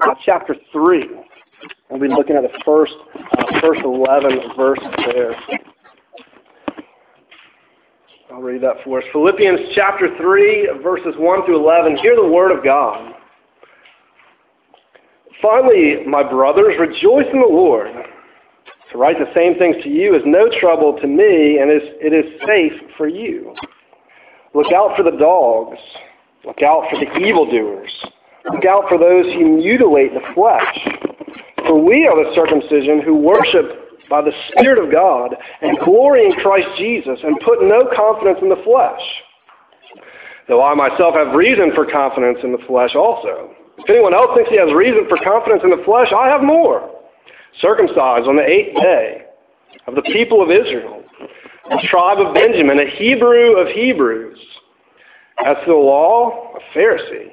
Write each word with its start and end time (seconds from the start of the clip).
uh, 0.00 0.14
chapter 0.24 0.54
3. 0.72 1.04
We'll 1.90 2.00
be 2.00 2.08
looking 2.08 2.36
at 2.36 2.42
the 2.42 2.62
first, 2.64 2.92
uh, 3.16 3.60
first 3.60 3.80
11 3.84 4.56
verses 4.56 4.86
there. 5.06 5.34
I'll 8.30 8.42
read 8.42 8.62
that 8.62 8.76
for 8.84 8.98
us. 8.98 9.04
Philippians 9.12 9.60
chapter 9.74 10.16
3, 10.16 10.80
verses 10.82 11.14
1 11.16 11.46
through 11.46 11.56
11. 11.56 11.96
Hear 11.96 12.14
the 12.14 12.28
word 12.28 12.56
of 12.56 12.62
God. 12.62 13.14
Finally, 15.40 16.04
my 16.06 16.22
brothers, 16.22 16.74
rejoice 16.78 17.26
in 17.32 17.40
the 17.40 17.48
Lord. 17.48 17.88
To 18.92 18.98
write 18.98 19.16
the 19.18 19.32
same 19.34 19.58
things 19.58 19.76
to 19.82 19.88
you 19.88 20.14
is 20.14 20.22
no 20.24 20.48
trouble 20.60 20.98
to 21.00 21.06
me, 21.06 21.58
and 21.58 21.70
is 21.70 21.88
it 22.00 22.12
is 22.12 22.40
safe 22.46 22.72
for 22.96 23.06
you. 23.06 23.54
Look 24.54 24.72
out 24.72 24.96
for 24.96 25.02
the 25.02 25.16
dogs. 25.16 25.78
Look 26.44 26.62
out 26.62 26.88
for 26.90 26.98
the 26.98 27.18
evildoers. 27.18 27.92
Look 28.52 28.64
out 28.64 28.88
for 28.88 28.98
those 28.98 29.26
who 29.34 29.56
mutilate 29.56 30.14
the 30.14 30.24
flesh. 30.34 30.78
For 31.66 31.78
we 31.78 32.06
are 32.06 32.16
the 32.16 32.34
circumcision 32.34 33.02
who 33.02 33.16
worship 33.16 33.88
by 34.08 34.22
the 34.22 34.32
Spirit 34.50 34.82
of 34.82 34.90
God 34.90 35.36
and 35.60 35.78
glory 35.80 36.24
in 36.24 36.32
Christ 36.32 36.68
Jesus 36.78 37.18
and 37.22 37.38
put 37.44 37.62
no 37.62 37.88
confidence 37.94 38.38
in 38.40 38.48
the 38.48 38.62
flesh. 38.64 39.02
Though 40.48 40.64
I 40.64 40.74
myself 40.74 41.14
have 41.14 41.34
reason 41.34 41.72
for 41.74 41.84
confidence 41.84 42.38
in 42.42 42.52
the 42.52 42.64
flesh 42.66 42.94
also. 42.96 43.52
If 43.78 43.90
anyone 43.90 44.14
else 44.14 44.30
thinks 44.34 44.50
he 44.50 44.58
has 44.58 44.72
reason 44.72 45.04
for 45.08 45.18
confidence 45.22 45.60
in 45.62 45.70
the 45.70 45.84
flesh, 45.84 46.08
I 46.16 46.28
have 46.28 46.42
more. 46.42 46.90
Circumcised 47.60 48.26
on 48.26 48.36
the 48.36 48.48
eighth 48.48 48.74
day 48.80 49.22
of 49.86 49.94
the 49.94 50.02
people 50.02 50.42
of 50.42 50.50
Israel, 50.50 51.04
the 51.68 51.86
tribe 51.90 52.18
of 52.18 52.34
Benjamin, 52.34 52.78
a 52.80 52.88
Hebrew 52.96 53.56
of 53.56 53.68
Hebrews. 53.68 54.38
As 55.44 55.56
to 55.64 55.70
the 55.70 55.76
law, 55.76 56.54
a 56.56 56.76
Pharisee. 56.76 57.32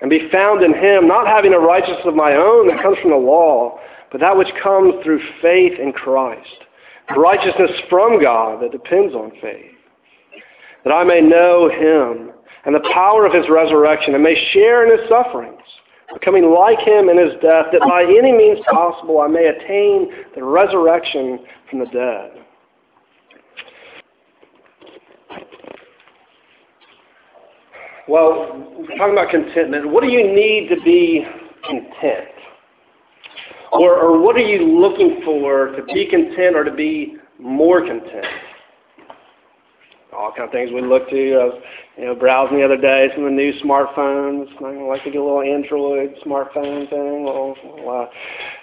and 0.00 0.10
be 0.10 0.28
found 0.30 0.62
in 0.62 0.74
him, 0.74 1.08
not 1.08 1.26
having 1.26 1.52
a 1.52 1.58
righteousness 1.58 2.04
of 2.04 2.14
my 2.14 2.34
own 2.34 2.68
that 2.68 2.82
comes 2.82 2.98
from 2.98 3.10
the 3.10 3.16
law, 3.16 3.78
but 4.10 4.20
that 4.20 4.36
which 4.36 4.52
comes 4.62 4.94
through 5.02 5.20
faith 5.40 5.78
in 5.78 5.92
Christ, 5.92 6.64
righteousness 7.16 7.70
from 7.88 8.20
God 8.20 8.62
that 8.62 8.72
depends 8.72 9.14
on 9.14 9.32
faith, 9.40 9.72
that 10.84 10.92
I 10.92 11.04
may 11.04 11.20
know 11.20 11.68
him 11.68 12.32
and 12.64 12.74
the 12.74 12.88
power 12.92 13.24
of 13.24 13.32
his 13.32 13.48
resurrection 13.48 14.14
and 14.14 14.22
may 14.22 14.34
share 14.52 14.84
in 14.84 14.98
his 14.98 15.08
sufferings 15.08 15.60
becoming 16.12 16.52
like 16.52 16.78
him 16.80 17.08
in 17.08 17.18
his 17.18 17.32
death, 17.42 17.66
that 17.72 17.80
by 17.80 18.02
any 18.02 18.32
means 18.32 18.58
possible 18.70 19.20
I 19.20 19.28
may 19.28 19.46
attain 19.46 20.10
the 20.34 20.42
resurrection 20.42 21.40
from 21.68 21.80
the 21.80 21.86
dead. 21.86 22.45
Well, 28.08 28.64
talking 28.96 29.12
about 29.12 29.30
contentment. 29.30 29.90
What 29.90 30.02
do 30.02 30.10
you 30.10 30.32
need 30.32 30.68
to 30.68 30.80
be 30.82 31.24
content? 31.64 32.28
Or, 33.72 33.96
or 33.98 34.20
what 34.20 34.36
are 34.36 34.40
you 34.40 34.80
looking 34.80 35.20
for 35.24 35.72
to 35.76 35.82
be 35.92 36.06
content 36.06 36.56
or 36.56 36.64
to 36.64 36.70
be 36.70 37.16
more 37.38 37.80
content? 37.84 38.26
all 40.16 40.32
kind 40.32 40.48
of 40.48 40.50
things 40.50 40.70
we 40.72 40.80
look 40.80 41.08
to. 41.10 41.34
I 41.34 41.44
was, 41.44 41.62
you 41.98 42.04
know, 42.06 42.14
browsing 42.14 42.58
the 42.58 42.64
other 42.64 42.80
day 42.80 43.08
some 43.14 43.24
of 43.24 43.30
the 43.30 43.36
new 43.36 43.52
smartphones. 43.60 44.48
I 44.64 44.82
like 44.88 45.04
to 45.04 45.10
get 45.10 45.20
a 45.20 45.24
little 45.24 45.42
Android 45.42 46.16
smartphone 46.24 46.88
thing, 46.88 46.98
a 46.98 47.26
little, 47.26 47.56
little 47.62 48.08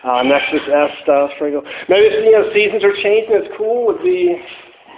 uh, 0.03 0.07
uh, 0.07 0.23
Nexus 0.23 0.65
S 0.65 0.91
stuff. 1.03 1.31
Maybe 1.39 2.09
it's, 2.09 2.25
you 2.25 2.31
know 2.33 2.49
seasons 2.53 2.83
are 2.83 2.95
changing. 3.01 3.35
It's 3.37 3.53
cool. 3.57 3.85
Would 3.87 4.03
be 4.03 4.41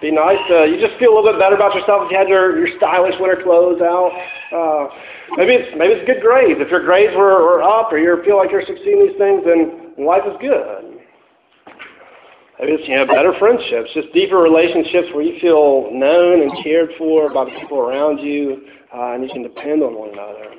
be 0.05 0.13
nice. 0.13 0.37
Uh, 0.49 0.69
you 0.69 0.77
just 0.77 0.93
feel 1.01 1.09
a 1.09 1.15
little 1.17 1.33
bit 1.33 1.41
better 1.41 1.57
about 1.57 1.73
yourself 1.73 2.05
if 2.05 2.13
you 2.13 2.17
had 2.17 2.29
your, 2.29 2.61
your 2.61 2.69
stylish 2.77 3.17
winter 3.17 3.41
clothes 3.41 3.81
out. 3.81 4.13
Uh, 4.53 4.85
maybe 5.37 5.57
it's 5.57 5.73
maybe 5.73 5.97
it's 5.97 6.05
good 6.05 6.21
grades. 6.21 6.61
If 6.61 6.69
your 6.69 6.85
grades 6.85 7.17
were, 7.17 7.41
were 7.41 7.65
up 7.65 7.89
or 7.89 7.97
you 7.97 8.13
feel 8.21 8.37
like 8.37 8.53
you're 8.53 8.65
succeeding 8.65 9.09
these 9.09 9.17
things, 9.17 9.41
then 9.41 9.97
life 9.97 10.21
is 10.29 10.37
good. 10.37 11.01
Maybe 12.61 12.77
it's 12.77 12.87
you 12.87 13.01
know 13.01 13.09
better 13.09 13.33
friendships, 13.41 13.89
just 13.97 14.13
deeper 14.13 14.37
relationships 14.37 15.09
where 15.11 15.25
you 15.25 15.41
feel 15.41 15.89
known 15.89 16.45
and 16.45 16.53
cared 16.63 16.93
for 17.01 17.33
by 17.33 17.49
the 17.49 17.53
people 17.57 17.81
around 17.81 18.21
you, 18.21 18.69
uh, 18.93 19.17
and 19.17 19.25
you 19.25 19.29
can 19.33 19.41
depend 19.41 19.81
on 19.81 19.97
one 19.97 20.13
another. 20.13 20.53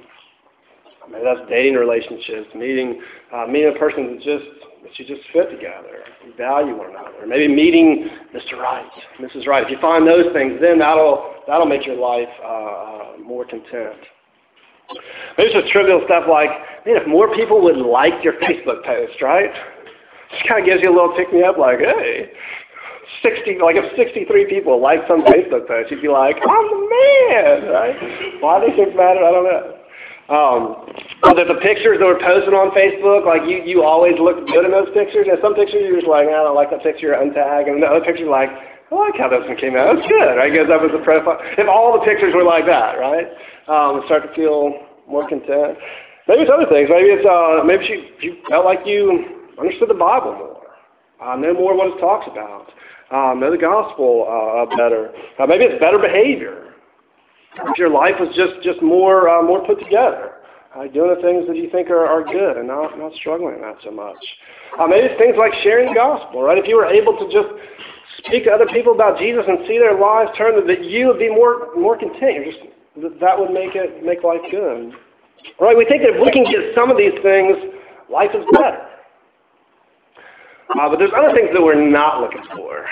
Maybe 1.11 1.25
that's 1.25 1.49
dating 1.49 1.75
relationships, 1.75 2.49
meeting 2.55 3.01
uh, 3.33 3.47
meeting 3.47 3.73
a 3.75 3.79
person 3.79 4.15
that 4.15 4.23
just 4.23 4.45
that 4.83 4.99
you 4.99 5.05
just 5.07 5.27
fit 5.33 5.51
together, 5.51 6.07
value 6.39 6.77
one 6.77 6.91
another. 6.91 7.27
Maybe 7.27 7.49
meeting 7.49 8.09
Mr. 8.35 8.59
Right, 8.59 8.87
Mrs. 9.21 9.47
Right. 9.47 9.65
If 9.65 9.71
you 9.71 9.79
find 9.81 10.07
those 10.07 10.33
things, 10.33 10.59
then 10.61 10.79
that'll 10.79 11.35
that'll 11.47 11.67
make 11.67 11.87
your 11.87 11.97
life 11.97 12.29
uh, 12.43 12.47
uh, 12.47 13.07
more 13.23 13.45
content. 13.45 13.99
Maybe 15.37 15.53
just 15.53 15.73
trivial 15.73 16.03
stuff 16.07 16.25
like, 16.31 16.51
man, 16.87 16.97
if 16.97 17.07
more 17.09 17.35
people 17.35 17.61
would 17.63 17.77
like 17.77 18.23
your 18.23 18.35
Facebook 18.43 18.85
post, 18.85 19.21
right? 19.21 19.51
Just 20.31 20.49
kind 20.49 20.61
of 20.61 20.67
gives 20.67 20.83
you 20.83 20.91
a 20.91 20.95
little 20.95 21.15
pick 21.17 21.33
me 21.33 21.43
up, 21.43 21.59
like, 21.59 21.79
hey, 21.79 22.31
60, 23.23 23.59
like 23.63 23.77
if 23.77 23.87
63 23.97 24.47
people 24.47 24.81
like 24.81 25.01
some 25.09 25.23
Facebook 25.23 25.67
post, 25.67 25.91
you'd 25.91 26.03
be 26.03 26.09
like, 26.09 26.37
I'm 26.37 26.67
the 26.71 26.83
man, 26.87 27.71
right? 27.71 27.97
Why 28.43 28.67
these 28.67 28.77
things 28.77 28.95
matter, 28.95 29.23
I 29.23 29.31
don't 29.31 29.45
know. 29.45 29.76
Um, 30.27 30.91
but 31.23 31.39
the 31.39 31.59
pictures 31.63 32.03
that 32.03 32.07
were 32.07 32.19
posted 32.19 32.51
on 32.51 32.75
Facebook, 32.75 33.23
like 33.23 33.47
you, 33.47 33.63
you 33.63 33.87
always 33.87 34.19
look 34.19 34.43
good 34.51 34.67
in 34.67 34.75
those 34.75 34.91
pictures. 34.91 35.31
And 35.31 35.39
some 35.39 35.55
pictures 35.55 35.87
you're 35.87 36.03
just 36.03 36.11
like, 36.11 36.27
I 36.27 36.43
don't 36.43 36.59
like 36.59 36.71
that 36.75 36.83
picture, 36.83 37.15
untag. 37.15 37.71
And 37.71 37.79
the 37.83 37.87
other 37.87 38.03
picture 38.03 38.27
like, 38.27 38.51
I 38.51 38.95
like 38.95 39.15
how 39.19 39.31
this 39.31 39.47
one 39.47 39.57
came 39.57 39.79
out. 39.79 39.99
It's 39.99 40.07
good. 40.07 40.35
Right? 40.35 40.51
Goes 40.51 40.71
up 40.71 40.83
as 40.83 40.91
a 40.95 41.03
profile. 41.03 41.39
If 41.59 41.67
all 41.71 41.95
the 41.95 42.03
pictures 42.03 42.35
were 42.35 42.43
like 42.43 42.67
that, 42.67 42.99
right? 42.99 43.27
Um, 43.71 44.03
start 44.07 44.27
to 44.27 44.31
feel 44.35 44.75
more 45.07 45.29
content. 45.29 45.79
Maybe 46.29 46.43
it's 46.43 46.51
other 46.51 46.67
things. 46.67 46.91
Maybe 46.91 47.15
it's 47.15 47.27
uh, 47.27 47.63
maybe 47.63 47.87
you, 47.87 47.99
you 48.19 48.43
felt 48.51 48.65
like 48.65 48.83
you 48.85 49.47
understood 49.59 49.89
the 49.89 49.95
Bible 49.95 50.35
more, 50.35 50.67
uh, 51.23 51.37
know 51.37 51.55
more 51.55 51.77
what 51.77 51.95
it 51.95 52.01
talks 52.01 52.27
about, 52.27 52.67
uh, 53.11 53.35
know 53.35 53.51
the 53.51 53.59
gospel 53.59 54.27
uh, 54.27 54.67
better. 54.77 55.15
Uh, 55.39 55.47
maybe 55.47 55.65
it's 55.65 55.79
better 55.81 55.99
behavior. 55.99 56.75
If 57.57 57.79
your 57.79 57.91
life 57.91 58.15
was 58.21 58.29
just 58.37 58.63
just 58.63 58.83
more 58.83 59.29
uh, 59.29 59.43
more 59.43 59.65
put 59.67 59.79
together, 59.81 60.37
uh, 60.77 60.87
doing 60.89 61.15
the 61.15 61.23
things 61.23 61.47
that 61.49 61.57
you 61.57 61.71
think 61.71 61.89
are, 61.89 62.05
are 62.05 62.23
good 62.23 62.57
and 62.57 62.69
not 62.69 62.99
not 62.99 63.13
struggling 63.15 63.61
that 63.63 63.77
so 63.83 63.91
much. 63.91 64.21
Uh, 64.79 64.87
maybe 64.87 65.09
it's 65.09 65.19
things 65.19 65.37
like 65.39 65.53
sharing 65.63 65.89
the 65.89 65.95
gospel, 65.95 66.43
right? 66.43 66.59
If 66.59 66.69
you 66.69 66.77
were 66.77 66.87
able 66.87 67.17
to 67.17 67.27
just 67.33 67.49
speak 68.19 68.45
to 68.45 68.51
other 68.53 68.67
people 68.69 68.93
about 68.93 69.19
Jesus 69.19 69.45
and 69.49 69.65
see 69.67 69.79
their 69.79 69.97
lives 69.99 70.31
turn, 70.37 70.55
that 70.67 70.85
you 70.85 71.09
would 71.09 71.19
be 71.19 71.33
more 71.33 71.73
more 71.77 71.97
content. 71.97 72.37
You're 72.37 72.53
just 72.53 72.61
that 73.21 73.39
would 73.39 73.51
make 73.51 73.75
it 73.75 74.05
make 74.05 74.23
life 74.23 74.45
good. 74.51 74.93
Right? 75.61 75.77
We 75.77 75.85
think 75.85 76.03
that 76.03 76.17
if 76.17 76.21
we 76.21 76.33
can 76.33 76.45
get 76.45 76.75
some 76.75 76.91
of 76.91 76.97
these 76.97 77.15
things, 77.23 77.57
life 78.11 78.31
is 78.35 78.45
better. 78.53 78.85
Uh, 80.75 80.89
but 80.91 80.99
there's 80.99 81.15
other 81.17 81.33
things 81.33 81.49
that 81.55 81.63
we're 81.63 81.79
not 81.79 82.21
looking 82.21 82.43
for, 82.57 82.85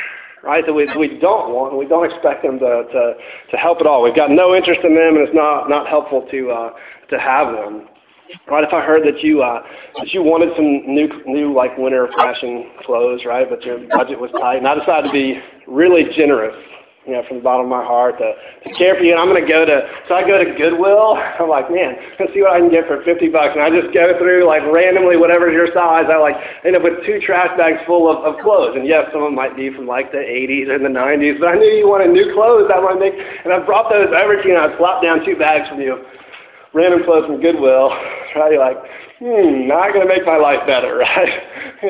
right? 0.44 0.65
That 0.66 0.72
we, 0.72 0.88
we 0.99 1.19
don't 1.19 1.53
want, 1.53 1.77
we 1.77 1.87
don't 1.87 2.05
expect 2.05 2.43
them 2.43 2.59
to, 2.59 2.84
to, 2.93 3.15
to 3.50 3.56
help 3.56 3.81
at 3.81 3.87
all. 3.87 4.03
We've 4.03 4.15
got 4.16 4.31
no 4.31 4.55
interest 4.55 4.81
in 4.84 4.94
them, 4.94 5.16
and 5.16 5.27
it's 5.27 5.34
not, 5.34 5.69
not 5.69 5.88
helpful 5.88 6.27
to, 6.31 6.50
uh, 6.50 6.71
to 7.10 7.19
have 7.19 7.53
them. 7.53 7.88
Right? 8.49 8.65
If 8.65 8.72
I 8.72 8.81
heard 8.84 9.03
that 9.05 9.22
you 9.22 9.43
uh, 9.43 9.62
that 9.99 10.09
you 10.12 10.22
wanted 10.22 10.49
some 10.56 10.65
new 10.65 11.09
new 11.27 11.55
like 11.55 11.77
winter 11.77 12.09
fashion 12.16 12.71
clothes, 12.84 13.20
right? 13.26 13.46
But 13.49 13.62
your 13.62 13.79
budget 13.94 14.19
was 14.19 14.31
tight, 14.41 14.56
and 14.56 14.67
I 14.67 14.75
decided 14.75 15.08
to 15.08 15.12
be 15.12 15.38
really 15.69 16.05
generous 16.17 16.56
you 17.06 17.12
know, 17.12 17.23
from 17.29 17.39
the 17.39 17.45
bottom 17.45 17.69
of 17.69 17.71
my 17.71 17.85
heart 17.85 18.17
to, 18.17 18.33
to 18.65 18.69
care 18.77 18.97
for 18.97 19.05
you. 19.05 19.12
And 19.12 19.21
I'm 19.21 19.29
going 19.29 19.41
to 19.41 19.49
go 19.49 19.65
to, 19.65 19.85
so 20.09 20.17
I 20.17 20.25
go 20.25 20.41
to 20.41 20.49
Goodwill. 20.56 21.21
I'm 21.41 21.49
like, 21.49 21.69
man, 21.69 21.97
let's 22.19 22.33
see 22.33 22.41
what 22.41 22.56
I 22.56 22.61
can 22.61 22.73
get 22.73 22.89
for 22.89 23.05
50 23.05 23.29
bucks. 23.29 23.53
And 23.53 23.61
I 23.61 23.69
just 23.69 23.93
go 23.93 24.17
through 24.17 24.49
like 24.49 24.65
randomly, 24.73 25.21
whatever's 25.21 25.53
your 25.53 25.69
size. 25.77 26.09
I 26.09 26.17
like 26.17 26.37
end 26.65 26.77
up 26.77 26.83
with 26.83 27.05
two 27.05 27.21
trash 27.21 27.53
bags 27.61 27.85
full 27.85 28.09
of, 28.09 28.25
of 28.25 28.41
clothes. 28.41 28.77
And 28.77 28.89
yes, 28.89 29.12
some 29.12 29.21
of 29.21 29.29
them 29.29 29.37
might 29.37 29.56
be 29.56 29.69
from 29.69 29.85
like 29.87 30.12
the 30.12 30.25
80s 30.25 30.73
and 30.73 30.81
the 30.85 30.93
90s, 30.93 31.39
but 31.39 31.53
I 31.53 31.55
knew 31.61 31.69
you 31.77 31.89
wanted 31.89 32.11
new 32.11 32.33
clothes. 32.33 32.73
That 32.73 32.81
might 32.81 32.99
make, 32.99 33.15
and 33.15 33.53
I 33.53 33.61
brought 33.61 33.93
those 33.93 34.09
over 34.09 34.41
to 34.41 34.45
you 34.49 34.56
and 34.56 34.65
I 34.65 34.73
plopped 34.77 35.05
down 35.05 35.25
two 35.25 35.37
bags 35.37 35.69
from 35.69 35.81
you. 35.81 36.09
Random 36.73 37.05
clothes 37.05 37.27
from 37.27 37.41
Goodwill. 37.41 37.93
Right? 38.35 38.59
Like, 38.59 38.79
hmm, 39.23 39.69
not 39.69 39.95
going 39.95 40.03
to 40.03 40.11
make 40.12 40.27
my 40.27 40.37
life 40.37 40.67
better, 40.67 40.97
right? 40.99 41.31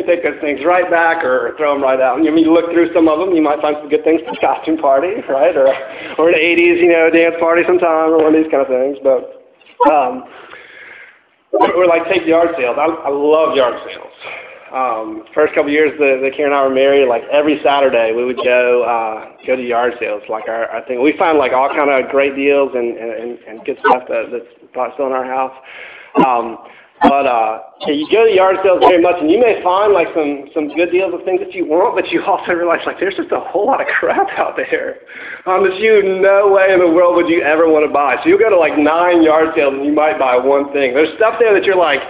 Take 0.02 0.25
those 0.25 0.41
things 0.41 0.61
right 0.67 0.91
back 0.91 1.23
or 1.23 1.55
throw 1.56 1.75
them 1.75 1.82
right 1.82 2.00
out. 2.00 2.17
And 2.19 2.26
you, 2.26 2.35
you 2.37 2.52
look 2.52 2.70
through 2.73 2.93
some 2.93 3.06
of 3.06 3.19
them, 3.23 3.35
you 3.37 3.43
might 3.43 3.61
find 3.62 3.76
some 3.79 3.88
good 3.88 4.02
things 4.02 4.20
for 4.26 4.35
the 4.35 4.41
costume 4.43 4.79
party, 4.79 5.23
right? 5.31 5.55
Or, 5.55 5.70
or 6.19 6.29
an 6.31 6.38
80s, 6.38 6.82
you 6.82 6.88
know, 6.91 7.11
dance 7.11 7.37
party 7.38 7.62
sometime 7.67 8.11
or 8.11 8.19
one 8.19 8.35
of 8.35 8.43
these 8.43 8.50
kind 8.50 8.67
of 8.67 8.69
things. 8.69 8.99
But, 9.05 9.46
um, 9.93 10.25
or, 11.55 11.87
like 11.87 12.08
take 12.11 12.26
yard 12.26 12.50
sales. 12.58 12.76
I, 12.79 12.87
I 12.87 13.11
love 13.11 13.55
yard 13.55 13.79
sales. 13.87 14.12
um, 14.75 15.25
first 15.35 15.55
couple 15.55 15.70
years 15.70 15.93
that, 15.99 16.19
that 16.20 16.37
Karen 16.37 16.52
and 16.52 16.58
I 16.58 16.67
were 16.67 16.75
married, 16.75 17.06
like 17.06 17.23
every 17.31 17.61
Saturday 17.62 18.12
we 18.12 18.25
would 18.25 18.38
go 18.43 18.82
uh, 18.82 19.37
go 19.46 19.55
to 19.55 19.62
yard 19.62 19.94
sales. 20.00 20.23
Like 20.29 20.49
our, 20.49 20.67
our 20.67 20.85
thing, 20.87 21.00
we 21.00 21.17
find 21.17 21.38
like 21.38 21.52
all 21.52 21.69
kind 21.69 21.91
of 21.91 22.11
great 22.11 22.35
deals 22.35 22.73
and, 22.75 22.96
and, 22.99 23.38
and 23.46 23.64
good 23.64 23.79
stuff 23.87 24.02
that, 24.08 24.35
that's 24.75 24.94
still 24.94 25.06
in 25.06 25.12
our 25.12 25.25
house. 25.25 25.55
Um, 26.26 26.58
but 27.05 27.27
uh, 27.29 27.61
you 27.87 28.09
go 28.11 28.25
to 28.25 28.33
yard 28.33 28.56
sales 28.65 28.81
very 28.81 29.01
much, 29.01 29.21
and 29.21 29.31
you 29.31 29.39
may 29.39 29.62
find 29.62 29.93
like 29.93 30.09
some 30.17 30.49
some 30.56 30.73
good 30.73 30.91
deals 30.91 31.12
of 31.12 31.21
things 31.25 31.41
that 31.41 31.53
you 31.53 31.69
want, 31.69 31.95
but 31.95 32.09
you 32.09 32.25
also 32.25 32.53
realize 32.53 32.81
like 32.87 32.99
there's 32.99 33.17
just 33.17 33.33
a 33.33 33.41
whole 33.41 33.67
lot 33.67 33.81
of 33.81 33.87
crap 33.87 34.29
out 34.39 34.56
there 34.56 35.05
um, 35.47 35.69
that 35.69 35.77
you 35.77 36.03
no 36.03 36.49
way 36.49 36.73
in 36.73 36.81
the 36.81 36.89
world 36.89 37.17
would 37.17 37.29
you 37.29 37.43
ever 37.43 37.69
want 37.69 37.85
to 37.85 37.93
buy. 37.93 38.17
So 38.23 38.29
you'll 38.29 38.41
go 38.41 38.51
to 38.51 38.59
like 38.59 38.79
nine 38.79 39.23
yard 39.23 39.53
sales, 39.55 39.75
and 39.75 39.85
you 39.85 39.93
might 39.93 40.19
buy 40.19 40.37
one 40.37 40.73
thing. 40.73 40.95
There's 40.95 41.15
stuff 41.17 41.37
there 41.39 41.53
that 41.53 41.65
you're 41.65 41.77
like 41.79 42.01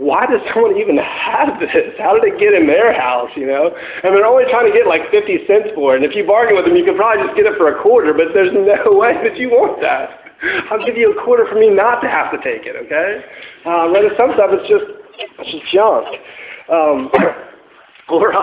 why 0.00 0.24
does 0.24 0.40
someone 0.48 0.80
even 0.80 0.96
have 0.96 1.60
this? 1.60 1.92
How 2.00 2.16
did 2.16 2.24
it 2.24 2.40
get 2.40 2.56
in 2.56 2.66
their 2.66 2.88
house, 2.96 3.28
you 3.36 3.44
know? 3.44 3.68
And 3.68 4.16
they're 4.16 4.24
only 4.24 4.48
trying 4.48 4.64
to 4.64 4.72
get 4.72 4.88
like 4.88 5.04
50 5.12 5.44
cents 5.44 5.68
for 5.76 5.92
it. 5.92 6.00
And 6.00 6.08
if 6.08 6.16
you 6.16 6.24
bargain 6.24 6.56
with 6.56 6.64
them, 6.64 6.74
you 6.74 6.88
could 6.88 6.96
probably 6.96 7.20
just 7.20 7.36
get 7.36 7.44
it 7.44 7.52
for 7.60 7.68
a 7.68 7.76
quarter, 7.84 8.16
but 8.16 8.32
there's 8.32 8.48
no 8.48 8.96
way 8.96 9.12
that 9.20 9.36
you 9.36 9.52
want 9.52 9.76
that. 9.84 10.29
I'll 10.70 10.84
give 10.84 10.96
you 10.96 11.12
a 11.12 11.24
quarter 11.24 11.46
for 11.48 11.58
me 11.58 11.70
not 11.70 12.00
to 12.00 12.08
have 12.08 12.30
to 12.32 12.38
take 12.38 12.66
it, 12.66 12.76
okay? 12.76 13.24
Um, 13.66 13.94
and 13.94 14.10
some 14.16 14.32
stuff, 14.34 14.50
it's 14.52 14.68
just, 14.68 14.84
it's 15.38 15.50
just 15.50 15.72
junk. 15.72 16.06
Um, 16.68 17.10
or, 18.10 18.34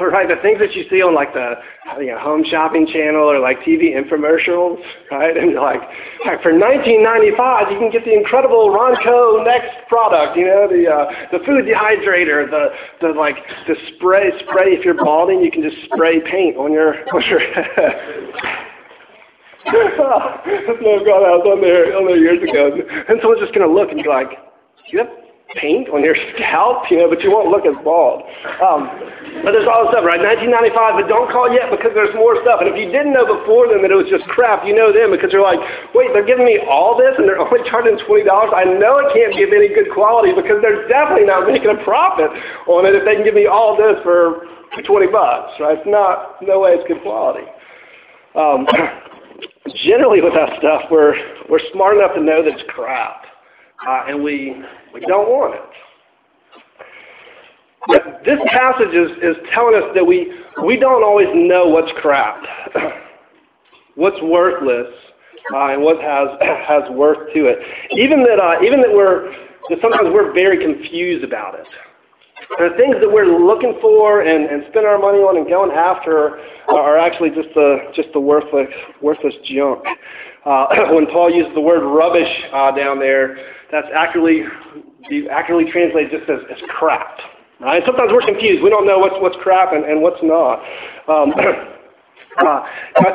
or 0.00 0.10
right, 0.10 0.28
the 0.28 0.36
things 0.42 0.58
that 0.60 0.74
you 0.74 0.84
see 0.90 1.02
on 1.02 1.14
like 1.14 1.32
the 1.32 1.54
you 1.98 2.12
know, 2.12 2.18
home 2.18 2.44
shopping 2.44 2.86
channel 2.86 3.30
or 3.30 3.40
like 3.40 3.60
TV 3.60 3.96
infomercials, 3.96 4.80
right? 5.10 5.36
And 5.44 5.54
like, 5.54 5.80
like 6.24 6.42
for 6.42 6.52
19.95, 6.52 7.72
you 7.72 7.78
can 7.78 7.90
get 7.90 8.04
the 8.04 8.12
incredible 8.12 8.70
Ronco 8.70 9.44
Next 9.44 9.88
product, 9.88 10.36
you 10.36 10.46
know, 10.46 10.68
the 10.68 10.88
uh, 10.88 11.28
the 11.32 11.44
food 11.44 11.64
dehydrator, 11.64 12.48
the 12.48 12.68
the 13.00 13.08
like 13.12 13.36
the 13.66 13.74
spray 13.94 14.30
spray 14.40 14.72
if 14.72 14.84
you're 14.84 14.94
balding, 14.94 15.40
you 15.40 15.50
can 15.50 15.62
just 15.62 15.76
spray 15.84 16.20
paint 16.20 16.56
on 16.56 16.72
your 16.72 16.94
on 17.14 17.22
your 17.28 17.40
head. 17.40 18.63
No 20.84 21.00
God, 21.04 21.24
I 21.24 21.32
was 21.40 21.46
on 21.48 21.60
there 21.60 21.96
on 21.96 22.06
there 22.06 22.18
years 22.18 22.42
ago, 22.42 22.76
and 23.08 23.18
someone's 23.20 23.40
just 23.40 23.54
gonna 23.54 23.72
look 23.72 23.90
and 23.90 24.02
be 24.02 24.08
like, 24.08 24.30
Do 24.30 24.90
"You 24.92 24.98
have 25.00 25.08
paint 25.56 25.88
on 25.90 26.02
your 26.02 26.16
scalp, 26.34 26.90
you 26.90 26.98
know, 26.98 27.08
but 27.08 27.22
you 27.22 27.30
won't 27.30 27.48
look 27.48 27.66
as 27.66 27.76
bald. 27.82 28.26
Um, 28.62 28.90
but 29.42 29.52
there's 29.52 29.66
all 29.66 29.86
this 29.86 29.94
stuff, 29.94 30.06
right? 30.06 30.20
1995, 30.22 31.02
but 31.02 31.06
don't 31.10 31.30
call 31.30 31.50
yet 31.50 31.70
because 31.70 31.90
there's 31.94 32.14
more 32.14 32.38
stuff. 32.42 32.62
And 32.62 32.70
if 32.70 32.76
you 32.78 32.90
didn't 32.90 33.12
know 33.12 33.26
before 33.26 33.66
then 33.70 33.82
that 33.82 33.90
it 33.90 33.98
was 33.98 34.10
just 34.10 34.26
crap, 34.30 34.62
you 34.66 34.74
know 34.74 34.94
them 34.94 35.10
because 35.10 35.30
they're 35.30 35.44
like, 35.44 35.58
wait, 35.92 36.14
they're 36.14 36.26
giving 36.26 36.46
me 36.46 36.62
all 36.62 36.94
this 36.94 37.14
and 37.18 37.26
they're 37.26 37.40
only 37.40 37.62
charging 37.66 37.98
$20. 37.98 38.26
I 38.30 38.64
know 38.78 39.02
it 39.02 39.10
can't 39.14 39.34
give 39.34 39.50
any 39.50 39.70
good 39.70 39.90
quality 39.90 40.34
because 40.34 40.62
they're 40.62 40.86
definitely 40.86 41.26
not 41.26 41.46
making 41.50 41.70
a 41.70 41.78
profit 41.82 42.30
on 42.70 42.86
it 42.86 42.94
if 42.94 43.02
they 43.02 43.18
can 43.18 43.24
give 43.26 43.34
me 43.34 43.46
all 43.46 43.74
this 43.74 43.98
for 44.06 44.46
20 44.74 45.10
bucks, 45.10 45.54
right? 45.58 45.78
It's 45.78 45.86
not, 45.86 46.38
no 46.42 46.62
way 46.62 46.78
it's 46.78 46.86
good 46.86 47.02
quality. 47.02 47.46
Um, 48.34 48.66
generally 49.84 50.20
with 50.20 50.34
that 50.34 50.58
stuff, 50.58 50.82
we're, 50.90 51.14
we're 51.48 51.60
smart 51.72 51.96
enough 51.96 52.14
to 52.14 52.20
know 52.22 52.42
that 52.42 52.52
it's 52.52 52.62
crap 52.68 53.24
uh, 53.86 54.04
and 54.08 54.22
we, 54.22 54.62
we 54.92 55.00
don't 55.00 55.28
want 55.28 55.54
it. 55.54 55.60
But 57.86 58.24
this 58.24 58.38
passage 58.48 58.94
is, 58.94 59.10
is 59.22 59.36
telling 59.52 59.74
us 59.74 59.90
that 59.94 60.04
we, 60.04 60.32
we 60.64 60.76
don't 60.78 61.02
always 61.02 61.28
know 61.34 61.68
what's 61.68 61.92
crap, 62.00 62.42
what's 63.94 64.20
worthless, 64.22 64.92
uh, 65.52 65.72
and 65.72 65.82
what 65.82 66.00
has, 66.00 66.28
has 66.66 66.90
worth 66.90 67.32
to 67.34 67.46
it. 67.46 67.58
Even 67.92 68.22
that, 68.24 68.40
uh, 68.40 68.62
even 68.64 68.80
that 68.80 68.92
we're, 68.92 69.30
that 69.68 69.78
sometimes 69.82 70.08
we're 70.12 70.32
very 70.32 70.58
confused 70.64 71.24
about 71.24 71.54
it. 71.54 71.66
The 72.58 72.70
things 72.76 72.96
that 73.00 73.10
we're 73.10 73.26
looking 73.26 73.78
for 73.80 74.22
and, 74.22 74.46
and 74.46 74.62
spending 74.70 74.86
our 74.86 74.98
money 74.98 75.18
on 75.18 75.36
and 75.36 75.48
going 75.48 75.70
after 75.70 76.38
are 76.68 76.98
actually 76.98 77.30
just 77.30 77.48
the, 77.54 77.90
just 77.94 78.08
the 78.12 78.20
worthless, 78.20 78.68
worthless 79.02 79.34
junk. 79.44 79.84
Uh, 80.44 80.66
when 80.94 81.06
Paul 81.06 81.30
uses 81.30 81.52
the 81.54 81.60
word 81.60 81.82
rubbish 81.82 82.30
uh, 82.52 82.70
down 82.72 82.98
there, 82.98 83.36
that's 83.72 83.88
accurately, 83.94 84.42
accurately 85.30 85.70
translated 85.72 86.10
just 86.10 86.30
as, 86.30 86.40
as 86.50 86.58
crap. 86.68 87.18
Right? 87.60 87.82
Sometimes 87.86 88.10
we're 88.12 88.26
confused. 88.26 88.62
We 88.62 88.70
don't 88.70 88.86
know 88.86 88.98
what's, 88.98 89.16
what's 89.18 89.36
crap 89.42 89.72
and, 89.72 89.84
and 89.84 90.02
what's 90.02 90.20
not. 90.22 90.60
Um, 91.08 91.32
uh, 92.44 92.60
I 92.96 93.14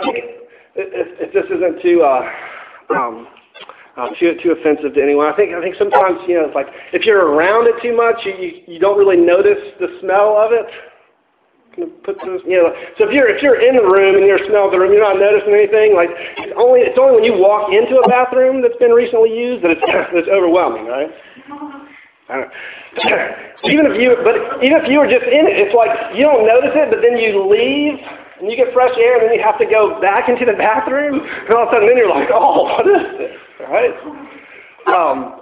if, 0.76 1.08
if 1.20 1.34
this 1.34 1.46
isn't 1.46 1.82
too, 1.82 2.02
uh, 2.04 2.30
um, 2.96 3.28
uh, 4.00 4.10
too 4.20 4.40
too 4.42 4.56
offensive 4.56 4.96
to 4.96 5.02
anyone, 5.04 5.28
I 5.28 5.36
think 5.36 5.52
I 5.54 5.60
think 5.60 5.76
sometimes 5.76 6.24
you 6.28 6.40
know 6.40 6.48
it's 6.48 6.56
like 6.56 6.68
if 6.94 7.04
you're 7.04 7.36
around 7.36 7.68
it 7.68 7.76
too 7.84 7.96
much, 7.96 8.24
you 8.24 8.64
you, 8.66 8.80
don't 8.80 8.98
really 8.98 9.20
notice 9.20 9.60
the 9.80 10.00
smell 10.00 10.40
of 10.40 10.52
it 10.56 10.66
put 12.04 12.18
those, 12.26 12.42
you 12.48 12.58
know. 12.58 12.72
So 12.98 13.08
if 13.08 13.12
you're 13.14 13.30
if 13.30 13.44
you're 13.44 13.60
in 13.60 13.76
the 13.76 13.84
room 13.84 14.16
and 14.16 14.26
you're 14.26 14.42
smelling 14.48 14.72
the 14.72 14.80
room, 14.80 14.92
you're 14.92 15.04
not 15.04 15.20
noticing 15.20 15.54
anything. 15.54 15.96
Like 15.96 16.10
it's 16.40 16.56
only 16.56 16.82
it's 16.82 17.00
only 17.00 17.20
when 17.20 17.26
you 17.28 17.36
walk 17.36 17.72
into 17.72 18.00
a 18.00 18.06
bathroom 18.08 18.62
that's 18.62 18.78
been 18.80 18.92
recently 18.92 19.32
used 19.32 19.64
that 19.64 19.72
it's 19.76 19.84
that's 20.16 20.32
overwhelming, 20.32 20.88
right? 20.88 21.12
even 23.66 23.90
if 23.90 23.96
you 24.00 24.16
but 24.24 24.64
even 24.64 24.78
if 24.80 24.88
you 24.88 25.00
were 25.00 25.10
just 25.10 25.26
in 25.26 25.44
it, 25.50 25.58
it's 25.60 25.76
like 25.76 25.92
you 26.16 26.24
don't 26.24 26.46
notice 26.46 26.72
it, 26.76 26.88
but 26.94 27.02
then 27.02 27.18
you 27.18 27.42
leave 27.44 28.00
and 28.40 28.50
you 28.50 28.56
get 28.56 28.74
fresh 28.74 28.96
air, 28.98 29.20
and 29.20 29.28
then 29.30 29.38
you 29.38 29.44
have 29.44 29.60
to 29.60 29.66
go 29.66 30.00
back 30.02 30.30
into 30.30 30.46
the 30.46 30.54
bathroom, 30.58 31.20
and 31.20 31.54
all 31.54 31.64
of 31.64 31.70
a 31.70 31.72
sudden 31.72 31.88
then 31.88 31.98
you're 31.98 32.10
like, 32.10 32.30
oh, 32.34 32.64
what 32.64 32.88
is 32.88 33.18
this, 33.18 33.36
right? 33.68 33.94
Um, 34.88 35.42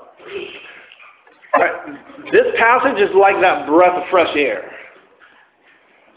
right. 1.54 2.32
This 2.32 2.48
passage 2.58 3.00
is 3.02 3.14
like 3.16 3.40
that 3.42 3.68
breath 3.68 3.96
of 3.96 4.04
fresh 4.10 4.36
air. 4.36 4.72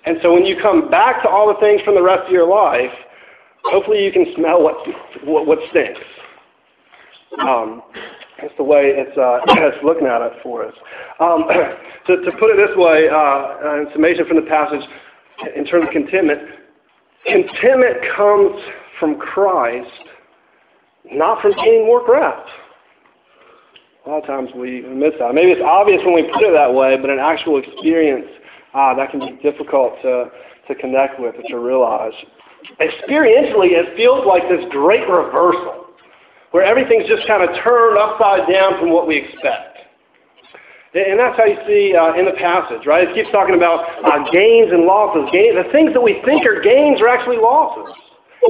And 0.06 0.17
so 0.23 0.32
when 0.32 0.47
you 0.47 0.56
come 0.61 0.91
back 0.91 1.23
to 1.23 1.29
all 1.29 1.49
the 1.53 1.61
things 1.61 1.82
from 1.82 1.94
the 1.94 2.03
rest 2.03 2.27
of 2.27 2.32
your 2.32 2.49
life, 2.49 2.91
hopefully 3.65 4.03
you 4.05 4.11
can 4.11 4.27
smell 4.35 4.62
what, 4.62 4.77
what, 5.25 5.47
what 5.47 5.59
stinks. 5.71 6.00
Um, 7.38 7.82
that's 8.41 8.55
the 8.56 8.65
way 8.65 8.93
it's, 8.97 9.17
uh, 9.19 9.41
it's 9.49 9.85
looking 9.85 10.06
at 10.06 10.23
it 10.23 10.32
for 10.43 10.67
us. 10.67 10.75
Um, 11.21 11.44
to, 12.06 12.17
to 12.17 12.32
put 12.41 12.50
it 12.50 12.56
this 12.56 12.75
way, 12.77 13.09
uh, 13.09 13.81
in 13.82 13.88
summation 13.93 14.27
from 14.27 14.37
the 14.37 14.49
passage, 14.49 14.82
in 15.55 15.65
terms 15.67 15.87
of 15.87 15.93
contentment, 15.93 16.41
contentment 17.26 17.96
comes 18.17 18.61
from 18.99 19.19
Christ, 19.19 19.90
not 21.12 21.40
from 21.43 21.52
gaining 21.52 21.87
more 21.87 22.05
crap. 22.05 22.44
A 24.06 24.08
lot 24.08 24.22
of 24.22 24.26
times 24.26 24.50
we 24.56 24.81
miss 24.82 25.12
that. 25.19 25.34
Maybe 25.34 25.52
it's 25.52 25.62
obvious 25.64 26.00
when 26.05 26.14
we 26.14 26.22
put 26.32 26.43
it 26.43 26.52
that 26.52 26.72
way, 26.72 26.96
but 26.96 27.11
in 27.11 27.19
actual 27.19 27.58
experience, 27.58 28.26
ah, 28.75 28.94
that 28.94 29.11
can 29.11 29.20
be 29.20 29.38
difficult 29.43 29.94
to, 30.02 30.31
to 30.69 30.75
connect 30.76 31.20
with 31.20 31.34
or 31.36 31.43
to 31.48 31.58
realize. 31.58 32.15
Experientially, 32.81 33.72
it 33.77 33.96
feels 33.96 34.24
like 34.27 34.43
this 34.48 34.65
great 34.70 35.08
reversal 35.08 35.86
where 36.50 36.65
everything's 36.65 37.06
just 37.06 37.27
kind 37.27 37.43
of 37.43 37.55
turned 37.62 37.98
upside 37.98 38.48
down 38.50 38.79
from 38.81 38.91
what 38.91 39.06
we 39.06 39.17
expect. 39.17 39.79
And 40.91 41.20
that's 41.20 41.39
how 41.39 41.47
you 41.47 41.59
see 41.70 41.94
uh, 41.94 42.19
in 42.19 42.27
the 42.27 42.35
passage, 42.35 42.82
right? 42.85 43.06
It 43.06 43.15
keeps 43.15 43.31
talking 43.31 43.55
about 43.55 43.87
uh, 44.03 44.27
gains 44.35 44.75
and 44.75 44.82
losses. 44.91 45.31
The 45.31 45.70
things 45.70 45.94
that 45.94 46.03
we 46.03 46.19
think 46.27 46.43
are 46.43 46.59
gains 46.61 47.01
are 47.01 47.06
actually 47.06 47.39
losses. 47.39 47.94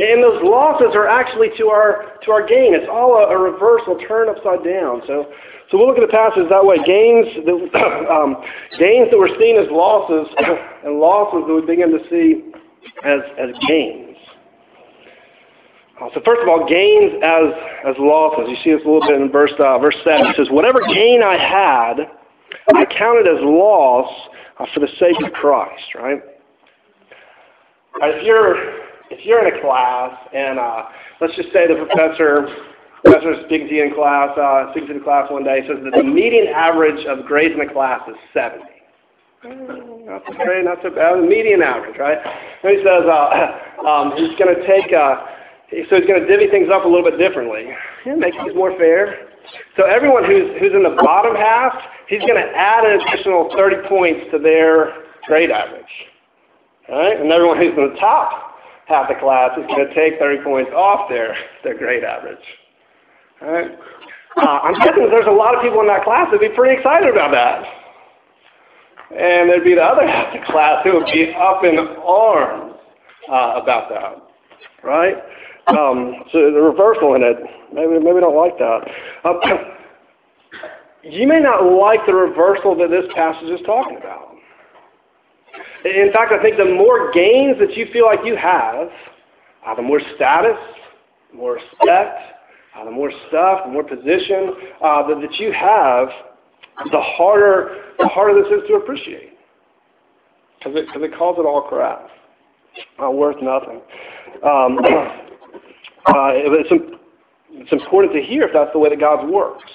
And 0.00 0.22
those 0.22 0.40
losses 0.40 0.94
are 0.94 1.06
actually 1.06 1.50
to 1.58 1.66
our 1.68 2.16
to 2.24 2.30
our 2.30 2.46
gain. 2.46 2.72
It's 2.72 2.88
all 2.88 3.18
a, 3.18 3.28
a 3.28 3.36
reversal, 3.36 3.98
turn 4.08 4.30
upside 4.30 4.64
down. 4.64 5.02
So 5.06 5.28
so 5.70 5.78
we'll 5.78 5.86
look 5.86 5.98
at 5.98 6.06
the 6.06 6.10
passage 6.10 6.48
that 6.50 6.64
way. 6.64 6.78
Gains 6.82 7.26
that, 7.46 7.54
um, 8.10 8.42
gains 8.78 9.10
that 9.10 9.18
were 9.18 9.30
seen 9.38 9.54
as 9.56 9.68
losses 9.70 10.26
and 10.84 10.98
losses 10.98 11.46
that 11.46 11.54
we 11.54 11.62
begin 11.62 11.94
to 11.94 12.02
see 12.10 12.50
as, 13.04 13.20
as 13.38 13.50
gains. 13.68 14.16
Uh, 16.00 16.08
so 16.14 16.20
first 16.24 16.42
of 16.42 16.48
all, 16.48 16.66
gains 16.66 17.14
as, 17.22 17.54
as 17.86 17.94
losses. 17.98 18.50
You 18.50 18.56
see 18.64 18.72
this 18.74 18.82
a 18.82 18.88
little 18.88 19.06
bit 19.06 19.20
in 19.20 19.30
verse, 19.30 19.52
uh, 19.60 19.78
verse 19.78 19.96
7. 20.02 20.26
It 20.26 20.36
says, 20.36 20.48
Whatever 20.50 20.80
gain 20.92 21.22
I 21.22 21.38
had, 21.38 22.10
I 22.74 22.84
counted 22.96 23.26
as 23.26 23.40
loss 23.42 24.10
uh, 24.58 24.66
for 24.74 24.80
the 24.80 24.88
sake 24.98 25.16
of 25.24 25.32
Christ, 25.32 25.94
right? 25.94 26.22
If 28.02 28.24
you're, 28.24 28.56
if 29.10 29.24
you're 29.26 29.46
in 29.46 29.58
a 29.58 29.60
class 29.60 30.16
and 30.34 30.58
uh, 30.58 30.84
let's 31.20 31.34
just 31.36 31.52
say 31.52 31.66
the 31.66 31.84
professor 31.86 32.48
professor 33.04 33.34
speaking 33.46 33.68
to 33.68 33.74
you 33.74 33.84
in 33.84 33.94
class, 33.94 34.36
uh, 34.36 34.70
speaking 34.72 34.88
to 34.88 34.94
the 34.94 35.04
class 35.04 35.30
one 35.30 35.44
day, 35.44 35.64
says 35.66 35.78
that 35.84 35.96
the 35.96 36.04
median 36.04 36.48
average 36.48 37.06
of 37.06 37.24
grades 37.24 37.54
in 37.54 37.66
the 37.66 37.72
class 37.72 38.00
is 38.08 38.16
70. 38.34 38.64
Not 40.04 40.22
so 40.28 40.34
great, 40.36 40.64
not 40.64 40.78
so 40.82 40.90
bad. 40.90 41.16
The 41.16 41.22
median 41.22 41.62
average, 41.62 41.96
right? 41.98 42.18
And 42.18 42.76
he 42.76 42.84
says 42.84 43.08
uh, 43.08 43.88
um, 43.88 44.12
he's 44.16 44.36
going 44.38 44.52
to 44.54 44.60
take, 44.66 44.92
uh, 44.92 45.24
so 45.88 45.96
he's 45.96 46.06
going 46.06 46.20
to 46.20 46.26
divvy 46.26 46.48
things 46.48 46.68
up 46.72 46.84
a 46.84 46.88
little 46.88 47.04
bit 47.04 47.16
differently, 47.16 47.72
yeah, 48.04 48.14
make 48.16 48.34
things 48.34 48.54
more 48.54 48.76
fair. 48.76 49.29
So 49.76 49.84
everyone 49.84 50.24
who's 50.24 50.50
who's 50.60 50.72
in 50.72 50.82
the 50.82 50.96
bottom 51.02 51.34
half, 51.34 51.72
he's 52.08 52.20
going 52.20 52.36
to 52.36 52.50
add 52.54 52.84
an 52.84 53.00
additional 53.00 53.50
30 53.56 53.88
points 53.88 54.20
to 54.32 54.38
their 54.38 55.04
grade 55.26 55.50
average. 55.50 55.92
Right? 56.88 57.20
And 57.20 57.30
everyone 57.30 57.58
who's 57.58 57.76
in 57.76 57.94
the 57.94 58.00
top 58.00 58.56
half 58.86 59.08
of 59.08 59.16
the 59.16 59.20
class 59.20 59.50
is 59.56 59.66
going 59.66 59.86
to 59.86 59.94
take 59.94 60.18
30 60.18 60.42
points 60.42 60.70
off 60.74 61.08
their, 61.08 61.36
their 61.62 61.78
grade 61.78 62.02
average. 62.02 62.42
Right? 63.40 63.70
Uh, 64.36 64.58
I'm 64.62 64.74
guessing 64.74 65.08
there's 65.10 65.26
a 65.26 65.30
lot 65.30 65.54
of 65.54 65.62
people 65.62 65.80
in 65.80 65.86
that 65.86 66.04
class 66.04 66.26
that'd 66.30 66.40
be 66.40 66.54
pretty 66.54 66.76
excited 66.76 67.08
about 67.08 67.30
that. 67.32 67.64
And 69.10 69.50
there'd 69.50 69.64
be 69.64 69.74
the 69.74 69.82
other 69.82 70.06
half 70.06 70.34
of 70.34 70.40
the 70.40 70.46
class 70.46 70.82
who 70.84 70.94
would 70.94 71.06
be 71.06 71.32
up 71.34 71.64
in 71.64 71.78
arms 71.78 72.74
uh, 73.30 73.60
about 73.62 73.88
that, 73.90 74.22
right? 74.82 75.16
Um, 75.68 76.24
so 76.32 76.50
the 76.50 76.60
reversal 76.60 77.14
in 77.14 77.22
it, 77.22 77.36
maybe 77.72 78.02
maybe 78.02 78.20
don't 78.20 78.36
like 78.36 78.58
that. 78.58 78.80
Um, 79.24 79.40
you 81.02 81.26
may 81.28 81.40
not 81.40 81.64
like 81.64 82.00
the 82.06 82.14
reversal 82.14 82.76
that 82.76 82.90
this 82.90 83.04
passage 83.14 83.50
is 83.50 83.60
talking 83.66 83.96
about. 83.96 84.30
In 85.84 86.12
fact, 86.12 86.32
I 86.32 86.42
think 86.42 86.56
the 86.56 86.64
more 86.64 87.10
gains 87.12 87.58
that 87.58 87.76
you 87.76 87.86
feel 87.92 88.04
like 88.04 88.20
you 88.24 88.36
have, 88.36 88.88
uh, 89.66 89.74
the 89.74 89.82
more 89.82 90.00
status, 90.14 90.58
more 91.34 91.54
respect, 91.54 92.18
uh, 92.76 92.84
the 92.84 92.90
more 92.90 93.10
stuff, 93.28 93.60
the 93.64 93.72
more 93.72 93.84
position 93.84 94.54
uh, 94.82 95.06
that, 95.08 95.20
that 95.20 95.34
you 95.38 95.52
have, 95.52 96.08
the 96.90 97.00
harder 97.00 97.82
the 97.98 98.06
harder 98.06 98.42
this 98.42 98.50
is 98.50 98.68
to 98.68 98.74
appreciate. 98.74 99.34
Because 100.58 100.76
it, 100.76 100.86
cause 100.92 101.02
it 101.02 101.16
calls 101.16 101.38
it 101.38 101.42
all 101.42 101.62
crap. 101.62 102.08
Uh, 103.02 103.10
worth 103.10 103.36
nothing. 103.42 103.80
Um, 104.44 104.78
uh, 106.06 106.32
it's, 106.34 106.70
it's 107.52 107.72
important 107.72 108.12
to 108.14 108.22
hear 108.22 108.44
if 108.44 108.52
that's 108.52 108.72
the 108.72 108.78
way 108.78 108.88
that 108.88 109.00
God 109.00 109.28
works. 109.28 109.70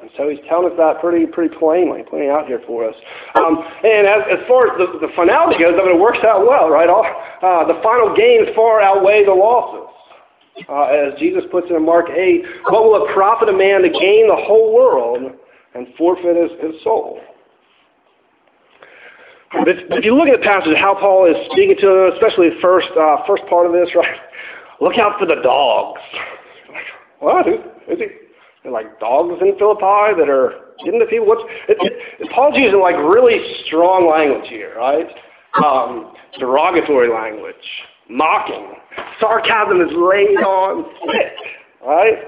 And 0.00 0.10
so 0.16 0.28
he's 0.28 0.40
telling 0.48 0.66
us 0.66 0.76
that 0.78 1.00
pretty 1.00 1.26
pretty 1.26 1.54
plainly, 1.54 2.02
putting 2.10 2.28
out 2.28 2.46
here 2.46 2.60
for 2.66 2.88
us. 2.88 2.94
Um, 3.36 3.62
and 3.84 4.06
as, 4.06 4.22
as 4.34 4.48
far 4.48 4.66
as 4.66 4.74
the, 4.74 5.06
the 5.06 5.12
finality 5.14 5.62
goes, 5.62 5.78
I 5.78 5.86
mean, 5.86 5.94
it 5.94 6.00
works 6.00 6.18
out 6.26 6.42
well, 6.42 6.68
right? 6.68 6.90
All, 6.90 7.06
uh, 7.06 7.64
the 7.70 7.78
final 7.82 8.10
gains 8.14 8.48
far 8.56 8.80
outweigh 8.80 9.24
the 9.24 9.32
losses. 9.32 9.88
Uh, 10.68 10.84
as 10.90 11.18
Jesus 11.18 11.44
puts 11.50 11.68
it 11.70 11.74
in 11.74 11.86
Mark 11.86 12.10
8, 12.10 12.44
what 12.68 12.84
will 12.84 13.06
it 13.06 13.14
profit 13.14 13.48
a 13.48 13.52
man 13.52 13.82
to 13.82 13.88
gain 13.88 14.28
the 14.28 14.36
whole 14.36 14.74
world 14.74 15.32
and 15.74 15.86
forfeit 15.96 16.36
his, 16.36 16.50
his 16.60 16.82
soul? 16.82 17.20
But 19.52 19.68
if, 19.68 19.78
if 19.90 20.04
you 20.04 20.16
look 20.16 20.28
at 20.28 20.40
the 20.40 20.44
passage, 20.44 20.76
how 20.76 20.94
Paul 20.98 21.30
is 21.30 21.36
speaking 21.52 21.76
to 21.80 21.86
them, 21.86 22.12
especially 22.16 22.50
the 22.50 22.60
first, 22.60 22.88
uh, 22.98 23.24
first 23.26 23.44
part 23.46 23.66
of 23.66 23.72
this, 23.72 23.88
right? 23.94 24.18
Look 24.82 24.98
out 24.98 25.16
for 25.16 25.26
the 25.26 25.36
dogs. 25.44 26.00
What? 27.20 27.46
Who, 27.46 27.54
is 27.86 28.00
he? 28.00 28.06
They're 28.64 28.72
like 28.72 28.98
dogs 28.98 29.40
in 29.40 29.56
Philippi 29.56 30.18
that 30.18 30.28
are 30.28 30.74
getting 30.84 30.98
to 30.98 31.06
people. 31.06 31.28
What's 31.28 31.42
it, 31.68 31.78
it, 32.18 32.30
Paul's 32.32 32.56
using 32.56 32.80
like 32.80 32.96
really 32.96 33.38
strong 33.66 34.10
language 34.10 34.48
here, 34.50 34.74
right? 34.76 35.06
Um, 35.64 36.14
derogatory 36.40 37.08
language, 37.14 37.54
mocking, 38.10 38.72
sarcasm 39.20 39.80
is 39.82 39.92
laid 39.94 40.42
on 40.42 40.84
thick, 41.06 41.32
right? 41.86 42.18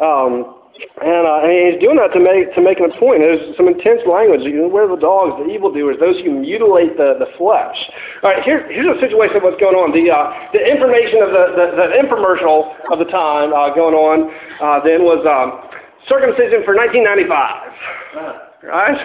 Um, 0.00 0.59
and, 0.78 1.26
uh, 1.26 1.44
and 1.44 1.50
he's 1.50 1.80
doing 1.80 1.96
that 1.96 2.12
to 2.14 2.20
make 2.20 2.54
to 2.54 2.60
make 2.62 2.78
a 2.78 2.88
point. 2.98 3.20
There's 3.20 3.56
some 3.56 3.68
intense 3.68 4.00
language. 4.06 4.40
You 4.46 4.64
know, 4.64 4.68
where 4.68 4.84
are 4.86 4.92
the 4.94 5.00
dogs, 5.00 5.36
the 5.42 5.50
evildoers, 5.50 5.96
those 5.98 6.16
who 6.22 6.40
mutilate 6.40 6.96
the, 6.96 7.18
the 7.18 7.28
flesh? 7.36 7.76
All 8.22 8.30
right, 8.30 8.42
here, 8.44 8.64
here's 8.70 8.88
a 8.88 9.00
situation 9.00 9.36
of 9.38 9.42
what's 9.42 9.60
going 9.60 9.76
on. 9.76 9.92
The 9.92 10.08
uh, 10.08 10.30
the 10.52 10.62
information 10.62 11.20
of 11.26 11.34
the, 11.34 11.44
the, 11.58 11.66
the 11.74 11.88
infomercial 12.00 12.76
of 12.92 12.98
the 13.02 13.08
time 13.10 13.52
uh, 13.52 13.74
going 13.74 13.96
on 13.96 14.30
uh, 14.62 14.78
then 14.84 15.02
was 15.02 15.20
um, 15.26 15.58
circumcision 16.08 16.62
for 16.64 16.76
1995. 16.78 18.62
Right? 18.62 19.00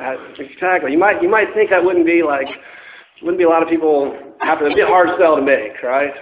Uh, 0.00 0.16
exactly. 0.40 0.92
You 0.92 0.98
might 0.98 1.22
you 1.22 1.28
might 1.28 1.52
think 1.54 1.70
that 1.70 1.84
wouldn't 1.84 2.06
be 2.06 2.22
like 2.22 2.48
wouldn't 3.22 3.38
be 3.38 3.44
a 3.44 3.48
lot 3.48 3.62
of 3.62 3.68
people 3.68 4.16
having 4.40 4.68
to 4.68 4.74
be 4.74 4.82
a 4.82 4.86
hard 4.86 5.08
sell 5.18 5.36
to 5.36 5.42
make, 5.42 5.82
right? 5.82 6.12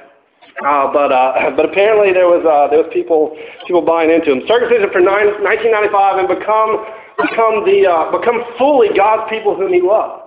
Uh, 0.61 0.92
but 0.92 1.11
uh, 1.11 1.50
but 1.56 1.64
apparently 1.64 2.12
there 2.12 2.28
was 2.28 2.44
uh, 2.44 2.68
there 2.68 2.85
was 2.85 2.90
people 2.92 3.32
people 3.66 3.80
buying 3.80 4.12
into 4.12 4.37
them. 4.37 4.44
Circumcision 4.44 4.92
for 4.92 5.00
nine, 5.00 5.32
1995 5.40 6.21
and 6.21 6.28
become 6.28 6.71
become 7.16 7.64
the 7.64 7.88
uh, 7.88 8.12
become 8.12 8.44
fully 8.61 8.92
God's 8.92 9.28
people 9.32 9.56
whom 9.56 9.73
He 9.73 9.80
loves. 9.80 10.21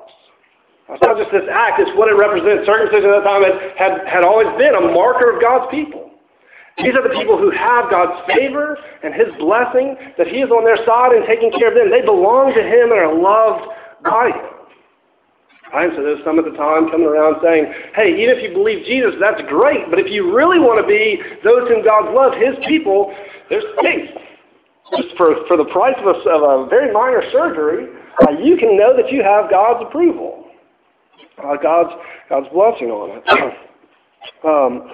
It's 0.89 1.01
not 1.01 1.17
just 1.17 1.34
this 1.34 1.46
act; 1.50 1.82
it's 1.82 1.94
what 1.98 2.10
it 2.10 2.17
represents. 2.17 2.65
Circumcision 2.65 3.10
at 3.10 3.22
that 3.22 3.27
time 3.27 3.41
had, 3.41 3.58
had 3.77 3.94
had 4.05 4.24
always 4.25 4.50
been 4.58 4.74
a 4.74 4.94
marker 4.94 5.34
of 5.34 5.41
God's 5.41 5.70
people. 5.70 6.05
These 6.77 6.94
are 6.94 7.01
the 7.08 7.15
people 7.15 7.39
who 7.39 7.50
have 7.55 7.89
God's 7.89 8.20
favor 8.27 8.77
and 9.01 9.15
His 9.15 9.32
blessing, 9.39 9.96
that 10.17 10.27
He 10.27 10.44
is 10.44 10.51
on 10.51 10.67
their 10.67 10.77
side 10.86 11.15
and 11.15 11.24
taking 11.25 11.50
care 11.55 11.72
of 11.72 11.75
them. 11.75 11.89
They 11.89 12.03
belong 12.03 12.53
to 12.53 12.62
Him 12.62 12.91
and 12.91 13.00
are 13.00 13.15
loved 13.15 13.63
by 14.03 14.36
Him. 14.36 14.55
Right? 15.75 15.91
So 15.91 16.08
there's 16.08 16.24
some 16.24 16.39
at 16.39 16.48
the 16.48 16.55
time 16.55 16.88
coming 16.88 17.03
around 17.03 17.44
saying, 17.44 17.67
hey, 18.00 18.15
even 18.15 18.32
if 18.32 18.39
you 18.39 18.55
believe 18.55 18.88
Jesus, 18.88 19.12
that's 19.20 19.44
great, 19.51 19.91
but 19.91 20.00
if 20.00 20.08
you 20.08 20.32
really 20.32 20.55
want 20.55 20.79
to 20.79 20.88
be 20.88 21.20
those 21.44 21.67
whom 21.67 21.84
God 21.84 22.15
loves, 22.15 22.39
His 22.39 22.55
people, 22.63 23.12
there's 23.51 23.67
things. 23.84 24.08
Just 24.96 25.12
for, 25.20 25.36
for 25.51 25.60
the 25.60 25.67
price 25.75 26.00
of 26.00 26.08
a, 26.08 26.15
of 26.32 26.41
a 26.48 26.55
very 26.72 26.96
minor 26.96 27.20
surgery, 27.27 27.91
uh, 28.24 28.39
you 28.39 28.55
can 28.55 28.79
know 28.79 28.96
that 28.96 29.12
you 29.12 29.20
have 29.20 29.51
God's 29.51 29.84
approval, 29.84 30.48
uh, 31.44 31.60
God's, 31.60 31.91
God's 32.32 32.48
blessing 32.55 32.88
on 32.88 33.20
it. 33.20 33.24
um, 34.48 34.88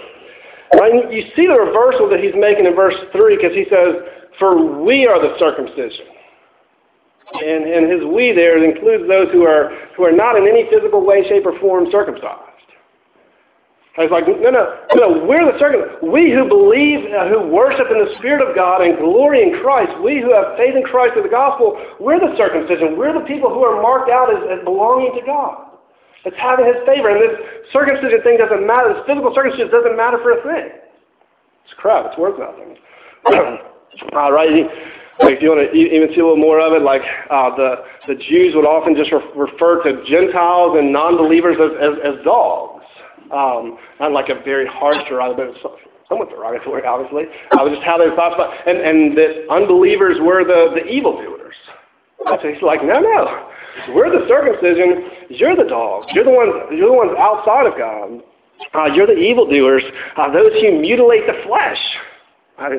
and 0.81 1.13
you 1.13 1.29
see 1.37 1.45
the 1.45 1.61
reversal 1.61 2.09
that 2.09 2.25
he's 2.25 2.33
making 2.33 2.65
in 2.65 2.73
verse 2.73 2.97
3 3.13 3.37
because 3.37 3.53
he 3.53 3.69
says, 3.69 4.01
For 4.41 4.57
we 4.81 5.05
are 5.05 5.21
the 5.21 5.37
circumcision. 5.37 6.09
And, 7.33 7.63
and 7.63 7.91
his 7.91 8.03
we 8.03 8.33
there 8.33 8.59
includes 8.59 9.07
those 9.07 9.31
who 9.31 9.43
are, 9.47 9.71
who 9.95 10.03
are 10.03 10.11
not 10.11 10.35
in 10.35 10.47
any 10.47 10.67
physical 10.69 11.05
way, 11.05 11.23
shape, 11.27 11.45
or 11.45 11.57
form 11.59 11.87
circumcised. 11.91 12.51
I 13.99 14.07
was 14.07 14.11
like, 14.11 14.23
no, 14.23 14.51
no, 14.55 14.63
no, 14.95 15.07
we're 15.27 15.43
the 15.43 15.59
circumcised. 15.59 15.99
We 15.99 16.31
who 16.31 16.47
believe, 16.47 17.11
uh, 17.11 17.27
who 17.27 17.51
worship 17.51 17.91
in 17.91 17.99
the 17.99 18.15
Spirit 18.19 18.39
of 18.39 18.55
God 18.55 18.79
and 18.79 18.95
glory 18.95 19.43
in 19.43 19.59
Christ, 19.59 19.91
we 19.99 20.23
who 20.23 20.31
have 20.31 20.55
faith 20.55 20.79
in 20.79 20.83
Christ 20.87 21.19
through 21.19 21.27
the 21.27 21.35
gospel, 21.35 21.75
we're 21.99 22.19
the 22.19 22.31
circumcision. 22.39 22.95
We're 22.95 23.11
the 23.11 23.27
people 23.27 23.51
who 23.51 23.67
are 23.67 23.83
marked 23.83 24.07
out 24.07 24.31
as, 24.31 24.39
as 24.47 24.63
belonging 24.63 25.11
to 25.19 25.23
God. 25.27 25.75
It's 26.23 26.37
having 26.39 26.71
His 26.71 26.79
favor. 26.87 27.11
And 27.11 27.19
this 27.19 27.35
circumcision 27.75 28.23
thing 28.23 28.39
doesn't 28.39 28.63
matter. 28.63 28.95
This 28.95 29.03
physical 29.07 29.35
circumcision 29.35 29.67
doesn't 29.67 29.97
matter 29.99 30.23
for 30.23 30.39
a 30.39 30.41
thing. 30.43 30.71
It's 31.67 31.75
crap. 31.75 32.07
It's 32.07 32.17
worth 32.17 32.39
nothing. 32.39 32.79
All 34.15 34.31
right. 34.31 34.71
Like, 35.23 35.37
if 35.37 35.41
you 35.41 35.49
want 35.49 35.69
to 35.69 35.77
even 35.77 36.09
see 36.13 36.19
a 36.19 36.25
little 36.25 36.37
more 36.37 36.59
of 36.59 36.73
it, 36.73 36.81
like 36.81 37.01
uh, 37.29 37.55
the 37.55 37.85
the 38.07 38.15
Jews 38.15 38.55
would 38.55 38.65
often 38.65 38.95
just 38.95 39.11
re- 39.11 39.21
refer 39.35 39.83
to 39.83 40.03
Gentiles 40.09 40.77
and 40.77 40.91
non-believers 40.91 41.57
as, 41.61 41.71
as, 41.77 41.93
as 42.01 42.25
dogs. 42.25 42.85
Um, 43.31 43.77
not 43.99 44.11
like 44.11 44.29
a 44.29 44.41
very 44.43 44.67
harsh 44.67 44.97
derogatory, 45.07 45.53
but 45.61 45.77
somewhat 46.09 46.29
derogatory, 46.29 46.83
obviously. 46.83 47.25
Uh, 47.51 47.69
just 47.69 47.83
how 47.83 47.97
they 47.97 48.09
thought 48.15 48.33
about, 48.33 48.51
and 48.67 48.77
and 48.77 49.17
that 49.17 49.47
unbelievers 49.49 50.17
were 50.19 50.43
the 50.43 50.73
the 50.75 50.85
evildoers. 50.89 51.55
So 52.25 52.37
he's 52.47 52.61
like, 52.61 52.83
no, 52.83 52.99
no, 52.99 53.49
we're 53.93 54.09
the 54.09 54.27
circumcision. 54.27 55.09
You're 55.29 55.55
the 55.55 55.69
dogs. 55.69 56.07
You're 56.13 56.25
the 56.25 56.31
ones. 56.31 56.53
You're 56.71 56.89
the 56.89 56.97
ones 56.97 57.11
outside 57.17 57.65
of 57.65 57.77
God. 57.77 58.21
Uh, 58.75 58.93
you're 58.93 59.07
the 59.07 59.17
evildoers. 59.17 59.83
Uh, 60.17 60.31
those 60.31 60.51
who 60.61 60.79
mutilate 60.79 61.25
the 61.25 61.41
flesh. 61.47 61.79
Uh, 62.59 62.69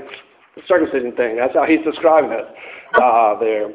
the 0.56 0.62
circumcision 0.66 1.12
thing. 1.12 1.37
That's 1.37 1.54
how 1.54 1.64
he's 1.64 1.85
describing 1.85 2.32
it 2.32 2.47
uh, 3.00 3.38
there. 3.40 3.66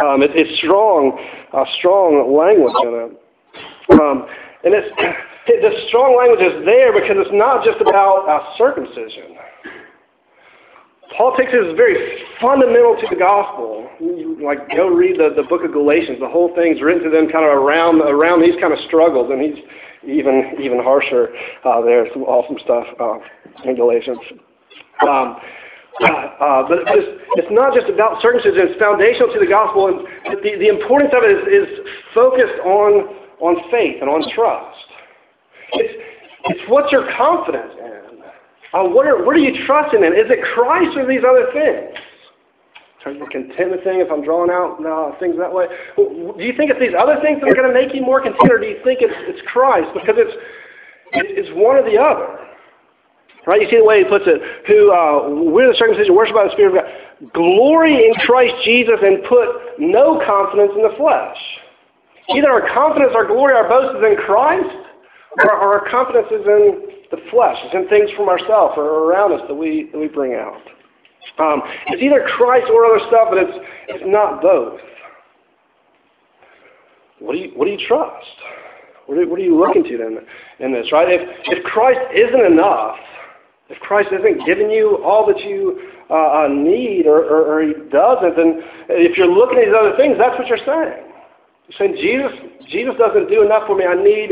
Um, 0.00 0.22
it, 0.22 0.30
it's 0.34 0.58
strong, 0.58 1.18
uh, 1.52 1.64
strong 1.78 2.32
language 2.32 2.74
in 2.84 2.92
it. 2.94 3.12
Um, 4.00 4.26
and 4.64 4.74
it's, 4.74 4.88
it, 5.48 5.60
the 5.60 5.72
strong 5.88 6.16
language 6.16 6.40
is 6.40 6.64
there 6.64 6.92
because 6.92 7.16
it's 7.18 7.34
not 7.34 7.64
just 7.64 7.80
about 7.80 8.28
uh, 8.28 8.56
circumcision. 8.56 9.36
Paul 11.16 11.34
takes 11.36 11.52
very 11.52 12.22
fundamental 12.40 12.94
to 13.00 13.06
the 13.08 13.16
gospel. 13.16 13.88
Like 14.44 14.68
go 14.76 14.88
read 14.88 15.18
the, 15.18 15.32
the 15.34 15.48
book 15.48 15.64
of 15.64 15.72
Galatians. 15.72 16.20
The 16.20 16.28
whole 16.28 16.54
thing's 16.54 16.82
written 16.82 17.02
to 17.04 17.10
them 17.10 17.28
kind 17.32 17.44
of 17.48 17.56
around 17.56 18.02
around 18.02 18.42
these 18.42 18.60
kind 18.60 18.72
of 18.72 18.78
struggles, 18.86 19.30
and 19.32 19.40
he's 19.40 19.64
even 20.04 20.60
even 20.60 20.78
harsher 20.82 21.32
uh, 21.64 21.80
there. 21.80 22.06
Some 22.12 22.22
awesome 22.24 22.58
stuff 22.62 22.86
uh, 23.00 23.18
in 23.64 23.74
Galatians. 23.74 24.18
Um, 25.08 25.40
uh, 26.06 26.62
but 26.68 26.86
it's, 26.94 27.10
it's, 27.34 27.50
not 27.50 27.74
just 27.74 27.90
about 27.90 28.22
circumcision, 28.22 28.70
it's 28.70 28.78
foundational 28.78 29.32
to 29.34 29.40
the 29.40 29.50
gospel. 29.50 29.90
And 29.90 30.06
the, 30.38 30.54
the 30.58 30.70
importance 30.70 31.10
of 31.10 31.26
it 31.26 31.34
is, 31.34 31.42
is 31.50 31.68
focused 32.14 32.58
on, 32.62 33.18
on 33.42 33.58
faith 33.70 33.98
and 34.00 34.06
on 34.06 34.22
trust. 34.30 34.78
It's, 35.74 35.94
it's 36.54 36.62
what's 36.70 36.92
your 36.92 37.10
confidence 37.18 37.74
in? 37.74 38.22
Uh, 38.74 38.84
what, 38.94 39.06
are, 39.06 39.24
what 39.24 39.34
are 39.34 39.42
you 39.42 39.66
trusting 39.66 40.04
in? 40.04 40.12
Is 40.12 40.30
it 40.30 40.38
Christ 40.54 40.96
or 40.96 41.06
these 41.08 41.26
other 41.26 41.50
things? 41.50 41.98
In 41.98 42.98
terms 43.02 43.18
of 43.22 43.26
the 43.26 43.32
contentment 43.32 43.82
thing, 43.82 43.98
if 43.98 44.10
I'm 44.10 44.22
drawing 44.22 44.50
out 44.50 44.78
uh, 44.78 45.18
things 45.18 45.34
that 45.38 45.50
way. 45.50 45.66
Do 45.96 46.42
you 46.42 46.54
think 46.54 46.70
it's 46.70 46.80
these 46.80 46.94
other 46.98 47.18
things 47.22 47.40
that 47.40 47.48
are 47.50 47.58
going 47.58 47.70
to 47.70 47.74
make 47.74 47.94
you 47.94 48.02
more 48.02 48.20
content, 48.22 48.50
or 48.50 48.58
do 48.58 48.66
you 48.66 48.78
think 48.84 49.00
it's, 49.02 49.14
it's 49.26 49.42
Christ? 49.50 49.88
Because 49.94 50.14
it's, 50.18 50.34
it's 51.14 51.50
one 51.58 51.78
or 51.78 51.86
the 51.86 51.98
other. 51.98 52.47
Right? 53.48 53.62
You 53.62 53.70
see 53.70 53.80
the 53.80 53.88
way 53.88 54.04
he 54.04 54.04
puts 54.04 54.28
it. 54.28 54.36
Who 54.68 54.92
uh, 54.92 55.48
we're 55.48 55.72
the 55.72 55.78
circumcision, 55.80 56.12
worship 56.12 56.36
by 56.36 56.44
the 56.44 56.52
Spirit 56.52 56.76
of 56.76 56.84
God. 56.84 57.32
Glory 57.32 57.96
in 57.96 58.12
Christ 58.28 58.52
Jesus 58.62 59.00
and 59.00 59.24
put 59.24 59.80
no 59.80 60.20
confidence 60.20 60.76
in 60.76 60.84
the 60.84 60.92
flesh. 61.00 61.40
Either 62.28 62.52
our 62.52 62.68
confidence, 62.76 63.16
our 63.16 63.24
glory, 63.24 63.56
our 63.56 63.64
boast 63.64 63.96
is 63.96 64.04
in 64.04 64.20
Christ, 64.20 64.68
or 65.40 65.52
our 65.56 65.88
confidence 65.88 66.28
is 66.28 66.44
in 66.44 66.92
the 67.08 67.16
flesh. 67.32 67.56
It's 67.64 67.72
in 67.72 67.88
things 67.88 68.12
from 68.12 68.28
ourselves 68.28 68.76
or 68.76 69.08
around 69.08 69.32
us 69.32 69.40
that 69.48 69.54
we 69.56 69.88
that 69.92 69.98
we 69.98 70.08
bring 70.08 70.34
out. 70.36 70.60
Um, 71.40 71.64
it's 71.88 72.04
either 72.04 72.28
Christ 72.36 72.68
or 72.68 72.84
other 72.84 73.00
stuff, 73.08 73.32
but 73.32 73.38
it's 73.38 73.56
it's 73.88 74.04
not 74.04 74.42
both. 74.42 74.76
what 77.20 77.32
do 77.32 77.38
you 77.38 77.50
what 77.56 77.64
do 77.64 77.70
you 77.72 77.80
trust? 77.88 78.28
What 79.06 79.16
are, 79.16 79.26
what 79.26 79.40
are 79.40 79.42
you 79.42 79.56
looking 79.58 79.84
to 79.84 79.88
in, 79.88 80.18
in 80.60 80.72
this, 80.72 80.92
right? 80.92 81.08
If 81.08 81.24
if 81.46 81.64
Christ 81.64 82.00
isn't 82.12 82.44
enough, 82.44 82.96
if 83.68 83.78
Christ 83.80 84.08
isn't 84.12 84.46
giving 84.46 84.70
you 84.70 85.02
all 85.04 85.26
that 85.26 85.40
you 85.40 85.90
uh, 86.10 86.44
uh, 86.44 86.48
need, 86.48 87.06
or, 87.06 87.20
or, 87.24 87.58
or 87.58 87.62
He 87.62 87.74
doesn't, 87.90 88.36
then 88.36 88.62
if 88.88 89.16
you're 89.16 89.28
looking 89.28 89.58
at 89.58 89.66
these 89.66 89.74
other 89.78 89.96
things, 89.96 90.16
that's 90.18 90.38
what 90.38 90.48
you're 90.48 90.64
saying. 90.64 91.04
You're 91.68 91.78
saying 91.78 91.96
Jesus 92.00 92.32
Jesus 92.70 92.94
doesn't 92.98 93.28
do 93.28 93.42
enough 93.42 93.66
for 93.66 93.76
me. 93.76 93.84
I 93.84 93.94
need 93.94 94.30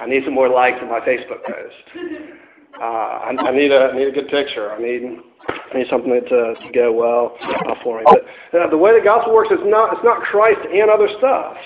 I 0.00 0.06
need 0.06 0.24
some 0.24 0.34
more 0.34 0.48
likes 0.48 0.78
on 0.82 0.88
my 0.88 1.00
Facebook 1.00 1.44
post. 1.44 2.36
Uh, 2.80 2.84
I, 2.84 3.32
I 3.36 3.50
need 3.56 3.72
a 3.72 3.90
I 3.92 3.96
need 3.96 4.08
a 4.08 4.12
good 4.12 4.28
picture. 4.28 4.72
I 4.72 4.78
need 4.80 5.18
I 5.48 5.78
need 5.78 5.86
something 5.88 6.12
to, 6.12 6.54
to 6.54 6.72
go 6.74 6.92
well 6.92 7.36
uh, 7.68 7.74
for 7.82 7.98
me. 7.98 8.04
But 8.04 8.60
uh, 8.60 8.70
the 8.70 8.78
way 8.78 8.98
the 8.98 9.04
gospel 9.04 9.34
works 9.34 9.50
is 9.50 9.60
not 9.64 9.92
it's 9.94 10.04
not 10.04 10.22
Christ 10.22 10.60
and 10.72 10.90
other 10.90 11.08
stuff. 11.18 11.56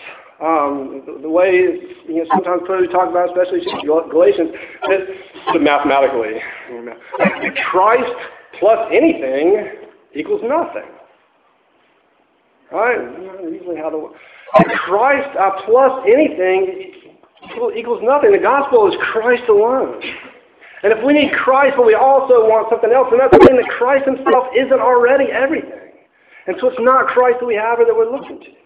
Um, 0.42 1.02
the, 1.06 1.22
the 1.22 1.30
way 1.30 1.78
you 2.08 2.16
know 2.16 2.26
sometimes 2.34 2.62
we 2.68 2.88
talk 2.88 3.08
about, 3.08 3.30
especially 3.30 3.62
Galatians, 3.86 4.50
is 4.90 5.00
mathematically 5.60 6.42
Christ 7.70 8.12
plus 8.58 8.90
anything 8.92 9.68
equals 10.14 10.42
nothing. 10.44 10.90
Right? 12.72 12.98
Usually 13.44 13.76
how 13.76 13.90
the 13.90 14.10
Christ 14.86 15.30
uh, 15.38 15.62
plus 15.64 16.02
anything 16.06 16.94
equals 17.76 18.00
nothing. 18.02 18.32
The 18.32 18.42
gospel 18.42 18.88
is 18.88 18.94
Christ 19.12 19.44
alone. 19.48 20.02
And 20.82 20.92
if 20.92 21.02
we 21.04 21.12
need 21.14 21.32
Christ, 21.32 21.74
but 21.76 21.86
we 21.86 21.94
also 21.94 22.44
want 22.44 22.68
something 22.68 22.92
else, 22.92 23.08
then 23.10 23.18
that's 23.18 23.32
saying 23.46 23.56
that 23.56 23.70
Christ 23.78 24.04
himself 24.04 24.52
isn't 24.52 24.80
already 24.80 25.32
everything. 25.32 25.96
And 26.46 26.56
so 26.60 26.68
it's 26.68 26.80
not 26.80 27.06
Christ 27.06 27.38
that 27.40 27.46
we 27.46 27.54
have 27.54 27.80
or 27.80 27.86
that 27.86 27.96
we're 27.96 28.10
looking 28.10 28.40
to. 28.40 28.63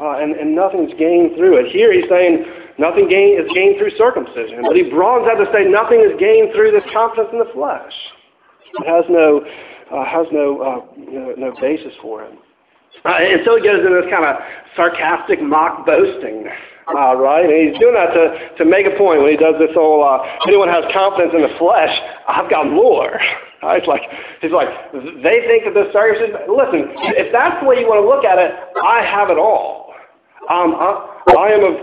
Uh, 0.00 0.16
and, 0.16 0.32
and 0.34 0.54
nothing's 0.54 0.92
gained 0.98 1.36
through 1.36 1.60
it. 1.60 1.70
Here 1.70 1.92
he's 1.92 2.08
saying 2.08 2.44
nothing 2.78 3.04
is 3.12 3.44
gained 3.52 3.76
through 3.76 3.92
circumcision. 3.98 4.64
But 4.64 4.76
he 4.76 4.88
broadens 4.88 5.28
out 5.28 5.36
to 5.44 5.50
say 5.52 5.68
nothing 5.68 6.00
is 6.00 6.16
gained 6.18 6.54
through 6.54 6.72
this 6.72 6.84
confidence 6.92 7.28
in 7.32 7.38
the 7.38 7.52
flesh. 7.52 7.92
It 8.80 8.86
has 8.88 9.04
no, 9.10 9.44
uh, 9.92 10.04
has 10.08 10.26
no, 10.32 10.46
uh, 10.62 10.80
no, 10.96 11.34
no 11.36 11.52
basis 11.60 11.92
for 12.00 12.24
it. 12.24 12.32
Uh, 13.04 13.08
and 13.08 13.40
so 13.44 13.56
he 13.56 13.62
goes 13.62 13.84
into 13.84 14.00
this 14.00 14.10
kind 14.10 14.24
of 14.24 14.40
sarcastic 14.74 15.42
mock 15.42 15.84
boasting 15.84 16.48
uh, 16.94 17.14
right? 17.16 17.44
And 17.44 17.70
he's 17.70 17.78
doing 17.78 17.94
that 17.94 18.12
to, 18.14 18.56
to 18.58 18.64
make 18.64 18.86
a 18.86 18.96
point 18.96 19.22
when 19.22 19.30
he 19.30 19.36
does 19.36 19.54
this 19.58 19.70
whole, 19.74 20.02
uh, 20.02 20.22
anyone 20.46 20.68
has 20.68 20.84
confidence 20.92 21.32
in 21.34 21.42
the 21.42 21.54
flesh, 21.58 21.92
I've 22.28 22.50
got 22.50 22.70
more. 22.70 23.20
It's 23.62 23.86
like, 23.86 24.00
he's 24.40 24.52
like, 24.52 24.68
they 25.20 25.44
think 25.44 25.68
that 25.68 25.76
this 25.76 25.92
circumcision, 25.92 26.48
listen, 26.48 26.96
if 27.12 27.28
that's 27.28 27.60
the 27.60 27.68
way 27.68 27.76
you 27.76 27.84
want 27.84 28.00
to 28.00 28.08
look 28.08 28.24
at 28.24 28.40
it, 28.40 28.56
I 28.80 29.04
have 29.04 29.28
it 29.28 29.36
all. 29.36 29.79
Um, 30.50 30.74
I, 30.74 30.90
I 31.38 31.46
am 31.54 31.62
of, 31.62 31.76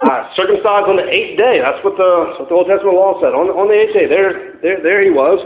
uh, 0.00 0.34
circumcised 0.34 0.88
on 0.88 0.96
the 0.96 1.04
eighth 1.04 1.36
day. 1.36 1.60
That's 1.60 1.82
what 1.84 2.00
the, 2.00 2.40
what 2.40 2.48
the 2.48 2.54
Old 2.54 2.66
Testament 2.66 2.96
law 2.96 3.20
said. 3.20 3.36
On, 3.36 3.52
on 3.52 3.68
the 3.68 3.76
eighth 3.76 3.92
day, 3.92 4.08
there, 4.08 4.56
there, 4.62 4.82
there 4.82 5.00
he 5.04 5.10
was. 5.10 5.44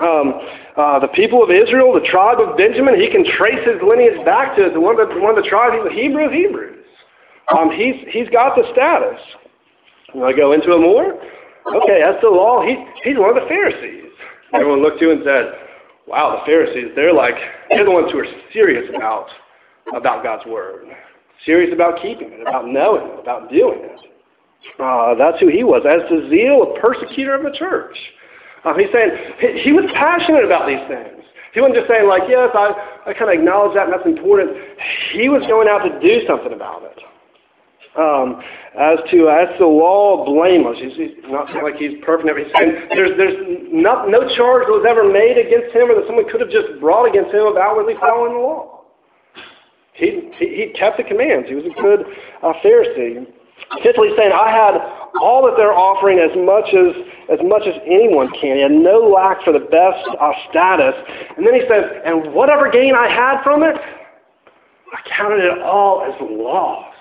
Um, 0.00 0.34
uh, 0.76 0.98
the 0.98 1.12
people 1.14 1.44
of 1.44 1.50
Israel, 1.50 1.94
the 1.94 2.06
tribe 2.08 2.40
of 2.40 2.56
Benjamin, 2.56 2.98
he 2.98 3.06
can 3.06 3.22
trace 3.38 3.60
his 3.62 3.78
lineage 3.84 4.18
back 4.24 4.56
to, 4.56 4.74
one, 4.80 4.98
of 4.98 5.08
the, 5.08 5.20
one 5.20 5.36
of 5.36 5.38
the 5.38 5.48
tribes, 5.48 5.78
Hebrew 5.94 6.26
of 6.26 6.32
Hebrews. 6.32 6.82
Um, 7.54 7.70
he's, 7.70 8.02
he's 8.08 8.28
got 8.30 8.56
the 8.56 8.66
status. 8.72 9.20
You 10.14 10.20
want 10.20 10.36
go 10.36 10.52
into 10.52 10.74
it 10.74 10.80
more? 10.80 11.14
Okay, 11.14 12.02
that's 12.02 12.20
the 12.22 12.32
law. 12.32 12.66
He, 12.66 12.74
he's 13.04 13.18
one 13.18 13.30
of 13.30 13.38
the 13.38 13.48
Pharisees. 13.48 14.10
Everyone 14.52 14.82
looked 14.82 14.98
to 15.00 15.10
and 15.10 15.22
said, 15.24 15.54
wow, 16.06 16.40
the 16.40 16.46
Pharisees, 16.46 16.92
they're 16.96 17.14
like, 17.14 17.36
they're 17.70 17.84
the 17.84 17.90
ones 17.90 18.10
who 18.10 18.18
are 18.18 18.26
serious 18.52 18.90
about, 18.94 19.28
about 19.94 20.24
God's 20.24 20.44
Word. 20.46 20.86
Serious 21.44 21.72
about 21.72 22.00
keeping 22.00 22.32
it, 22.32 22.40
about 22.42 22.68
knowing 22.68 23.06
it, 23.06 23.18
about 23.20 23.50
doing 23.50 23.80
it. 23.82 24.00
Uh, 24.78 25.14
that's 25.14 25.40
who 25.40 25.48
he 25.48 25.64
was. 25.64 25.82
As 25.82 26.06
the 26.08 26.28
zeal, 26.30 26.62
a 26.62 26.80
persecutor 26.80 27.34
of 27.34 27.42
the 27.42 27.56
church. 27.56 27.96
Uh, 28.64 28.74
he's 28.74 28.92
saying 28.92 29.10
he, 29.40 29.62
he 29.62 29.72
was 29.72 29.84
passionate 29.94 30.44
about 30.44 30.70
these 30.70 30.82
things. 30.86 31.18
He 31.52 31.60
wasn't 31.60 31.76
just 31.76 31.88
saying 31.90 32.08
like, 32.08 32.22
yes, 32.28 32.48
I, 32.54 32.72
I 33.06 33.12
kind 33.12 33.28
of 33.28 33.36
acknowledge 33.36 33.74
that 33.74 33.90
and 33.90 33.92
that's 33.92 34.06
important. 34.06 34.56
He 35.12 35.28
was 35.28 35.42
going 35.50 35.68
out 35.68 35.84
to 35.84 35.92
do 36.00 36.24
something 36.26 36.52
about 36.52 36.86
it. 36.86 36.98
Um, 37.92 38.40
as 38.72 39.04
to 39.12 39.28
as 39.28 39.52
the 39.60 39.68
law 39.68 40.24
blameless, 40.24 40.80
he's, 40.80 40.96
he's 40.96 41.12
not 41.28 41.52
like 41.60 41.76
he's 41.76 42.00
perfect. 42.00 42.24
He's 42.24 42.48
saying 42.56 42.88
there's 42.88 43.12
there's 43.20 43.36
not, 43.68 44.08
no 44.08 44.24
charge 44.32 44.64
that 44.64 44.72
was 44.72 44.86
ever 44.88 45.04
made 45.04 45.36
against 45.36 45.76
him, 45.76 45.92
or 45.92 46.00
that 46.00 46.08
someone 46.08 46.24
could 46.32 46.40
have 46.40 46.48
just 46.48 46.80
brought 46.80 47.04
against 47.04 47.36
him 47.36 47.44
of 47.44 47.60
outwardly 47.60 47.92
following 48.00 48.32
the 48.32 48.40
law. 48.40 48.81
He 49.92 50.30
he, 50.38 50.46
he 50.46 50.72
kept 50.78 50.96
the 50.96 51.04
commands. 51.04 51.48
He 51.48 51.54
was 51.54 51.64
a 51.64 51.80
good 51.80 52.06
uh, 52.42 52.52
Pharisee. 52.64 53.26
Essentially 53.78 54.10
saying, 54.16 54.32
I 54.32 54.50
had 54.50 54.74
all 55.20 55.46
that 55.46 55.54
they're 55.56 55.72
offering 55.72 56.18
as 56.18 56.34
much 56.36 56.74
as 56.74 56.96
as 57.30 57.38
much 57.46 57.62
as 57.66 57.74
anyone 57.86 58.28
can. 58.40 58.56
He 58.56 58.62
had 58.62 58.72
no 58.72 59.00
lack 59.00 59.42
for 59.44 59.52
the 59.52 59.60
best 59.60 60.04
uh, 60.20 60.32
status. 60.50 60.94
And 61.36 61.46
then 61.46 61.54
he 61.54 61.62
says, 61.68 61.84
and 62.04 62.34
whatever 62.34 62.70
gain 62.70 62.94
I 62.94 63.08
had 63.08 63.42
from 63.42 63.62
it, 63.62 63.76
I 63.76 65.08
counted 65.16 65.44
it 65.44 65.62
all 65.62 66.02
as 66.02 66.14
loss 66.20 66.94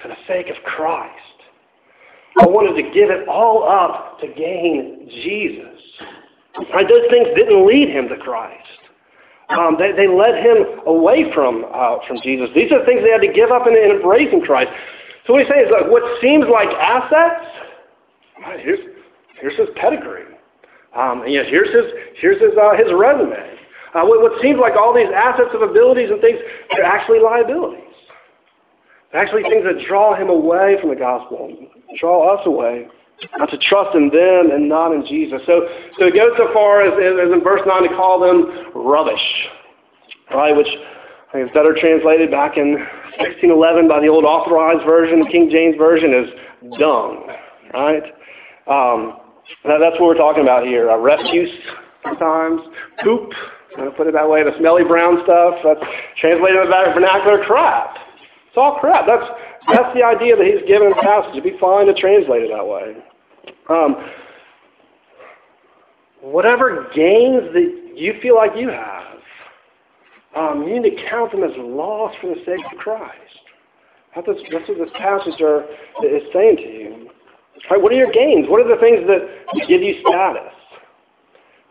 for 0.00 0.08
the 0.08 0.16
sake 0.26 0.48
of 0.48 0.56
Christ. 0.64 1.14
I 2.40 2.46
wanted 2.46 2.80
to 2.80 2.90
give 2.94 3.10
it 3.10 3.28
all 3.28 3.68
up 3.68 4.20
to 4.20 4.28
gain 4.28 5.08
Jesus. 5.22 5.80
Right, 6.72 6.88
those 6.88 7.08
things 7.10 7.28
didn't 7.36 7.66
lead 7.66 7.88
him 7.88 8.08
to 8.08 8.16
Christ. 8.16 8.87
Um, 9.48 9.76
they, 9.78 9.92
they 9.92 10.08
led 10.08 10.44
him 10.44 10.84
away 10.86 11.32
from, 11.32 11.64
uh, 11.72 11.98
from 12.06 12.20
Jesus. 12.22 12.50
These 12.54 12.70
are 12.70 12.84
things 12.84 13.00
they 13.02 13.10
had 13.10 13.24
to 13.24 13.32
give 13.32 13.50
up 13.50 13.66
in, 13.66 13.74
in 13.74 13.96
embracing 13.96 14.42
Christ. 14.42 14.70
So 15.26 15.32
what 15.32 15.42
he's 15.42 15.48
saying 15.48 15.66
is 15.66 15.72
like, 15.72 15.90
what 15.90 16.04
seems 16.20 16.44
like 16.52 16.68
assets, 16.68 17.44
here's, 18.60 18.80
here's 19.40 19.56
his 19.56 19.68
pedigree. 19.76 20.24
Um, 20.94 21.22
and, 21.22 21.30
here's 21.30 21.72
his, 21.72 21.92
here's 22.20 22.40
his, 22.40 22.52
uh, 22.60 22.76
his 22.76 22.92
resume. 22.92 23.56
Uh, 23.94 24.04
what, 24.04 24.20
what 24.20 24.40
seems 24.42 24.60
like 24.60 24.76
all 24.76 24.92
these 24.92 25.08
assets 25.14 25.50
of 25.54 25.62
abilities 25.62 26.10
and 26.10 26.20
things, 26.20 26.38
they're 26.72 26.84
actually 26.84 27.20
liabilities. 27.20 27.84
They're 29.12 29.22
actually, 29.22 29.44
things 29.44 29.64
that 29.64 29.84
draw 29.88 30.14
him 30.14 30.28
away 30.28 30.76
from 30.80 30.90
the 30.90 30.96
gospel, 30.96 31.56
draw 31.98 32.36
us 32.36 32.44
away, 32.44 32.88
not 33.38 33.50
to 33.50 33.58
trust 33.58 33.94
in 33.96 34.10
them 34.10 34.50
and 34.52 34.68
not 34.68 34.92
in 34.92 35.04
Jesus. 35.06 35.40
So, 35.46 35.66
so 35.98 36.06
it 36.06 36.14
goes 36.14 36.32
so 36.36 36.52
far 36.52 36.82
as, 36.82 36.92
as 36.94 37.32
in 37.32 37.42
verse 37.42 37.62
9 37.66 37.82
to 37.82 37.88
call 37.96 38.20
them 38.20 38.70
rubbish, 38.74 39.22
right? 40.30 40.56
Which 40.56 40.68
I 41.28 41.32
think 41.32 41.48
is 41.48 41.54
better 41.54 41.74
translated 41.78 42.30
back 42.30 42.56
in 42.56 42.78
1611 43.18 43.88
by 43.88 44.00
the 44.00 44.08
old 44.08 44.24
authorized 44.24 44.86
version. 44.86 45.20
The 45.20 45.30
King 45.30 45.50
James 45.50 45.76
version 45.76 46.14
is 46.14 46.78
dung, 46.78 47.26
right? 47.74 48.04
Um, 48.70 49.20
that, 49.64 49.78
that's 49.80 49.98
what 49.98 50.14
we're 50.14 50.20
talking 50.20 50.42
about 50.42 50.64
here. 50.66 50.90
Uh, 50.90 50.96
refuse 50.96 51.50
sometimes, 52.04 52.60
poop, 53.02 53.32
I'm 53.74 53.84
going 53.84 53.90
to 53.90 53.96
put 53.96 54.06
it 54.06 54.14
that 54.14 54.28
way, 54.28 54.42
the 54.44 54.56
smelly 54.58 54.84
brown 54.84 55.20
stuff. 55.24 55.54
That's 55.64 55.82
translated 56.20 56.62
in 56.62 56.70
the 56.70 56.92
vernacular 56.94 57.44
crap. 57.44 57.96
It's 58.48 58.56
all 58.56 58.78
crap. 58.80 59.06
That's, 59.06 59.26
that's 59.68 59.92
the 59.94 60.02
idea 60.02 60.36
that 60.36 60.46
he's 60.46 60.66
given 60.66 60.88
in 60.88 60.94
the 60.96 61.02
passage. 61.02 61.36
It'd 61.36 61.44
be 61.44 61.58
fine 61.60 61.86
to 61.86 61.94
translate 61.94 62.42
it 62.42 62.50
that 62.54 62.66
way. 62.66 62.96
Um, 63.68 63.96
whatever 66.20 66.88
gains 66.94 67.52
that 67.52 67.92
you 67.94 68.14
feel 68.22 68.34
like 68.34 68.52
you 68.56 68.68
have, 68.68 69.18
um, 70.36 70.66
you 70.66 70.80
need 70.80 70.90
to 70.90 71.08
count 71.08 71.32
them 71.32 71.42
as 71.42 71.50
loss 71.56 72.14
for 72.20 72.28
the 72.28 72.40
sake 72.44 72.60
of 72.72 72.78
Christ. 72.78 73.14
That's, 74.14 74.26
that's 74.50 74.68
what 74.68 74.78
this 74.78 74.90
passage 74.98 75.40
are, 75.40 75.64
is 76.04 76.22
saying 76.32 76.56
to 76.56 76.62
you. 76.62 77.10
Right, 77.70 77.80
what 77.80 77.92
are 77.92 77.96
your 77.96 78.10
gains? 78.10 78.48
What 78.48 78.64
are 78.64 78.68
the 78.68 78.80
things 78.80 79.00
that 79.06 79.66
give 79.68 79.82
you 79.82 80.00
status, 80.00 80.52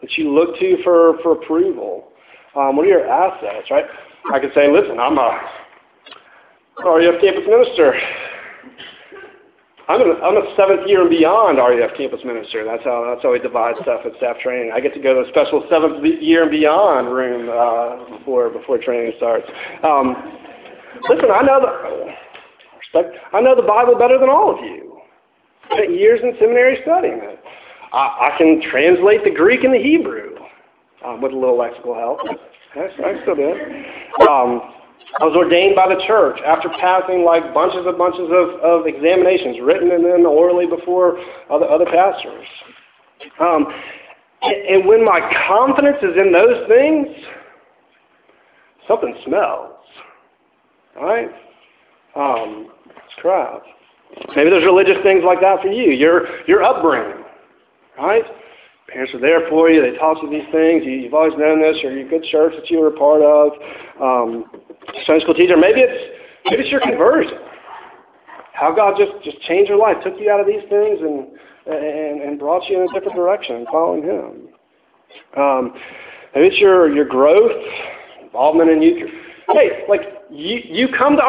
that 0.01 0.11
you 0.17 0.33
look 0.33 0.59
to 0.59 0.83
for, 0.83 1.17
for 1.23 1.33
approval? 1.33 2.09
Um, 2.55 2.75
what 2.75 2.85
are 2.85 2.89
your 2.89 3.07
assets, 3.07 3.69
right? 3.71 3.85
I 4.33 4.39
could 4.39 4.51
say, 4.53 4.71
listen, 4.71 4.99
I'm 4.99 5.17
a 5.17 5.39
RUF 6.83 7.21
campus 7.21 7.43
minister. 7.47 7.93
I'm, 9.89 10.01
a, 10.01 10.13
I'm 10.19 10.35
a 10.35 10.55
seventh 10.57 10.87
year 10.87 11.01
and 11.01 11.09
beyond 11.09 11.57
RUF 11.57 11.95
campus 11.95 12.19
minister. 12.25 12.65
That's 12.65 12.83
how 12.83 13.07
that's 13.07 13.23
how 13.23 13.31
we 13.31 13.39
divide 13.39 13.75
stuff 13.81 14.01
at 14.05 14.11
staff 14.17 14.37
training. 14.39 14.71
I 14.73 14.81
get 14.81 14.93
to 14.95 14.99
go 14.99 15.13
to 15.13 15.27
a 15.27 15.29
special 15.29 15.65
seventh 15.69 16.03
year 16.03 16.43
and 16.43 16.51
beyond 16.51 17.07
room 17.07 17.47
uh, 17.47 18.17
before 18.17 18.49
before 18.49 18.77
training 18.79 19.13
starts. 19.15 19.47
Um, 19.83 20.15
listen, 21.09 21.31
I 21.31 21.41
know 21.41 21.63
the 21.63 22.11
respect. 22.77 23.15
I 23.31 23.39
know 23.39 23.55
the 23.55 23.63
Bible 23.67 23.95
better 23.95 24.19
than 24.19 24.29
all 24.29 24.51
of 24.51 24.59
you. 24.59 24.99
Spent 25.71 25.91
years 25.91 26.19
in 26.21 26.33
seminary 26.39 26.79
studying 26.83 27.19
it. 27.23 27.39
I, 27.93 28.33
I 28.33 28.37
can 28.37 28.61
translate 28.69 29.23
the 29.23 29.31
Greek 29.31 29.63
and 29.63 29.73
the 29.73 29.79
Hebrew 29.79 30.35
um, 31.05 31.21
with 31.21 31.31
a 31.31 31.35
little 31.35 31.57
lexical 31.57 31.95
help. 31.95 32.19
I, 32.75 32.91
I 33.05 33.21
still 33.23 33.35
do. 33.35 33.55
Um, 34.27 34.73
I 35.19 35.25
was 35.25 35.35
ordained 35.35 35.75
by 35.75 35.87
the 35.87 36.01
church 36.05 36.39
after 36.45 36.69
passing 36.79 37.23
like 37.23 37.53
bunches 37.53 37.85
and 37.85 37.97
bunches 37.97 38.29
of, 38.29 38.59
of 38.61 38.87
examinations, 38.87 39.57
written 39.63 39.91
and 39.91 40.05
then 40.05 40.25
orally 40.25 40.67
before 40.67 41.17
other, 41.49 41.65
other 41.65 41.85
pastors. 41.85 42.45
Um, 43.39 43.65
and, 44.41 44.55
and 44.67 44.87
when 44.87 45.03
my 45.03 45.19
confidence 45.47 45.97
is 46.03 46.15
in 46.17 46.31
those 46.31 46.67
things, 46.67 47.07
something 48.87 49.15
smells. 49.25 49.73
right? 50.95 51.29
Um, 52.15 52.71
it's 52.87 53.15
crowds. 53.21 53.65
Maybe 54.35 54.49
there's 54.49 54.65
religious 54.65 54.97
things 55.03 55.23
like 55.25 55.41
that 55.41 55.61
for 55.61 55.67
you. 55.67 55.91
Your 55.91 56.45
your 56.47 56.63
upbringing, 56.63 57.23
right? 57.97 58.23
Parents 58.87 59.13
are 59.13 59.19
there 59.19 59.49
for 59.49 59.69
you. 59.69 59.81
They 59.81 59.97
taught 59.97 60.23
you 60.23 60.29
these 60.29 60.47
things. 60.51 60.83
You, 60.85 60.91
you've 60.93 61.13
always 61.13 61.37
known 61.37 61.61
this, 61.61 61.75
or 61.83 61.91
your 61.91 62.07
good 62.07 62.23
church 62.31 62.53
that 62.55 62.69
you 62.69 62.79
were 62.79 62.87
a 62.87 62.97
part 62.97 63.21
of. 63.21 63.51
Um, 64.01 64.45
Sunday 65.05 65.23
school 65.23 65.33
teacher. 65.33 65.57
Maybe 65.57 65.81
it's 65.81 66.17
maybe 66.49 66.63
it's 66.63 66.71
your 66.71 66.81
conversion. 66.81 67.37
How 68.53 68.73
God 68.73 68.95
just 68.97 69.11
just 69.23 69.39
changed 69.41 69.69
your 69.69 69.77
life, 69.77 69.97
took 70.03 70.13
you 70.19 70.31
out 70.31 70.39
of 70.39 70.47
these 70.47 70.63
things, 70.69 70.99
and 71.01 71.27
and, 71.67 72.21
and 72.21 72.39
brought 72.39 72.67
you 72.69 72.81
in 72.81 72.89
a 72.89 72.93
different 72.93 73.15
direction, 73.15 73.65
following 73.71 74.03
Him. 74.03 74.49
Um, 75.35 75.73
maybe 76.33 76.47
it's 76.47 76.59
your 76.59 76.93
your 76.93 77.05
growth, 77.05 77.51
involvement 78.21 78.69
in 78.69 78.81
youth. 78.81 79.09
Hey, 79.51 79.85
like 79.87 80.01
you 80.31 80.59
you 80.65 80.87
come 80.97 81.15
to. 81.15 81.23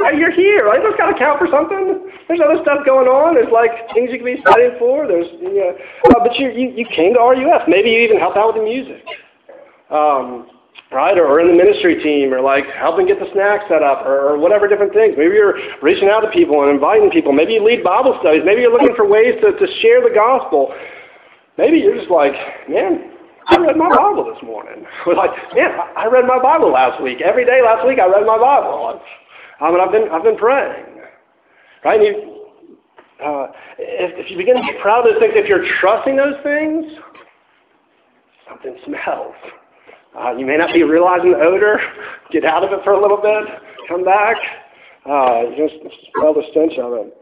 Right, 0.00 0.16
you're 0.16 0.30
here, 0.30 0.64
right? 0.64 0.78
That's 0.80 0.96
got 0.96 1.10
to 1.10 1.18
count 1.18 1.40
for 1.40 1.48
something. 1.50 2.06
There's 2.28 2.38
other 2.38 2.62
stuff 2.62 2.86
going 2.86 3.08
on. 3.08 3.34
There's 3.34 3.50
like 3.50 3.70
things 3.92 4.10
you 4.12 4.22
can 4.22 4.30
be 4.30 4.38
studying 4.46 4.78
for. 4.78 5.08
There's, 5.08 5.26
you 5.42 5.58
know, 5.58 5.74
uh, 6.14 6.22
but 6.22 6.38
you, 6.38 6.50
you 6.54 6.70
you 6.70 6.86
came 6.94 7.14
to 7.14 7.18
RUF. 7.18 7.66
Maybe 7.66 7.90
you 7.90 8.06
even 8.06 8.16
helped 8.18 8.38
out 8.38 8.54
with 8.54 8.62
the 8.62 8.68
music, 8.68 9.02
um, 9.90 10.46
right? 10.90 11.18
Or, 11.18 11.40
in 11.40 11.48
the 11.48 11.54
ministry 11.54 12.02
team, 12.02 12.32
or 12.32 12.40
like 12.40 12.64
helping 12.76 13.06
get 13.06 13.18
the 13.18 13.28
snacks 13.32 13.64
set 13.68 13.82
up, 13.82 14.06
or, 14.06 14.34
or 14.34 14.38
whatever 14.38 14.68
different 14.68 14.92
things. 14.92 15.14
Maybe 15.16 15.34
you're 15.34 15.54
reaching 15.82 16.08
out 16.08 16.20
to 16.20 16.30
people 16.30 16.62
and 16.62 16.70
inviting 16.70 17.10
people. 17.10 17.32
Maybe 17.32 17.54
you 17.54 17.64
lead 17.64 17.84
Bible 17.84 18.16
studies. 18.20 18.42
Maybe 18.44 18.62
you're 18.62 18.72
looking 18.72 18.96
for 18.96 19.06
ways 19.06 19.34
to, 19.42 19.52
to 19.52 19.66
share 19.80 20.02
the 20.02 20.14
gospel. 20.14 20.74
Maybe 21.56 21.78
you're 21.78 21.96
just 21.96 22.10
like, 22.10 22.32
man, 22.68 23.12
I 23.48 23.58
read 23.58 23.76
my 23.76 23.88
Bible 23.88 24.32
this 24.32 24.42
morning. 24.42 24.86
We're 25.06 25.14
like, 25.16 25.30
man, 25.54 25.76
I 25.96 26.06
read 26.06 26.24
my 26.26 26.40
Bible 26.40 26.72
last 26.72 27.02
week. 27.02 27.20
Every 27.20 27.44
day 27.44 27.60
last 27.62 27.86
week 27.86 27.98
I 27.98 28.06
read 28.06 28.26
my 28.26 28.38
Bible. 28.38 29.00
I 29.60 29.70
mean, 29.70 29.80
I've 29.80 29.92
been, 29.92 30.08
I've 30.10 30.22
been 30.22 30.36
praying. 30.36 30.84
Right? 31.84 32.00
And 32.00 32.04
you, 32.06 32.46
uh, 33.24 33.46
if, 33.78 34.26
if 34.26 34.30
you 34.30 34.36
begin 34.36 34.56
to 34.56 34.62
be 34.62 34.78
proud 34.80 35.06
of 35.06 35.12
those 35.12 35.20
things, 35.20 35.32
if 35.34 35.48
you're 35.48 35.66
trusting 35.80 36.16
those 36.16 36.36
things, 36.42 36.84
something 38.48 38.76
smells. 38.84 39.34
Uh, 40.18 40.36
you 40.36 40.44
may 40.44 40.56
not 40.56 40.72
be 40.72 40.82
realizing 40.82 41.32
the 41.32 41.38
odor. 41.38 41.78
Get 42.32 42.44
out 42.44 42.64
of 42.64 42.72
it 42.72 42.82
for 42.82 42.92
a 42.92 43.00
little 43.00 43.20
bit. 43.20 43.44
Come 43.88 44.04
back. 44.04 44.36
Uh, 45.06 45.54
just 45.56 45.74
smell 46.16 46.34
the 46.34 46.42
stench 46.50 46.74
of 46.78 46.92
it. 46.94 47.14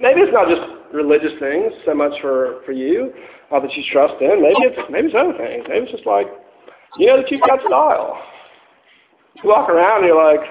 Maybe 0.00 0.20
it's 0.22 0.32
not 0.32 0.48
just 0.48 0.62
religious 0.92 1.32
things 1.38 1.72
so 1.84 1.94
much 1.94 2.12
for, 2.20 2.62
for 2.64 2.72
you 2.72 3.12
uh, 3.52 3.60
that 3.60 3.72
you 3.74 3.82
trust 3.92 4.14
in. 4.20 4.42
Maybe 4.42 4.62
it's 4.66 4.78
maybe 4.90 5.08
it's 5.08 5.14
other 5.14 5.36
things. 5.36 5.66
Maybe 5.68 5.86
it's 5.86 5.92
just 5.92 6.06
like 6.06 6.26
you 6.98 7.06
know 7.06 7.18
that 7.18 7.30
you've 7.30 7.42
got 7.42 7.60
style. 7.66 8.18
You 9.42 9.50
walk 9.50 9.68
around 9.68 10.02
and 10.02 10.06
you're 10.06 10.18
like, 10.18 10.42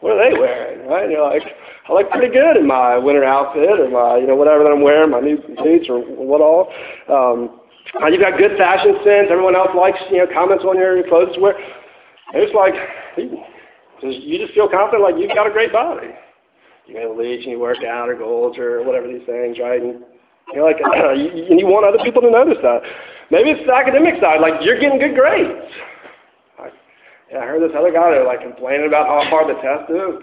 what 0.00 0.12
are 0.12 0.30
they 0.30 0.38
wearing? 0.38 0.88
Right? 0.88 1.04
And 1.04 1.12
you're 1.12 1.24
like, 1.24 1.42
I 1.88 1.92
look 1.92 2.10
pretty 2.10 2.32
good 2.32 2.56
in 2.56 2.66
my 2.66 2.96
winter 2.96 3.24
outfit 3.24 3.80
or 3.80 3.88
my, 3.90 4.18
you 4.18 4.26
know, 4.26 4.36
whatever 4.36 4.64
that 4.64 4.70
I'm 4.72 4.82
wearing, 4.82 5.10
my 5.10 5.20
new 5.20 5.36
boots 5.36 5.86
or 5.88 6.00
what 6.00 6.40
all. 6.40 6.72
Um, 7.08 7.59
you've 8.10 8.20
got 8.20 8.38
good 8.38 8.56
fashion 8.56 8.96
sense. 9.04 9.28
Everyone 9.30 9.56
else 9.56 9.70
likes, 9.76 9.98
you 10.10 10.18
know, 10.18 10.26
comments 10.32 10.64
on 10.64 10.76
your 10.76 11.02
clothes 11.08 11.34
to 11.34 11.40
wear. 11.40 11.54
it's 12.34 12.54
like, 12.54 12.74
you 14.02 14.38
just 14.38 14.54
feel 14.54 14.68
confident 14.68 15.02
like 15.02 15.14
you've 15.18 15.34
got 15.34 15.46
a 15.46 15.52
great 15.52 15.72
body. 15.72 16.08
You 16.86 16.94
go 16.94 17.08
to 17.08 17.14
the 17.14 17.22
beach 17.22 17.44
and 17.44 17.52
you 17.52 17.60
work 17.60 17.84
out 17.84 18.08
or 18.08 18.16
goals 18.16 18.58
or 18.58 18.82
whatever 18.82 19.06
these 19.06 19.24
things, 19.26 19.58
right? 19.58 19.80
And 19.80 20.02
you're 20.52 20.64
like, 20.64 20.80
uh, 20.84 21.14
and 21.14 21.58
you 21.58 21.66
want 21.66 21.86
other 21.86 22.02
people 22.02 22.22
to 22.22 22.30
notice 22.30 22.58
that. 22.62 22.82
Maybe 23.30 23.50
it's 23.50 23.64
the 23.66 23.74
academic 23.74 24.20
side, 24.20 24.40
like 24.40 24.54
you're 24.62 24.80
getting 24.80 24.98
good 24.98 25.14
grades. 25.14 25.70
Yeah, 27.30 27.38
I 27.38 27.46
heard 27.46 27.62
this 27.62 27.76
other 27.78 27.92
guy 27.92 28.10
that 28.10 28.26
like 28.26 28.42
complaining 28.42 28.88
about 28.88 29.06
how 29.06 29.22
hard 29.30 29.46
the 29.46 29.54
test 29.62 29.86
is. 29.86 30.18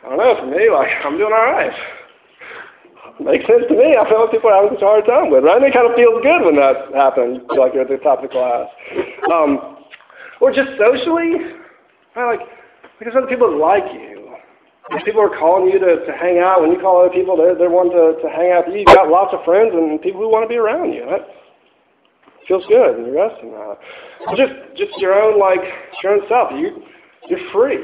I 0.00 0.08
don't 0.08 0.16
know. 0.16 0.32
For 0.40 0.48
me, 0.48 0.70
like 0.72 0.88
I'm 1.04 1.18
doing 1.20 1.32
all 1.32 1.52
right. 1.52 1.72
Makes 3.20 3.46
sense 3.46 3.64
to 3.68 3.74
me. 3.76 3.96
I 3.96 4.08
feel 4.08 4.24
like 4.24 4.32
people 4.32 4.48
are 4.48 4.56
having 4.56 4.76
such 4.76 4.82
a 4.82 4.88
hard 4.88 5.04
time 5.04 5.30
with, 5.30 5.44
right? 5.44 5.60
And 5.60 5.66
it 5.66 5.74
kind 5.74 5.88
of 5.88 5.94
feels 5.96 6.22
good 6.22 6.42
when 6.44 6.56
that 6.56 6.94
happens. 6.94 7.40
You 7.40 7.46
feel 7.48 7.60
like 7.60 7.74
you're 7.74 7.84
at 7.84 7.92
the 7.92 8.00
top 8.00 8.24
of 8.24 8.28
the 8.28 8.32
class, 8.32 8.66
um, 9.30 9.84
or 10.40 10.50
just 10.50 10.72
socially, 10.80 11.36
right? 12.16 12.38
Like 12.38 12.44
because 12.98 13.14
other 13.16 13.28
people 13.28 13.52
like 13.58 13.84
you. 13.92 14.32
If 14.90 15.04
people 15.04 15.22
are 15.22 15.32
calling 15.32 15.70
you 15.70 15.78
to, 15.78 16.04
to 16.04 16.12
hang 16.12 16.38
out, 16.38 16.60
when 16.60 16.72
you 16.72 16.78
call 16.78 17.00
other 17.00 17.14
people, 17.14 17.36
they're, 17.36 17.54
they're 17.54 17.70
wanting 17.70 17.96
to, 17.96 18.20
to 18.20 18.28
hang 18.28 18.52
out 18.52 18.66
with 18.66 18.74
you. 18.74 18.84
You've 18.84 18.94
got 18.94 19.08
lots 19.08 19.32
of 19.32 19.40
friends 19.44 19.70
and 19.72 20.02
people 20.02 20.20
who 20.20 20.28
want 20.28 20.44
to 20.44 20.50
be 20.50 20.58
around 20.58 20.92
you. 20.92 21.06
Right? 21.06 21.22
feels 22.48 22.64
good 22.68 22.96
and 22.96 23.06
you're 23.06 23.16
resting 23.16 23.50
on 23.50 23.76
it. 23.76 24.36
Just 24.36 24.76
just 24.76 24.98
your 25.00 25.14
own 25.14 25.38
like 25.38 25.60
your 26.02 26.14
own 26.14 26.22
self. 26.28 26.52
You 26.52 26.82
you're 27.28 27.50
free. 27.52 27.78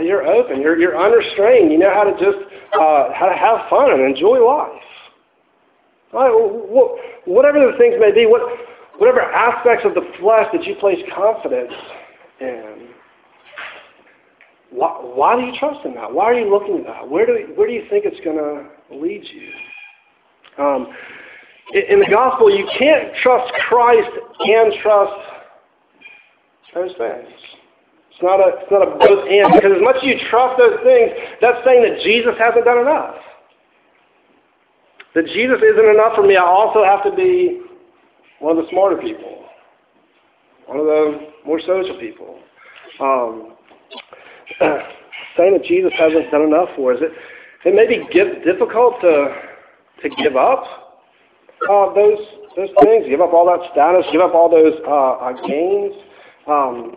You're 0.00 0.26
open. 0.26 0.60
You're 0.60 0.78
you're 0.78 0.98
unrestrained. 0.98 1.70
You 1.70 1.78
know 1.78 1.92
how 1.92 2.04
to 2.04 2.12
just 2.12 2.38
uh, 2.72 3.12
how 3.12 3.28
to 3.28 3.36
have 3.36 3.68
fun 3.68 3.92
and 3.92 4.00
enjoy 4.02 4.44
life. 4.44 4.82
Right? 6.12 6.30
Whatever 7.24 7.58
the 7.70 7.76
things 7.78 7.96
may 8.00 8.12
be, 8.12 8.26
what 8.26 8.42
whatever 8.98 9.20
aspects 9.20 9.84
of 9.84 9.94
the 9.94 10.02
flesh 10.20 10.46
that 10.52 10.64
you 10.64 10.74
place 10.76 10.98
confidence 11.14 11.72
in. 12.40 12.88
Why, 14.70 14.88
why 14.88 15.36
do 15.36 15.42
you 15.46 15.52
trust 15.58 15.84
in 15.84 15.94
that? 15.94 16.12
Why 16.12 16.24
are 16.24 16.34
you 16.34 16.50
looking 16.50 16.78
at 16.78 16.86
that? 16.86 17.08
Where 17.08 17.26
do 17.26 17.52
where 17.54 17.66
do 17.66 17.74
you 17.74 17.84
think 17.90 18.04
it's 18.06 18.20
going 18.24 18.38
to 18.38 18.96
lead 18.96 19.24
you? 19.24 20.64
Um, 20.64 20.86
in 21.74 22.00
the 22.00 22.08
gospel, 22.10 22.50
you 22.50 22.68
can't 22.78 23.14
trust 23.22 23.52
Christ 23.68 24.10
and 24.40 24.72
trust 24.82 25.12
those 26.74 26.90
things. 26.98 27.28
It's 28.22 28.30
not 28.30 28.38
a, 28.38 28.54
it's 28.62 28.70
not 28.70 28.86
a 28.86 28.90
both 29.02 29.26
and, 29.26 29.50
because 29.50 29.74
as 29.74 29.82
much 29.82 29.96
as 29.98 30.04
you 30.06 30.14
trust 30.30 30.54
those 30.54 30.78
things, 30.86 31.10
that's 31.42 31.58
saying 31.66 31.82
that 31.82 31.98
Jesus 32.06 32.38
hasn't 32.38 32.64
done 32.64 32.78
enough. 32.78 33.18
That 35.18 35.26
Jesus 35.26 35.58
isn't 35.58 35.90
enough 35.90 36.14
for 36.14 36.22
me. 36.22 36.36
I 36.38 36.46
also 36.46 36.86
have 36.86 37.02
to 37.02 37.10
be 37.10 37.66
one 38.38 38.56
of 38.56 38.62
the 38.62 38.70
smarter 38.70 38.94
people, 39.02 39.42
one 40.66 40.78
of 40.78 40.86
the 40.86 41.34
more 41.44 41.58
social 41.66 41.98
people. 41.98 42.38
Um, 43.02 43.58
saying 45.36 45.58
that 45.58 45.64
Jesus 45.66 45.90
hasn't 45.98 46.30
done 46.30 46.42
enough 46.42 46.68
for 46.76 46.94
us, 46.94 47.02
it, 47.02 47.10
it 47.66 47.74
may 47.74 47.90
be 47.90 48.06
difficult 48.46 49.00
to, 49.02 49.34
to 49.98 50.08
give 50.22 50.36
up 50.36 50.62
uh, 51.66 51.92
those 51.94 52.22
those 52.54 52.70
things, 52.84 53.06
give 53.08 53.20
up 53.20 53.32
all 53.32 53.46
that 53.50 53.66
status, 53.72 54.06
give 54.12 54.20
up 54.20 54.34
all 54.34 54.48
those 54.48 54.78
uh, 54.86 55.26
uh, 55.26 55.32
gains. 55.42 55.94
Um, 56.46 56.94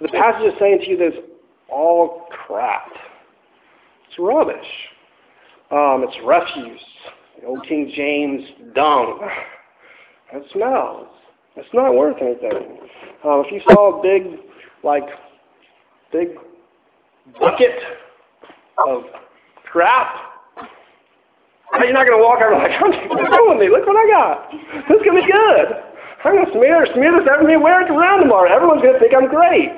the 0.00 0.08
passage 0.08 0.52
is 0.52 0.58
saying 0.58 0.80
to 0.80 0.90
you 0.90 0.96
that 0.98 1.06
it's 1.06 1.28
all 1.70 2.26
crap. 2.30 2.88
It's 4.08 4.18
rubbish. 4.18 4.66
Um, 5.70 6.04
it's 6.06 6.16
refuse. 6.24 6.80
The 7.40 7.46
old 7.46 7.66
King 7.66 7.92
James 7.94 8.42
dung. 8.74 9.20
It 10.32 10.44
smells. 10.52 11.08
It's 11.56 11.68
not 11.72 11.94
worth 11.94 12.16
anything. 12.20 12.78
Um, 13.24 13.44
if 13.46 13.52
you 13.52 13.60
saw 13.70 13.98
a 13.98 14.02
big, 14.02 14.40
like, 14.82 15.04
big 16.12 16.28
bucket 17.40 17.78
of 18.86 19.04
crap 19.64 20.26
you're 21.84 21.92
not 21.92 22.06
going 22.06 22.18
to 22.18 22.24
walk 22.24 22.40
over 22.40 22.54
like, 22.56 22.72
I'm 22.80 22.90
with 22.90 23.58
me. 23.58 23.68
Look 23.68 23.86
what 23.86 23.96
I 23.96 24.06
got. 24.08 24.50
This 24.88 24.96
is 24.96 25.04
going 25.04 25.20
to 25.20 25.26
be 25.26 25.32
good. 25.32 25.85
I'm 26.26 26.34
going 26.34 26.50
to 26.50 26.52
smear, 26.58 26.82
smear 26.90 27.14
this 27.14 27.22
it 27.22 27.90
around 27.94 28.18
tomorrow. 28.26 28.50
Everyone's 28.50 28.82
going 28.82 28.98
to 28.98 29.00
think 29.00 29.14
I'm 29.14 29.30
great. 29.30 29.70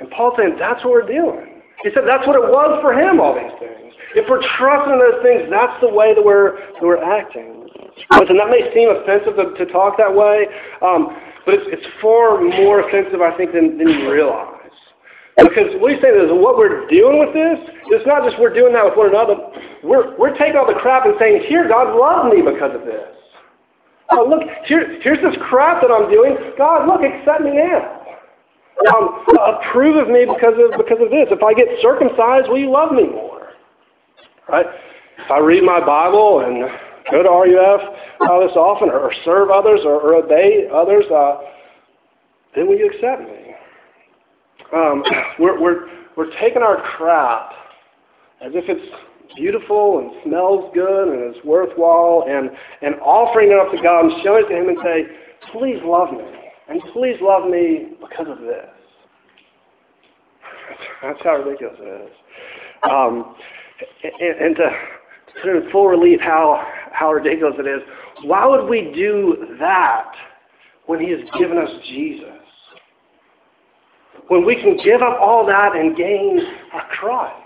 And 0.00 0.08
Paul's 0.08 0.40
saying 0.40 0.56
that's 0.58 0.80
what 0.80 1.04
we're 1.04 1.10
doing. 1.10 1.60
He 1.84 1.92
said 1.92 2.08
that's 2.08 2.24
what 2.26 2.32
it 2.32 2.48
was 2.48 2.80
for 2.80 2.96
him, 2.96 3.20
all 3.20 3.36
these 3.36 3.52
things. 3.60 3.92
If 4.16 4.24
we're 4.24 4.40
trusting 4.56 4.96
those 4.96 5.20
things, 5.20 5.52
that's 5.52 5.76
the 5.84 5.92
way 5.92 6.16
that 6.16 6.24
we're, 6.24 6.56
that 6.56 6.82
we're 6.82 7.02
acting. 7.04 7.68
Listen, 8.16 8.40
that 8.40 8.48
may 8.48 8.72
seem 8.72 8.88
offensive 8.88 9.36
to, 9.36 9.52
to 9.52 9.68
talk 9.68 10.00
that 10.00 10.08
way, 10.08 10.48
um, 10.80 11.12
but 11.44 11.60
it's, 11.60 11.68
it's 11.68 11.86
far 12.00 12.40
more 12.40 12.88
offensive, 12.88 13.20
I 13.20 13.36
think, 13.36 13.52
than, 13.52 13.76
than 13.76 13.88
you 13.88 14.08
realize. 14.08 14.72
Because 15.36 15.76
what 15.76 15.92
he's 15.92 16.00
saying 16.00 16.16
is 16.16 16.32
what 16.32 16.56
we're 16.56 16.88
doing 16.88 17.20
with 17.20 17.36
this, 17.36 17.58
it's 17.92 18.06
not 18.06 18.24
just 18.24 18.40
we're 18.40 18.54
doing 18.54 18.72
that 18.72 18.86
with 18.86 18.96
one 18.96 19.12
another. 19.12 19.36
We're, 19.84 20.16
we're 20.16 20.32
taking 20.38 20.56
all 20.56 20.66
the 20.66 20.78
crap 20.78 21.04
and 21.04 21.14
saying, 21.20 21.44
here, 21.52 21.68
God 21.68 21.92
loved 21.92 22.32
me 22.32 22.40
because 22.40 22.72
of 22.72 22.86
this. 22.86 23.12
Oh, 24.10 24.26
look, 24.28 24.42
here, 24.66 25.00
here's 25.00 25.18
this 25.22 25.36
crap 25.48 25.82
that 25.82 25.90
I'm 25.90 26.10
doing. 26.10 26.36
God, 26.58 26.86
look, 26.86 27.00
accept 27.02 27.42
me 27.42 27.52
now. 27.54 28.00
Um, 28.94 29.24
approve 29.56 29.96
of 29.96 30.08
me 30.08 30.26
because 30.26 30.54
of, 30.58 30.76
because 30.76 30.98
of 31.00 31.10
this. 31.10 31.28
If 31.30 31.42
I 31.42 31.54
get 31.54 31.68
circumcised, 31.80 32.48
will 32.48 32.58
you 32.58 32.70
love 32.70 32.92
me 32.92 33.04
more? 33.04 33.48
Right? 34.48 34.66
If 35.18 35.30
I 35.30 35.38
read 35.38 35.62
my 35.62 35.80
Bible 35.80 36.40
and 36.40 36.68
go 37.10 37.22
to 37.22 37.28
RUF 37.28 37.80
uh, 38.20 38.40
this 38.40 38.56
often 38.56 38.90
or, 38.90 38.98
or 39.00 39.12
serve 39.24 39.50
others 39.50 39.80
or, 39.84 40.00
or 40.00 40.14
obey 40.14 40.68
others, 40.72 41.04
uh, 41.10 41.38
then 42.54 42.68
will 42.68 42.76
you 42.76 42.90
accept 42.90 43.22
me? 43.22 43.44
um, 44.74 45.02
we're, 45.38 45.60
we're, 45.60 45.88
we're 46.16 46.30
taking 46.40 46.62
our 46.62 46.82
crap 46.82 47.52
as 48.40 48.52
if 48.54 48.64
it's 48.68 48.94
beautiful 49.36 49.98
and 49.98 50.10
smells 50.24 50.70
good 50.74 51.08
and 51.08 51.34
is 51.34 51.44
worthwhile 51.44 52.24
and, 52.28 52.50
and 52.82 52.94
offering 53.00 53.50
it 53.50 53.58
up 53.58 53.70
to 53.72 53.82
God 53.82 54.06
and 54.06 54.22
showing 54.22 54.44
it 54.44 54.48
to 54.48 54.56
Him 54.56 54.68
and 54.68 54.78
say, 54.82 55.04
please 55.52 55.80
love 55.84 56.12
me. 56.12 56.24
And 56.68 56.80
please 56.92 57.16
love 57.20 57.50
me 57.50 57.92
because 58.00 58.26
of 58.28 58.38
this. 58.40 58.66
That's 61.02 61.22
how 61.22 61.36
ridiculous 61.36 61.76
it 61.78 62.02
is. 62.04 62.10
Um, 62.90 63.34
and, 64.02 64.40
and 64.40 64.56
to 64.56 64.70
put 65.42 65.56
in 65.56 65.70
full 65.70 65.88
relief 65.88 66.20
how, 66.20 66.66
how 66.92 67.12
ridiculous 67.12 67.54
it 67.58 67.66
is, 67.66 67.80
why 68.24 68.46
would 68.46 68.68
we 68.68 68.92
do 68.94 69.56
that 69.58 70.12
when 70.86 71.00
He 71.00 71.10
has 71.10 71.20
given 71.38 71.58
us 71.58 71.70
Jesus? 71.88 72.28
When 74.28 74.46
we 74.46 74.54
can 74.54 74.78
give 74.82 75.02
up 75.02 75.18
all 75.20 75.44
that 75.46 75.76
and 75.76 75.96
gain 75.96 76.38
a 76.74 76.96
Christ. 76.96 77.43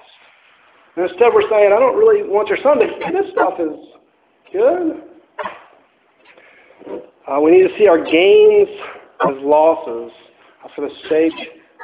And 0.98 1.08
instead 1.08 1.32
we're 1.32 1.48
saying, 1.48 1.72
I 1.72 1.78
don't 1.78 1.96
really 1.96 2.28
want 2.28 2.48
your 2.48 2.58
but 2.64 3.12
this 3.12 3.30
stuff 3.30 3.54
is 3.60 3.78
good. 4.52 5.00
Uh, 7.24 7.40
we 7.40 7.52
need 7.52 7.68
to 7.68 7.78
see 7.78 7.86
our 7.86 8.02
gains 8.02 8.68
as 9.28 9.36
losses 9.38 10.10
for 10.74 10.88
the 10.88 10.94
sake 11.08 11.32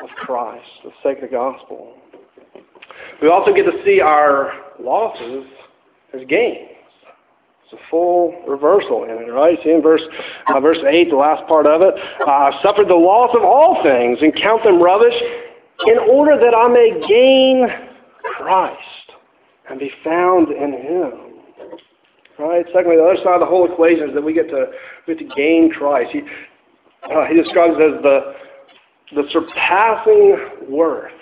of 0.02 0.10
Christ, 0.16 0.66
the 0.82 0.90
sake 1.04 1.22
of 1.22 1.30
the 1.30 1.36
gospel. 1.36 1.94
We 3.22 3.28
also 3.28 3.54
get 3.54 3.66
to 3.66 3.84
see 3.84 4.00
our 4.00 4.52
losses 4.80 5.44
as 6.12 6.22
gains. 6.26 6.70
It's 7.66 7.72
a 7.74 7.90
full 7.90 8.34
reversal 8.48 9.04
in 9.04 9.10
it, 9.10 9.30
right? 9.30 9.56
See 9.62 9.70
in 9.70 9.80
verse 9.80 10.02
uh, 10.48 10.58
verse 10.58 10.78
eight, 10.88 11.10
the 11.10 11.16
last 11.16 11.46
part 11.46 11.66
of 11.66 11.82
it, 11.82 11.94
uh, 12.26 12.50
suffered 12.64 12.88
the 12.88 12.96
loss 12.96 13.30
of 13.36 13.44
all 13.44 13.80
things 13.84 14.18
and 14.22 14.34
count 14.34 14.64
them 14.64 14.82
rubbish, 14.82 15.14
in 15.86 15.98
order 15.98 16.36
that 16.36 16.52
I 16.52 16.66
may 16.66 17.06
gain 17.06 17.68
Christ 18.38 19.03
and 19.68 19.78
be 19.78 19.90
found 20.02 20.48
in 20.50 20.72
Him. 20.72 21.12
Right? 22.38 22.64
Secondly, 22.74 22.96
the 22.96 23.04
other 23.04 23.16
side 23.18 23.34
of 23.34 23.40
the 23.40 23.46
whole 23.46 23.70
equation 23.70 24.08
is 24.08 24.14
that 24.14 24.22
we 24.22 24.32
get 24.32 24.48
to 24.50 24.66
we 25.06 25.14
get 25.14 25.28
to 25.28 25.34
gain 25.36 25.70
Christ. 25.70 26.10
He 26.12 26.20
uh, 27.12 27.26
he 27.26 27.40
describes 27.40 27.74
it 27.78 27.96
as 27.96 28.02
the 28.02 28.34
the 29.14 29.28
surpassing 29.30 30.68
worth 30.68 31.12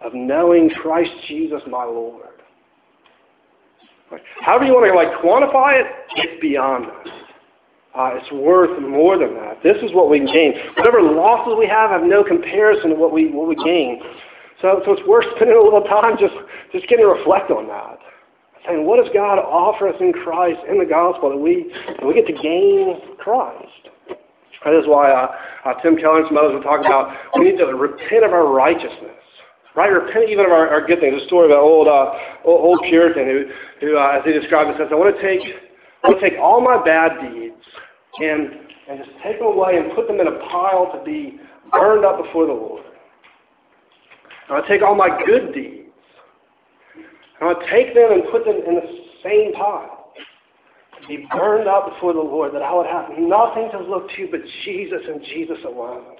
of 0.00 0.14
knowing 0.14 0.70
Christ 0.70 1.10
Jesus 1.28 1.62
my 1.68 1.84
Lord. 1.84 2.26
However 4.40 4.64
you 4.64 4.72
want 4.72 4.90
to 4.90 4.94
like 4.96 5.22
quantify 5.22 5.80
it, 5.80 5.86
it's 6.16 6.40
beyond 6.40 6.86
that. 6.86 7.12
Uh, 7.92 8.10
it's 8.14 8.30
worth 8.32 8.80
more 8.80 9.18
than 9.18 9.34
that. 9.34 9.62
This 9.62 9.76
is 9.82 9.92
what 9.92 10.08
we 10.08 10.20
gain. 10.20 10.54
Whatever 10.76 11.02
losses 11.02 11.54
we 11.58 11.66
have 11.66 11.90
have 11.90 12.02
no 12.02 12.22
comparison 12.22 12.90
to 12.90 12.96
what 12.96 13.12
we 13.12 13.30
what 13.30 13.48
we 13.48 13.56
gain. 13.56 14.00
So, 14.60 14.82
so 14.84 14.92
it's 14.92 15.06
worth 15.08 15.24
spending 15.36 15.56
a 15.56 15.62
little 15.62 15.82
time 15.82 16.16
just 16.18 16.34
just 16.72 16.86
getting 16.88 17.04
to 17.04 17.12
reflect 17.12 17.50
on 17.50 17.66
that. 17.68 17.98
Saying, 18.66 18.84
what 18.84 19.02
does 19.02 19.10
God 19.14 19.40
offer 19.40 19.88
us 19.88 19.96
in 20.00 20.12
Christ, 20.12 20.60
in 20.68 20.78
the 20.78 20.84
gospel, 20.84 21.30
that 21.30 21.36
we, 21.38 21.72
that 21.96 22.04
we 22.04 22.12
get 22.12 22.26
to 22.26 22.36
gain 22.36 23.16
Christ? 23.16 23.88
That 24.64 24.74
is 24.76 24.84
why 24.86 25.10
uh, 25.10 25.32
uh, 25.64 25.80
Tim 25.80 25.96
Keller 25.96 26.20
and 26.20 26.28
some 26.28 26.36
others 26.36 26.52
will 26.52 26.62
talk 26.62 26.84
about 26.84 27.16
we 27.38 27.50
need 27.50 27.56
to 27.56 27.64
repent 27.72 28.24
of 28.24 28.32
our 28.32 28.52
righteousness. 28.52 29.16
Right? 29.74 29.88
Repent 29.88 30.28
even 30.28 30.44
of 30.44 30.52
our, 30.52 30.68
our 30.68 30.86
good 30.86 31.00
things. 31.00 31.22
A 31.22 31.26
story 31.26 31.50
an 31.50 31.56
old, 31.56 31.88
uh, 31.88 32.12
old, 32.44 32.60
old 32.60 32.80
Puritan 32.84 33.24
who, 33.24 33.44
who 33.80 33.96
uh, 33.96 34.18
as 34.18 34.24
he 34.24 34.32
described 34.32 34.68
it, 34.68 34.76
says, 34.76 34.88
I 34.92 34.96
want 34.96 35.16
to 35.16 35.22
take, 35.22 35.40
I 36.04 36.08
want 36.08 36.20
to 36.20 36.28
take 36.28 36.38
all 36.38 36.60
my 36.60 36.82
bad 36.84 37.16
deeds 37.22 37.64
and, 38.20 38.68
and 38.90 38.98
just 39.00 39.16
take 39.24 39.38
them 39.38 39.56
away 39.56 39.78
and 39.78 39.94
put 39.94 40.06
them 40.06 40.20
in 40.20 40.26
a 40.26 40.36
pile 40.52 40.92
to 40.92 41.00
be 41.04 41.40
burned 41.72 42.04
up 42.04 42.20
before 42.22 42.44
the 42.44 42.52
Lord. 42.52 42.84
I 44.50 44.66
take 44.68 44.82
all 44.82 44.94
my 44.94 45.08
good 45.24 45.54
deeds 45.54 45.80
I 47.40 47.54
take 47.70 47.94
them 47.94 48.12
and 48.12 48.22
put 48.30 48.44
them 48.44 48.56
in 48.66 48.74
the 48.74 49.04
same 49.24 49.52
pile. 49.54 50.12
To 51.00 51.08
be 51.08 51.26
burned 51.32 51.66
up 51.68 51.94
before 51.94 52.12
the 52.12 52.20
Lord, 52.20 52.54
that 52.54 52.62
I 52.62 52.74
would 52.74 52.86
have 52.86 53.08
nothing 53.18 53.70
to 53.72 53.80
look 53.80 54.10
to 54.16 54.28
but 54.30 54.40
Jesus 54.64 55.00
and 55.08 55.22
Jesus 55.24 55.56
alone. 55.64 56.16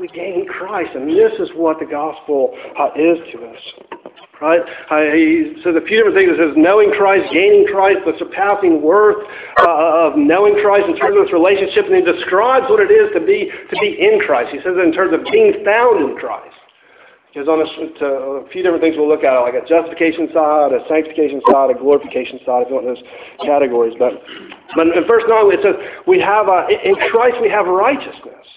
We 0.00 0.08
gain 0.08 0.46
Christ, 0.46 0.90
and 0.94 1.08
this 1.08 1.32
is 1.38 1.48
what 1.54 1.78
the 1.78 1.86
gospel 1.86 2.52
uh, 2.78 2.90
is 2.96 3.18
to 3.32 3.46
us. 3.46 3.62
Right? 4.40 4.60
Uh, 4.90 5.16
he 5.16 5.56
says 5.64 5.72
a 5.72 5.84
few 5.86 5.96
different 5.96 6.16
things. 6.16 6.36
It 6.36 6.36
says 6.36 6.52
knowing 6.56 6.92
Christ, 6.92 7.32
gaining 7.32 7.64
Christ, 7.64 8.04
the 8.04 8.12
surpassing 8.18 8.82
worth 8.82 9.16
uh, 9.64 10.12
of 10.12 10.20
knowing 10.20 10.60
Christ 10.60 10.92
in 10.92 10.96
terms 11.00 11.16
of 11.16 11.24
this 11.24 11.32
relationship, 11.32 11.88
and 11.88 11.96
he 11.96 12.04
describes 12.04 12.68
what 12.68 12.84
it 12.84 12.92
is 12.92 13.08
to 13.16 13.20
be 13.24 13.48
to 13.48 13.76
be 13.80 13.96
in 13.96 14.20
Christ. 14.20 14.52
He 14.52 14.60
says 14.60 14.76
it 14.76 14.84
in 14.84 14.92
terms 14.92 15.16
of 15.16 15.24
being 15.32 15.64
found 15.64 16.04
in 16.04 16.20
Christ. 16.20 16.52
There's 17.36 17.48
on 17.48 17.60
a, 17.60 17.68
a, 17.68 18.48
few 18.48 18.64
different 18.64 18.80
things 18.80 18.96
we'll 18.96 19.12
look 19.12 19.20
at, 19.20 19.36
like 19.44 19.52
a 19.52 19.60
justification 19.68 20.32
side, 20.32 20.72
a 20.72 20.80
sanctification 20.88 21.44
side, 21.52 21.68
a 21.68 21.76
glorification 21.76 22.40
side, 22.48 22.64
if 22.64 22.72
you 22.72 22.80
want 22.80 22.88
those 22.88 23.04
categories. 23.44 23.92
But, 24.00 24.24
but 24.72 24.88
in 24.88 25.04
verse 25.04 25.24
9, 25.28 25.52
it 25.52 25.60
says, 25.60 25.76
we 26.08 26.16
have, 26.16 26.48
a, 26.48 26.64
in 26.72 26.96
Christ 27.12 27.36
we 27.44 27.52
have 27.52 27.68
righteousness. 27.68 28.48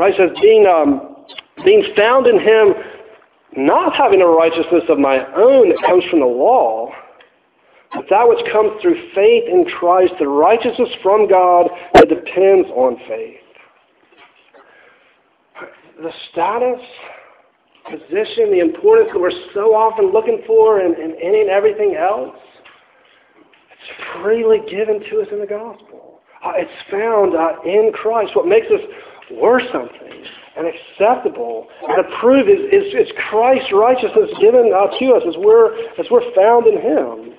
Right? 0.00 0.14
It 0.14 0.30
says, 0.32 0.38
being, 0.40 0.64
um, 0.64 1.14
being 1.62 1.84
found 1.94 2.26
in 2.26 2.40
Him, 2.40 2.72
not 3.68 3.94
having 3.94 4.22
a 4.22 4.26
righteousness 4.26 4.84
of 4.88 4.98
my 4.98 5.18
own 5.36 5.68
that 5.68 5.78
comes 5.84 6.04
from 6.08 6.20
the 6.20 6.26
law, 6.26 6.90
but 7.92 8.06
that 8.08 8.26
which 8.26 8.40
comes 8.50 8.80
through 8.80 8.96
faith 9.14 9.44
in 9.46 9.66
Christ, 9.78 10.14
the 10.18 10.26
righteousness 10.26 10.88
from 11.02 11.28
God 11.28 11.68
that 11.92 12.08
depends 12.08 12.66
on 12.70 12.96
faith. 13.06 13.44
The 16.00 16.12
status 16.32 16.80
position, 17.84 18.52
the 18.52 18.60
importance 18.60 19.10
that 19.12 19.20
we're 19.20 19.36
so 19.52 19.74
often 19.74 20.12
looking 20.12 20.40
for 20.46 20.80
in, 20.80 20.94
in 20.94 21.14
any 21.22 21.42
and 21.42 21.50
everything 21.50 21.94
else, 22.00 22.38
it's 23.68 24.22
freely 24.22 24.60
given 24.70 25.00
to 25.10 25.20
us 25.20 25.28
in 25.30 25.40
the 25.40 25.46
gospel. 25.46 26.20
Uh, 26.42 26.52
it's 26.56 26.90
found 26.90 27.36
uh, 27.36 27.60
in 27.68 27.92
Christ. 27.92 28.34
What 28.34 28.46
makes 28.46 28.66
us 28.68 28.80
worth 29.32 29.64
something 29.72 30.24
and 30.56 30.66
acceptable 30.66 31.68
and 31.88 32.06
approved 32.06 32.50
is, 32.50 32.58
is, 32.72 33.06
is 33.06 33.08
Christ's 33.28 33.72
righteousness 33.72 34.30
given 34.40 34.72
uh, 34.74 34.90
to 34.98 35.06
us 35.14 35.22
as 35.26 35.34
we're, 35.38 35.72
as 35.98 36.06
we're 36.10 36.26
found 36.34 36.66
in 36.66 36.80
Him. 36.80 37.34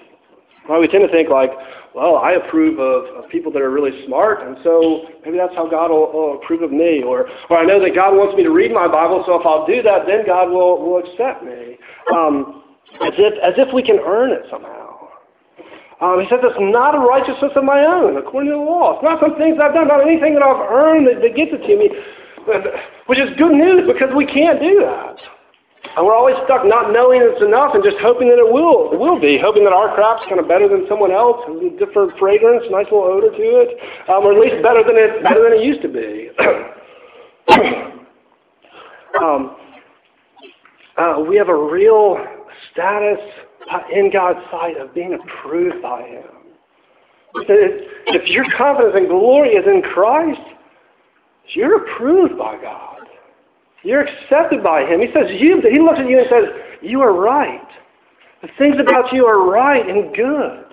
Well, 0.69 0.79
we 0.79 0.87
tend 0.87 1.03
to 1.05 1.11
think 1.11 1.29
like, 1.29 1.51
well, 1.93 2.15
I 2.15 2.33
approve 2.33 2.79
of, 2.79 3.23
of 3.23 3.29
people 3.29 3.51
that 3.51 3.61
are 3.61 3.69
really 3.69 4.05
smart, 4.07 4.47
and 4.47 4.55
so 4.63 5.03
maybe 5.25 5.37
that's 5.37 5.55
how 5.55 5.69
God 5.69 5.91
will, 5.91 6.11
will 6.13 6.39
approve 6.41 6.61
of 6.61 6.71
me. 6.71 7.03
Or, 7.03 7.27
or 7.49 7.57
I 7.57 7.65
know 7.65 7.81
that 7.81 7.93
God 7.93 8.15
wants 8.15 8.37
me 8.37 8.43
to 8.43 8.51
read 8.51 8.71
my 8.71 8.87
Bible, 8.87 9.23
so 9.25 9.39
if 9.39 9.45
I'll 9.45 9.67
do 9.67 9.81
that, 9.83 10.07
then 10.07 10.25
God 10.25 10.49
will, 10.49 10.79
will 10.79 11.03
accept 11.03 11.43
me. 11.43 11.77
Um, 12.15 12.63
as, 13.03 13.13
if, 13.17 13.33
as 13.43 13.53
if 13.57 13.73
we 13.73 13.83
can 13.83 13.99
earn 13.99 14.31
it 14.31 14.43
somehow. 14.49 14.90
Um, 16.01 16.17
he 16.17 16.25
says 16.33 16.41
it's 16.41 16.57
not 16.57 16.97
a 16.97 16.99
righteousness 16.99 17.53
of 17.55 17.63
my 17.63 17.85
own, 17.85 18.17
according 18.17 18.49
to 18.49 18.57
the 18.57 18.65
law. 18.65 18.97
It's 18.97 19.05
not 19.05 19.21
some 19.21 19.37
things 19.37 19.61
I've 19.61 19.77
done, 19.77 19.87
not 19.87 20.01
anything 20.01 20.33
that 20.33 20.41
I've 20.41 20.65
earned 20.65 21.05
that, 21.05 21.21
that 21.21 21.37
gets 21.37 21.53
it 21.53 21.61
to 21.61 21.73
me, 21.77 21.93
which 23.05 23.21
is 23.21 23.29
good 23.37 23.53
news 23.53 23.85
because 23.85 24.09
we 24.17 24.25
can't 24.25 24.57
do 24.57 24.81
that. 24.81 25.21
And 25.93 26.01
we're 26.05 26.15
always 26.15 26.37
stuck 26.45 26.65
not 26.65 26.89
knowing 26.89 27.21
it's 27.21 27.41
enough 27.41 27.75
and 27.77 27.83
just 27.83 27.97
hoping 28.01 28.29
that 28.33 28.41
it 28.41 28.49
will, 28.49 28.89
it 28.93 28.97
will 28.97 29.19
be, 29.21 29.37
hoping 29.37 29.63
that 29.65 29.73
our 29.73 29.93
crap's 29.93 30.23
kind 30.25 30.39
of 30.39 30.47
better 30.47 30.65
than 30.65 30.87
someone 30.89 31.11
else, 31.11 31.37
has 31.45 31.61
a 31.61 31.69
different 31.77 32.17
fragrance, 32.17 32.65
nice 32.73 32.89
little 32.89 33.05
odor 33.05 33.29
to 33.29 33.45
it, 33.61 33.77
um, 34.09 34.25
or 34.25 34.33
at 34.33 34.41
least 34.41 34.57
better 34.63 34.81
than 34.81 34.97
it, 34.97 35.21
better 35.21 35.43
than 35.43 35.53
it 35.53 35.61
used 35.61 35.85
to 35.85 35.91
be. 35.91 36.33
um, 39.21 39.53
uh, 40.97 41.21
we 41.21 41.37
have 41.37 41.49
a 41.49 41.55
real 41.55 42.17
status 42.71 43.19
in 43.93 44.11
God's 44.11 44.39
sight 44.51 44.77
of 44.77 44.93
being 44.93 45.13
approved 45.13 45.81
by 45.81 46.01
Him. 46.07 46.41
If 47.35 48.29
your 48.29 48.45
confidence 48.57 48.95
and 48.97 49.07
glory 49.07 49.49
is 49.49 49.65
in 49.65 49.81
Christ, 49.81 50.41
you're 51.53 51.85
approved 51.85 52.37
by 52.37 52.61
God. 52.61 53.01
You're 53.83 54.05
accepted 54.05 54.63
by 54.63 54.81
him. 54.81 55.01
He 55.01 55.07
says 55.07 55.41
you 55.41 55.61
he 55.61 55.79
looks 55.79 55.99
at 55.99 56.07
you 56.07 56.19
and 56.19 56.27
says, 56.29 56.43
You 56.81 57.01
are 57.01 57.13
right. 57.13 57.67
The 58.41 58.49
things 58.57 58.75
about 58.79 59.11
you 59.13 59.25
are 59.25 59.49
right 59.49 59.87
and 59.87 60.15
good. 60.15 60.65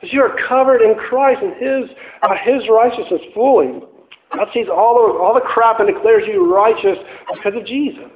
Because 0.00 0.12
you 0.12 0.20
are 0.22 0.36
covered 0.48 0.82
in 0.82 0.94
Christ 0.96 1.42
and 1.42 1.52
his 1.54 1.96
uh, 2.22 2.34
his 2.44 2.68
righteousness 2.68 3.20
fully. 3.34 3.80
God 4.34 4.48
sees 4.52 4.66
all 4.70 4.94
the 4.94 5.18
all 5.18 5.34
the 5.34 5.40
crap 5.40 5.80
and 5.80 5.88
declares 5.92 6.24
you 6.26 6.52
righteous 6.52 6.98
because 7.34 7.54
of 7.56 7.66
Jesus. 7.66 8.10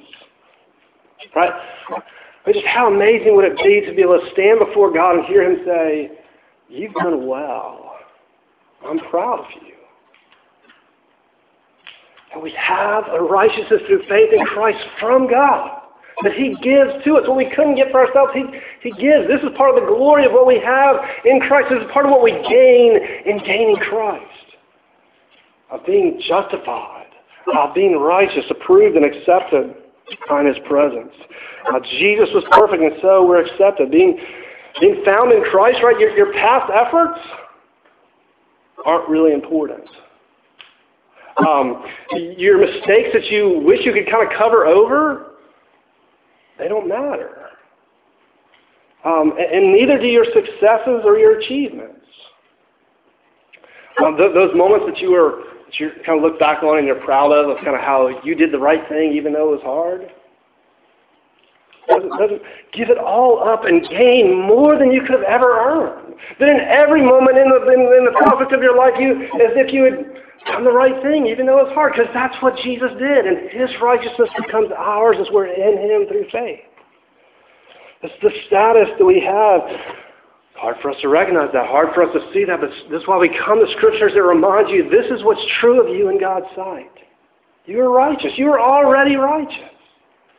Right? 1.36 1.52
But 2.44 2.54
just 2.54 2.66
how 2.66 2.92
amazing 2.92 3.36
would 3.36 3.44
it 3.44 3.56
be 3.58 3.82
to 3.86 3.94
be 3.94 4.02
able 4.02 4.18
to 4.18 4.30
stand 4.32 4.58
before 4.58 4.92
God 4.92 5.16
and 5.16 5.24
hear 5.26 5.42
him 5.42 5.64
say, 5.64 6.10
You've 6.68 6.94
done 6.94 7.26
well. 7.26 7.96
I'm 8.86 8.98
proud 9.10 9.40
of 9.40 9.62
you. 9.66 9.74
And 12.32 12.42
we 12.42 12.52
have 12.52 13.04
a 13.12 13.20
righteousness 13.20 13.82
through 13.88 14.02
faith 14.08 14.32
in 14.32 14.46
Christ 14.46 14.78
from 15.00 15.28
God 15.28 15.80
that 16.22 16.32
He 16.32 16.54
gives 16.62 17.04
to 17.04 17.16
us. 17.16 17.26
What 17.26 17.36
we 17.36 17.50
couldn't 17.54 17.74
get 17.74 17.90
for 17.90 18.06
ourselves, 18.06 18.32
He, 18.34 18.44
he 18.88 18.90
gives. 18.92 19.26
This 19.26 19.42
is 19.42 19.56
part 19.56 19.76
of 19.76 19.82
the 19.82 19.88
glory 19.88 20.26
of 20.26 20.32
what 20.32 20.46
we 20.46 20.60
have 20.60 20.96
in 21.24 21.40
Christ. 21.40 21.70
This 21.70 21.82
is 21.82 21.90
part 21.92 22.06
of 22.06 22.12
what 22.12 22.22
we 22.22 22.32
gain 22.32 22.98
in 23.26 23.38
gaining 23.44 23.76
Christ. 23.76 24.24
Of 25.70 25.84
being 25.86 26.20
justified, 26.26 27.06
of 27.56 27.74
being 27.74 27.96
righteous, 27.98 28.44
approved 28.50 28.96
and 28.96 29.04
accepted 29.04 29.74
in 30.40 30.46
His 30.46 30.58
presence. 30.66 31.12
Uh, 31.68 31.80
Jesus 31.98 32.28
was 32.34 32.44
perfect 32.52 32.82
and 32.82 32.94
so 33.02 33.26
we're 33.26 33.44
accepted. 33.44 33.90
Being, 33.90 34.18
being 34.80 35.02
found 35.04 35.32
in 35.32 35.42
Christ, 35.44 35.80
right, 35.82 35.98
your, 35.98 36.16
your 36.16 36.32
past 36.32 36.70
efforts 36.72 37.20
aren't 38.84 39.08
really 39.08 39.32
important. 39.32 39.84
Um, 41.46 41.84
your 42.36 42.58
mistakes 42.58 43.10
that 43.14 43.26
you 43.30 43.62
wish 43.64 43.80
you 43.84 43.92
could 43.92 44.10
kind 44.10 44.26
of 44.26 44.36
cover 44.36 44.66
over, 44.66 45.32
they 46.58 46.68
don't 46.68 46.88
matter. 46.88 47.46
Um, 49.04 49.32
and, 49.38 49.64
and, 49.64 49.72
neither 49.72 49.98
do 49.98 50.06
your 50.06 50.26
successes 50.26 51.02
or 51.04 51.16
your 51.16 51.38
achievements. 51.38 52.04
Um, 54.04 54.16
th- 54.18 54.34
those 54.34 54.54
moments 54.54 54.84
that 54.86 54.98
you 54.98 55.12
were 55.12 55.44
that 55.70 55.78
you 55.78 55.90
kind 56.04 56.18
of 56.18 56.22
look 56.22 56.38
back 56.38 56.62
on 56.62 56.78
and 56.78 56.86
you're 56.86 57.00
proud 57.04 57.30
of, 57.30 57.48
of 57.48 57.56
kind 57.58 57.76
of 57.76 57.80
how 57.80 58.08
you 58.24 58.34
did 58.34 58.52
the 58.52 58.58
right 58.58 58.88
thing 58.88 59.12
even 59.12 59.32
though 59.32 59.52
it 59.54 59.62
was 59.62 59.64
hard. 59.64 60.10
Doesn't, 61.88 62.10
doesn't 62.10 62.42
give 62.72 62.90
it 62.90 62.98
all 62.98 63.42
up 63.42 63.64
and 63.64 63.82
gain 63.88 64.46
more 64.46 64.78
than 64.78 64.92
you 64.92 65.00
could 65.00 65.12
have 65.12 65.26
ever 65.26 65.58
earned. 65.58 66.14
Then 66.38 66.50
in 66.50 66.60
every 66.60 67.02
moment 67.02 67.38
in 67.38 67.48
the, 67.48 67.58
in, 67.66 67.80
in 67.98 68.04
the 68.04 68.14
conflict 68.22 68.52
of 68.52 68.62
your 68.62 68.76
life, 68.76 68.94
you 68.98 69.26
as 69.42 69.54
if 69.58 69.72
you 69.72 69.84
had 69.84 70.06
done 70.46 70.64
the 70.64 70.70
right 70.70 71.02
thing, 71.02 71.26
even 71.26 71.46
though 71.46 71.58
it's 71.66 71.74
hard, 71.74 71.94
because 71.94 72.10
that's 72.14 72.36
what 72.42 72.54
Jesus 72.62 72.90
did, 72.98 73.26
and 73.26 73.50
His 73.50 73.70
righteousness 73.82 74.28
becomes 74.38 74.70
ours 74.76 75.16
as 75.20 75.26
we're 75.32 75.50
in 75.50 75.78
Him 75.78 76.06
through 76.06 76.30
faith. 76.30 76.60
It's 78.02 78.14
the 78.22 78.30
status 78.46 78.88
that 78.96 79.04
we 79.04 79.20
have. 79.20 79.60
Hard 80.60 80.76
for 80.82 80.90
us 80.90 80.96
to 81.00 81.08
recognize 81.08 81.48
that, 81.54 81.66
hard 81.66 81.88
for 81.94 82.02
us 82.02 82.12
to 82.12 82.20
see 82.34 82.44
that, 82.44 82.60
but 82.60 82.68
this 82.90 83.00
is 83.00 83.08
why 83.08 83.16
we 83.16 83.30
come 83.46 83.64
to 83.64 83.72
scriptures 83.72 84.12
that 84.14 84.22
remind 84.22 84.68
you 84.68 84.90
this 84.90 85.06
is 85.10 85.24
what's 85.24 85.40
true 85.58 85.80
of 85.80 85.88
you 85.88 86.10
in 86.10 86.20
God's 86.20 86.44
sight. 86.54 86.92
You 87.64 87.80
are 87.80 87.88
righteous. 87.88 88.32
You 88.36 88.52
are 88.52 88.60
already 88.60 89.16
righteous. 89.16 89.72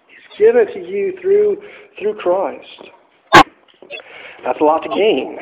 He's 0.06 0.38
given 0.38 0.68
to 0.68 0.80
you 0.80 1.18
through, 1.20 1.58
through 1.98 2.16
Christ. 2.20 2.68
That's 4.46 4.62
a 4.62 4.64
lot 4.64 4.84
to 4.84 4.90
gain. 4.90 5.40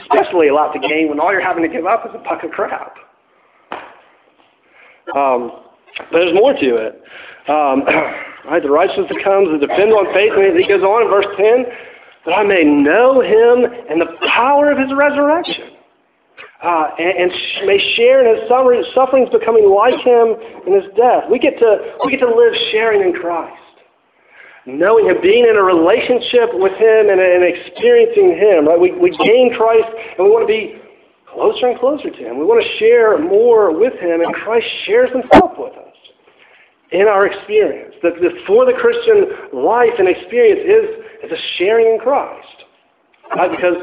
Especially 0.00 0.48
a 0.48 0.54
lot 0.54 0.72
to 0.72 0.80
gain 0.80 1.10
when 1.10 1.20
all 1.20 1.30
you're 1.30 1.44
having 1.44 1.62
to 1.62 1.68
give 1.68 1.84
up 1.84 2.06
is 2.06 2.12
a 2.14 2.24
puck 2.24 2.44
of 2.44 2.50
crap. 2.50 2.96
Um, 5.14 5.52
but 6.10 6.20
there's 6.20 6.34
more 6.34 6.54
to 6.54 6.76
it. 6.76 7.02
Um, 7.48 7.84
right, 8.48 8.62
the 8.62 8.70
righteousness 8.70 9.08
that 9.12 9.22
comes 9.22 9.48
to 9.48 9.58
depend 9.58 9.92
on 9.92 10.12
faith. 10.14 10.32
And 10.36 10.56
he 10.56 10.66
goes 10.66 10.82
on 10.82 11.04
in 11.04 11.10
verse 11.12 11.28
10, 11.36 11.64
that 12.28 12.36
I 12.36 12.44
may 12.44 12.62
know 12.62 13.24
him 13.24 13.64
and 13.88 14.00
the 14.00 14.12
power 14.28 14.70
of 14.70 14.76
his 14.76 14.92
resurrection. 14.92 15.80
Uh, 16.60 16.90
and, 16.98 17.30
and 17.30 17.66
may 17.66 17.78
share 17.96 18.20
in 18.20 18.36
his 18.36 18.48
sufferings, 18.92 19.30
becoming 19.30 19.70
like 19.70 19.96
him 20.04 20.36
in 20.66 20.74
his 20.74 20.90
death. 20.96 21.24
We 21.30 21.38
get 21.38 21.56
to 21.58 21.96
we 22.04 22.10
get 22.10 22.20
to 22.20 22.28
live 22.28 22.52
sharing 22.70 23.00
in 23.00 23.14
Christ 23.14 23.56
knowing 24.68 25.06
Him, 25.06 25.16
being 25.22 25.48
in 25.48 25.56
a 25.56 25.62
relationship 25.62 26.52
with 26.52 26.76
Him 26.76 27.08
and, 27.08 27.16
and 27.16 27.40
experiencing 27.40 28.36
Him. 28.36 28.68
Right? 28.68 28.78
We, 28.78 28.92
we 28.92 29.16
gain 29.24 29.54
Christ 29.56 29.88
and 30.18 30.26
we 30.26 30.30
want 30.30 30.44
to 30.44 30.52
be 30.52 30.76
closer 31.24 31.72
and 31.72 31.78
closer 31.80 32.10
to 32.10 32.20
Him. 32.20 32.36
We 32.38 32.44
want 32.44 32.60
to 32.60 32.68
share 32.76 33.16
more 33.16 33.72
with 33.72 33.94
Him, 33.94 34.20
and 34.20 34.34
Christ 34.34 34.66
shares 34.84 35.08
Himself 35.10 35.56
with 35.56 35.72
us 35.72 35.87
in 36.92 37.06
our 37.08 37.26
experience. 37.26 37.94
That 38.02 38.14
for 38.46 38.64
the 38.64 38.72
Christian 38.72 39.62
life 39.62 39.94
and 39.98 40.08
experience 40.08 40.60
is, 40.60 41.30
is 41.30 41.38
a 41.38 41.42
sharing 41.56 41.94
in 41.94 41.98
Christ. 42.00 42.64
Right? 43.36 43.50
Because 43.50 43.76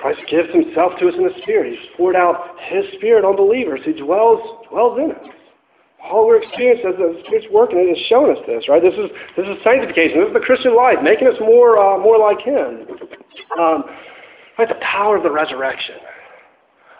Christ 0.00 0.20
gives 0.30 0.50
Himself 0.52 0.92
to 1.00 1.08
us 1.08 1.14
in 1.16 1.24
the 1.24 1.34
Spirit. 1.42 1.78
He's 1.78 1.90
poured 1.96 2.16
out 2.16 2.56
His 2.68 2.84
Spirit 2.96 3.24
on 3.24 3.36
believers 3.36 3.80
He 3.84 3.92
dwells, 3.92 4.40
dwells 4.70 4.98
in 4.98 5.12
us 5.12 5.36
all 6.02 6.26
we're 6.26 6.42
experiencing 6.42 6.90
as 6.90 6.96
the 6.98 7.22
Spirit's 7.26 7.46
working 7.52 7.78
it 7.78 7.96
has 7.96 8.06
shown 8.08 8.30
us 8.30 8.38
this, 8.46 8.68
right? 8.68 8.82
This 8.82 8.94
is 8.94 9.08
this 9.36 9.46
is 9.46 9.56
sanctification. 9.62 10.18
This 10.18 10.28
is 10.28 10.34
the 10.34 10.44
Christian 10.44 10.74
life, 10.74 10.98
making 11.02 11.28
us 11.28 11.38
more 11.40 11.78
uh, 11.78 11.98
more 11.98 12.18
like 12.18 12.40
Him. 12.42 12.86
Um, 13.58 13.84
right, 14.58 14.68
the 14.68 14.80
power 14.82 15.16
of 15.16 15.22
the 15.22 15.30
resurrection. 15.30 15.96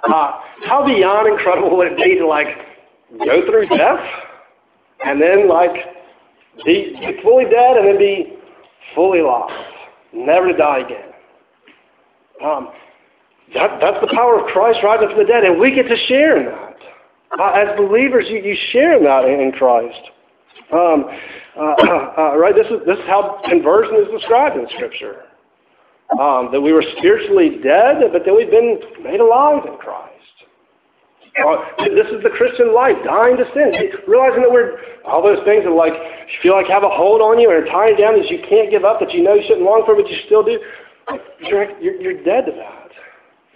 Uh, 0.07 0.41
how 0.67 0.85
beyond 0.87 1.29
incredible 1.29 1.77
would 1.77 1.93
it 1.93 1.97
be 1.97 2.19
to 2.19 2.27
like 2.27 2.47
go 3.25 3.45
through 3.47 3.67
death 3.69 4.03
and 5.05 5.21
then 5.21 5.49
like 5.49 5.73
be, 6.65 6.97
be 6.99 7.23
fully 7.23 7.45
dead 7.45 7.77
and 7.77 7.87
then 7.89 7.99
be 7.99 8.35
fully 8.95 9.21
lost, 9.21 9.53
never 10.13 10.49
to 10.49 10.57
die 10.57 10.81
again. 10.81 11.11
Um, 12.45 12.69
that, 13.55 13.79
that's 13.81 14.01
the 14.01 14.13
power 14.15 14.41
of 14.41 14.47
Christ 14.47 14.81
rising 14.83 15.09
from 15.09 15.19
the 15.19 15.25
dead, 15.25 15.45
and 15.45 15.59
we 15.61 15.75
get 15.75 15.89
to 15.89 15.97
share 16.09 16.39
in 16.39 16.47
that. 16.47 16.77
Uh, 17.39 17.53
as 17.53 17.77
believers, 17.77 18.27
you, 18.29 18.39
you 18.39 18.57
share 18.73 18.97
in 18.97 19.05
that 19.05 19.25
in 19.25 19.53
Christ. 19.53 20.11
Um, 20.73 21.05
uh, 21.57 21.61
uh, 21.61 22.37
right? 22.39 22.55
This 22.55 22.67
is, 22.67 22.87
this 22.87 22.99
is 22.99 23.05
how 23.07 23.41
conversion 23.49 23.97
is 23.97 24.09
described 24.21 24.57
in 24.57 24.67
Scripture. 24.75 25.25
Um, 26.21 26.51
that 26.53 26.61
we 26.61 26.73
were 26.73 26.85
spiritually 26.99 27.61
dead, 27.63 27.97
but 28.13 28.23
then 28.27 28.37
we've 28.37 28.51
been 28.51 28.79
made 29.03 29.21
alive 29.21 29.65
in 29.67 29.79
Christ. 29.79 30.12
Uh, 31.33 31.89
this 31.97 32.09
is 32.13 32.21
the 32.23 32.29
Christian 32.29 32.75
life, 32.75 32.97
dying 33.05 33.41
to 33.41 33.47
sin, 33.57 33.73
realizing 34.07 34.45
that 34.45 34.53
we're 34.53 34.77
all 35.09 35.25
those 35.25 35.41
things 35.49 35.65
that 35.65 35.73
like 35.73 35.95
you 35.95 36.39
feel 36.43 36.53
like 36.53 36.69
have 36.69 36.85
a 36.85 36.93
hold 36.93 37.25
on 37.25 37.41
you 37.41 37.49
and 37.49 37.57
are 37.65 37.69
tying 37.73 37.97
down 37.97 38.21
that 38.21 38.29
you 38.29 38.37
can't 38.45 38.71
give 38.71 38.85
up, 38.85 39.01
that 39.01 39.13
you 39.13 39.25
know 39.25 39.33
you 39.33 39.43
shouldn't 39.49 39.65
long 39.65 39.83
for, 39.89 39.97
but 39.97 40.05
you 40.09 40.17
still 40.27 40.45
do. 40.45 40.61
You're, 41.41 41.73
you're, 41.81 41.97
you're 42.01 42.23
dead 42.23 42.45
to 42.47 42.53
that. 42.53 42.91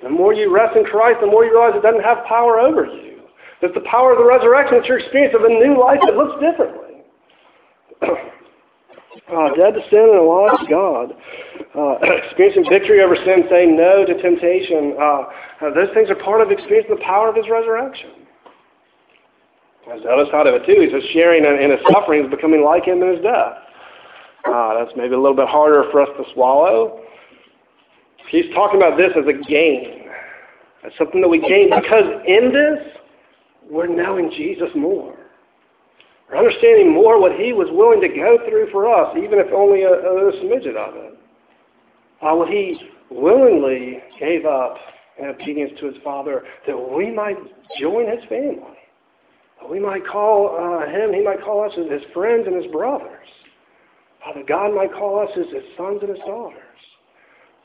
The 0.02 0.08
more 0.08 0.32
you 0.32 0.52
rest 0.52 0.76
in 0.76 0.84
Christ, 0.84 1.20
the 1.20 1.26
more 1.26 1.44
you 1.44 1.52
realize 1.52 1.76
it 1.76 1.82
doesn't 1.82 2.02
have 2.02 2.24
power 2.24 2.58
over 2.58 2.86
you. 2.86 3.22
It's 3.60 3.74
the 3.74 3.84
power 3.88 4.12
of 4.12 4.18
the 4.18 4.24
resurrection 4.24 4.80
that 4.80 4.86
your 4.88 4.98
experience 4.98 5.34
of 5.36 5.44
a 5.44 5.48
new 5.48 5.78
life 5.78 6.00
that 6.04 6.16
looks 6.16 6.40
differently. 6.40 7.04
uh, 9.32 9.48
dead 9.56 9.74
to 9.74 9.82
sin 9.90 10.06
and 10.06 10.18
alive 10.22 10.58
to 10.60 10.66
God. 10.70 11.06
Uh, 11.74 11.98
experiencing 12.26 12.64
victory 12.70 13.02
over 13.02 13.16
sin, 13.16 13.44
saying 13.50 13.76
no 13.76 14.04
to 14.04 14.14
temptation. 14.22 14.94
Uh, 14.98 15.04
uh, 15.66 15.74
those 15.74 15.88
things 15.94 16.10
are 16.10 16.16
part 16.16 16.40
of 16.40 16.50
experiencing 16.50 16.94
the 16.94 17.02
power 17.02 17.28
of 17.28 17.34
His 17.34 17.48
resurrection. 17.50 18.26
As 19.92 20.02
the 20.02 20.10
other 20.10 20.26
side 20.32 20.48
of 20.48 20.54
it 20.54 20.66
too, 20.66 20.80
he 20.80 20.90
says 20.90 21.02
sharing 21.12 21.44
in, 21.44 21.62
in 21.62 21.70
his 21.70 21.78
sufferings, 21.92 22.28
becoming 22.28 22.64
like 22.64 22.84
him 22.84 23.02
in 23.02 23.14
his 23.14 23.22
death. 23.22 23.54
Uh, 24.44 24.82
that's 24.82 24.90
maybe 24.96 25.14
a 25.14 25.18
little 25.18 25.36
bit 25.36 25.48
harder 25.48 25.84
for 25.92 26.02
us 26.02 26.08
to 26.18 26.24
swallow. 26.34 27.00
He's 28.28 28.52
talking 28.52 28.82
about 28.82 28.96
this 28.98 29.12
as 29.16 29.24
a 29.28 29.46
gain. 29.48 30.08
As 30.84 30.90
something 30.98 31.20
that 31.20 31.28
we 31.28 31.38
gain 31.38 31.70
because 31.70 32.04
in 32.26 32.52
this 32.52 32.96
we're 33.70 33.86
knowing 33.86 34.30
Jesus 34.30 34.68
more. 34.74 35.16
We're 36.28 36.38
understanding 36.38 36.92
more 36.92 37.20
what 37.20 37.32
he 37.32 37.52
was 37.52 37.68
willing 37.70 38.00
to 38.00 38.08
go 38.08 38.38
through 38.48 38.70
for 38.72 38.90
us, 38.92 39.16
even 39.16 39.38
if 39.38 39.46
only 39.52 39.82
a, 39.82 39.92
a 39.92 40.32
smidget 40.42 40.76
of 40.76 40.96
it. 40.96 41.18
Uh, 42.22 42.34
what 42.34 42.48
he 42.48 42.78
willingly 43.10 44.02
gave 44.18 44.44
up 44.44 44.76
in 45.18 45.26
obedience 45.26 45.72
to 45.80 45.86
his 45.86 45.96
Father 46.02 46.42
that 46.66 46.76
we 46.76 47.12
might 47.12 47.36
join 47.80 48.10
his 48.10 48.24
family. 48.28 48.76
We 49.70 49.80
might 49.80 50.06
call 50.06 50.54
uh, 50.54 50.86
him, 50.86 51.12
he 51.12 51.22
might 51.22 51.42
call 51.42 51.64
us 51.64 51.72
as 51.78 51.90
his 51.90 52.02
friends 52.12 52.46
and 52.46 52.62
his 52.62 52.70
brothers. 52.72 53.28
Uh, 54.26 54.34
that 54.34 54.46
God 54.46 54.74
might 54.74 54.92
call 54.92 55.20
us 55.20 55.30
as 55.36 55.46
his 55.52 55.64
sons 55.76 55.98
and 56.02 56.10
his 56.10 56.18
daughters. 56.26 56.62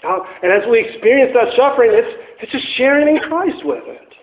Uh, 0.04 0.20
and 0.42 0.52
as 0.52 0.68
we 0.70 0.80
experience 0.80 1.32
that 1.34 1.54
suffering, 1.56 1.92
it's, 1.94 2.42
it's 2.42 2.52
just 2.52 2.66
sharing 2.78 3.16
in 3.16 3.22
Christ 3.24 3.66
with 3.66 3.84
it. 3.86 4.14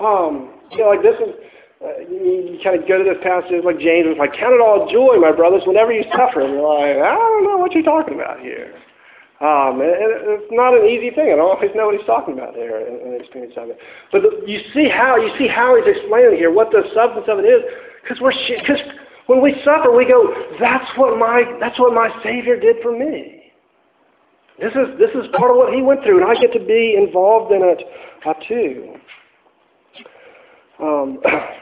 Um, 0.00 0.60
you 0.72 0.78
know, 0.78 0.88
like 0.88 1.02
this 1.02 1.16
is, 1.20 1.34
uh, 1.82 1.98
you, 2.06 2.54
you 2.54 2.58
kind 2.62 2.78
of 2.78 2.86
go 2.86 3.02
to 3.02 3.04
this 3.04 3.18
passage 3.26 3.58
like 3.66 3.82
James 3.82 4.06
was 4.06 4.18
like, 4.18 4.38
count 4.38 4.54
it 4.54 4.62
all 4.62 4.86
joy, 4.86 5.18
my 5.18 5.34
brothers, 5.34 5.66
whenever 5.66 5.90
you 5.90 6.06
suffer. 6.14 6.46
And 6.46 6.54
you're 6.54 6.62
like, 6.62 7.02
I 7.02 7.18
don't 7.18 7.42
know 7.42 7.58
what 7.58 7.74
you're 7.74 7.82
talking 7.82 8.14
about 8.14 8.38
here. 8.38 8.70
Um, 9.42 9.82
and 9.82 10.38
it's 10.38 10.54
not 10.54 10.78
an 10.78 10.86
easy 10.86 11.10
thing. 11.10 11.34
I 11.34 11.36
don't 11.36 11.50
always 11.50 11.74
know 11.74 11.90
what 11.90 11.98
he's 11.98 12.06
talking 12.06 12.38
about 12.38 12.54
there 12.54 12.86
in, 12.86 12.94
in 13.02 13.08
the 13.10 13.18
experience 13.18 13.58
of 13.58 13.74
it. 13.74 13.78
But 14.14 14.22
the, 14.22 14.30
you 14.46 14.62
see 14.70 14.86
how 14.86 15.18
you 15.18 15.34
see 15.34 15.50
how 15.50 15.74
he's 15.74 15.98
explaining 15.98 16.38
here 16.38 16.54
what 16.54 16.70
the 16.70 16.86
substance 16.94 17.26
of 17.26 17.42
it 17.42 17.50
is, 17.50 17.66
because 17.98 18.22
we're 18.22 18.38
because 18.38 18.78
when 19.26 19.42
we 19.42 19.58
suffer, 19.66 19.90
we 19.90 20.06
go, 20.06 20.30
that's 20.62 20.86
what 20.94 21.18
my 21.18 21.42
that's 21.58 21.74
what 21.82 21.90
my 21.90 22.14
Savior 22.22 22.54
did 22.54 22.76
for 22.86 22.96
me. 22.96 23.50
This 24.62 24.70
is 24.78 24.94
this 25.02 25.10
is 25.10 25.26
part 25.34 25.50
of 25.50 25.58
what 25.58 25.74
he 25.74 25.82
went 25.82 26.06
through, 26.06 26.22
and 26.22 26.30
I 26.30 26.38
get 26.38 26.52
to 26.54 26.62
be 26.62 26.94
involved 26.94 27.50
in 27.50 27.66
it 27.66 27.82
uh, 28.22 28.34
too. 28.46 28.94
Um, 30.78 31.18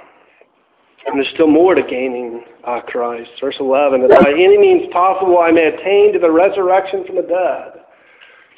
and 1.07 1.17
there's 1.17 1.33
still 1.35 1.49
more 1.49 1.75
to 1.75 1.83
gaining 1.83 2.45
uh, 2.67 2.81
Christ. 2.87 3.31
Verse 3.41 3.57
11, 3.59 4.03
that 4.09 4.23
by 4.23 4.31
any 4.31 4.59
means 4.59 4.93
possible 4.93 5.39
I 5.39 5.51
may 5.51 5.67
attain 5.67 6.13
to 6.13 6.19
the 6.19 6.31
resurrection 6.31 7.05
from 7.07 7.17
the 7.17 7.23
dead. 7.23 7.81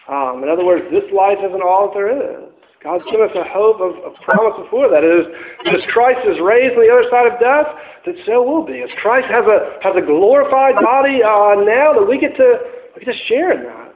Um, 0.09 0.43
in 0.43 0.49
other 0.49 0.65
words, 0.65 0.85
this 0.91 1.07
life 1.15 1.39
isn't 1.39 1.63
all 1.63 1.89
that 1.89 1.95
there 1.95 2.11
is. 2.11 2.53
God's 2.83 3.05
given 3.07 3.31
us 3.31 3.37
a 3.39 3.47
hope 3.47 3.79
of, 3.79 3.95
of 4.03 4.19
promise 4.27 4.59
before 4.59 4.91
that. 4.91 5.07
It 5.07 5.15
is, 5.15 5.27
as 5.71 5.87
Christ 5.95 6.27
is 6.27 6.43
raised 6.43 6.75
on 6.75 6.83
the 6.83 6.91
other 6.91 7.07
side 7.07 7.31
of 7.31 7.39
death, 7.39 7.71
that 8.07 8.17
so 8.27 8.43
will 8.43 8.67
be. 8.67 8.83
As 8.83 8.91
Christ 8.99 9.31
has 9.31 9.47
a 9.47 9.79
has 9.87 9.95
a 9.95 10.03
glorified 10.03 10.75
body 10.83 11.23
uh, 11.23 11.63
now, 11.63 11.95
that 11.95 12.03
we 12.03 12.19
get 12.19 12.35
to 12.35 12.59
we 12.99 13.07
get 13.07 13.15
to 13.15 13.19
share 13.31 13.55
in 13.55 13.63
that. 13.71 13.95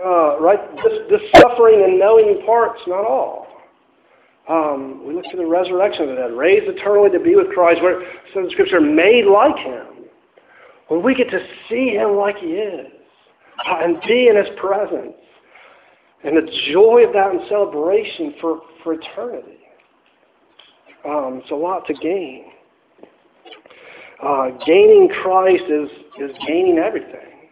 Uh, 0.00 0.40
right? 0.40 0.58
This, 0.80 0.96
this 1.12 1.20
suffering 1.36 1.84
and 1.84 1.98
knowing 1.98 2.40
parts, 2.46 2.80
not 2.86 3.04
all. 3.04 3.39
Um, 4.48 5.06
we 5.06 5.14
look 5.14 5.24
to 5.30 5.36
the 5.36 5.46
resurrection 5.46 6.02
of 6.02 6.08
the 6.10 6.14
dead, 6.16 6.32
raised 6.32 6.66
eternally 6.66 7.10
to 7.10 7.20
be 7.20 7.36
with 7.36 7.48
Christ, 7.52 7.82
where 7.82 8.00
it 8.00 8.08
says 8.34 8.44
in 8.44 8.50
Scripture, 8.50 8.80
made 8.80 9.26
like 9.26 9.56
Him. 9.56 9.86
When 10.88 11.02
we 11.02 11.14
get 11.14 11.30
to 11.30 11.46
see 11.68 11.90
Him 11.90 12.16
like 12.16 12.36
He 12.38 12.48
is, 12.48 12.86
uh, 13.66 13.78
and 13.82 14.00
be 14.08 14.28
in 14.28 14.36
His 14.36 14.48
presence, 14.58 15.14
and 16.24 16.36
the 16.36 16.50
joy 16.72 17.04
of 17.06 17.12
that 17.12 17.30
and 17.30 17.40
celebration 17.48 18.34
for, 18.40 18.60
for 18.82 18.94
eternity. 18.94 19.58
Um, 21.04 21.40
it's 21.42 21.50
a 21.50 21.54
lot 21.54 21.86
to 21.86 21.94
gain. 21.94 22.46
Uh, 24.22 24.48
gaining 24.66 25.08
Christ 25.22 25.64
is, 25.64 25.88
is 26.20 26.36
gaining 26.46 26.78
everything. 26.78 27.48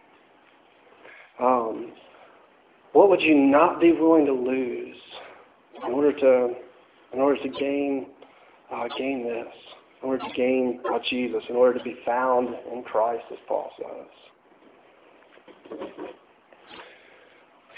Um, 1.39 1.93
what 2.93 3.09
would 3.09 3.21
you 3.21 3.35
not 3.35 3.79
be 3.79 3.91
willing 3.91 4.25
to 4.25 4.33
lose 4.33 4.97
in 5.85 5.93
order 5.93 6.11
to 6.11 6.53
in 7.13 7.19
order 7.19 7.41
to 7.41 7.49
gain 7.49 8.07
uh, 8.71 8.87
gain 8.97 9.23
this, 9.23 9.47
in 10.03 10.09
order 10.09 10.23
to 10.23 10.33
gain 10.35 10.79
uh, 10.93 10.99
Jesus, 11.09 11.43
in 11.49 11.55
order 11.55 11.77
to 11.77 11.83
be 11.83 11.95
found 12.05 12.49
in 12.71 12.83
Christ, 12.83 13.23
as 13.31 13.37
Paul 13.47 13.71
says. 13.77 15.79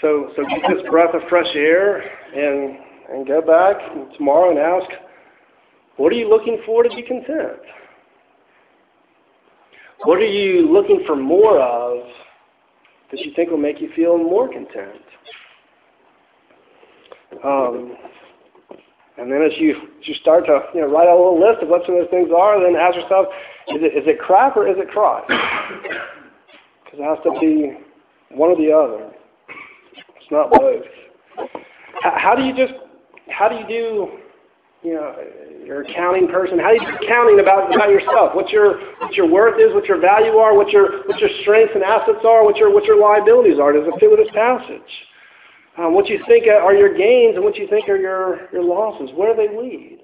So, 0.00 0.30
so 0.36 0.42
get 0.48 0.60
this 0.68 0.82
breath 0.90 1.14
of 1.14 1.22
fresh 1.28 1.46
air 1.54 2.00
and 2.00 2.78
and 3.12 3.26
go 3.26 3.40
back 3.40 3.76
tomorrow 4.16 4.50
and 4.50 4.58
ask, 4.58 4.90
what 5.96 6.12
are 6.12 6.16
you 6.16 6.28
looking 6.28 6.58
for 6.64 6.82
to 6.82 6.88
be 6.88 7.02
content? 7.02 7.60
What 10.04 10.18
are 10.18 10.26
you 10.26 10.72
looking 10.72 11.04
for 11.06 11.14
more 11.14 11.60
of 11.60 12.06
that 13.10 13.20
you 13.20 13.32
think 13.36 13.50
will 13.50 13.58
make 13.58 13.80
you 13.80 13.90
feel 13.94 14.18
more 14.18 14.48
content? 14.48 15.02
Um, 17.44 17.96
and 19.18 19.30
then 19.30 19.42
as 19.42 19.52
you 19.58 19.76
as 20.00 20.08
you 20.08 20.14
start 20.14 20.46
to 20.46 20.60
you 20.74 20.80
know 20.80 20.88
write 20.88 21.08
out 21.08 21.16
a 21.16 21.20
little 21.20 21.40
list 21.40 21.62
of 21.62 21.68
what 21.68 21.82
some 21.84 21.96
of 21.96 22.02
those 22.02 22.10
things 22.10 22.30
are, 22.34 22.60
then 22.60 22.80
ask 22.80 22.96
yourself, 22.96 23.26
is 23.68 23.82
it 23.82 23.92
is 23.96 24.08
it 24.08 24.18
crap 24.18 24.56
or 24.56 24.66
is 24.66 24.76
it 24.78 24.88
Christ? 24.90 25.28
Because 26.92 27.00
it 27.00 27.08
has 27.08 27.24
to 27.24 27.40
be 27.40 27.72
one 28.36 28.50
or 28.50 28.56
the 28.56 28.68
other. 28.68 29.08
It's 30.20 30.30
not 30.30 30.50
both. 30.50 30.84
How, 32.02 32.12
how 32.18 32.34
do 32.34 32.42
you 32.44 32.52
just 32.54 32.74
how 33.30 33.48
do 33.48 33.56
you 33.56 33.66
do 33.66 34.08
you 34.82 34.94
know 34.94 35.16
you're 35.64 35.82
a 35.82 35.90
accounting 35.90 36.28
person? 36.28 36.58
How 36.58 36.68
do 36.68 36.74
you 36.74 36.84
do 36.84 37.06
accounting 37.06 37.40
about 37.40 37.74
about 37.74 37.88
yourself? 37.88 38.34
What 38.34 38.50
your 38.50 38.76
what 39.00 39.14
your 39.14 39.26
worth 39.26 39.58
is, 39.58 39.72
what 39.72 39.86
your 39.86 40.00
value 40.00 40.36
are, 40.36 40.54
what 40.54 40.68
your 40.68 41.08
what 41.08 41.18
your 41.18 41.30
strengths 41.40 41.72
and 41.74 41.82
assets 41.82 42.20
are, 42.28 42.44
what 42.44 42.56
your 42.56 42.72
what 42.72 42.84
your 42.84 43.00
liabilities 43.00 43.58
are. 43.58 43.72
Does 43.72 43.88
it 43.88 43.94
fit 43.98 44.10
with 44.10 44.20
this 44.20 44.34
passage? 44.34 44.92
Um, 45.78 45.94
what 45.94 46.06
you 46.08 46.22
think 46.28 46.46
are 46.46 46.74
your 46.74 46.94
gains 46.94 47.34
and 47.36 47.44
what 47.44 47.56
you 47.56 47.66
think 47.68 47.88
are 47.88 47.96
your, 47.96 48.50
your 48.52 48.62
losses. 48.62 49.10
Where 49.14 49.34
do 49.34 49.48
they 49.48 49.56
lead? 49.56 50.00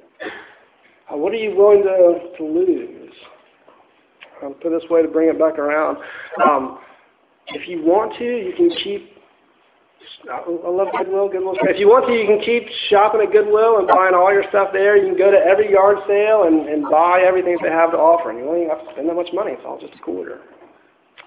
Uh, 1.12 1.16
what 1.16 1.32
are 1.32 1.36
you 1.36 1.54
willing 1.54 1.82
to, 1.82 2.36
to 2.38 2.44
lose? 2.44 3.12
I'll 4.42 4.54
put 4.54 4.70
this 4.70 4.88
way 4.88 5.02
to 5.02 5.08
bring 5.08 5.28
it 5.28 5.38
back 5.38 5.58
around. 5.58 5.98
Um, 6.42 6.78
if 7.48 7.68
you 7.68 7.82
want 7.82 8.16
to, 8.18 8.24
you 8.24 8.52
can 8.56 8.70
keep. 8.82 9.16
I 10.30 10.40
love 10.48 10.88
Goodwill. 10.96 11.28
Goodwill. 11.28 11.56
If 11.68 11.78
you 11.78 11.88
want 11.88 12.06
to, 12.06 12.12
you 12.12 12.24
can 12.24 12.40
keep 12.40 12.64
shopping 12.88 13.20
at 13.20 13.32
Goodwill 13.32 13.78
and 13.78 13.86
buying 13.88 14.14
all 14.14 14.32
your 14.32 14.44
stuff 14.48 14.70
there. 14.72 14.96
You 14.96 15.12
can 15.12 15.18
go 15.18 15.30
to 15.30 15.36
every 15.36 15.70
yard 15.70 15.98
sale 16.08 16.44
and, 16.44 16.68
and 16.68 16.88
buy 16.88 17.24
everything 17.26 17.58
they 17.62 17.68
have 17.68 17.92
to 17.92 17.98
offer. 17.98 18.30
And 18.30 18.38
you 18.38 18.44
don't 18.46 18.56
even 18.56 18.70
have 18.72 18.84
to 18.86 18.92
spend 18.92 19.08
that 19.08 19.14
much 19.14 19.28
money. 19.34 19.52
It's 19.52 19.64
all 19.66 19.78
just 19.80 19.92
a 19.92 20.02
quarter. 20.02 20.40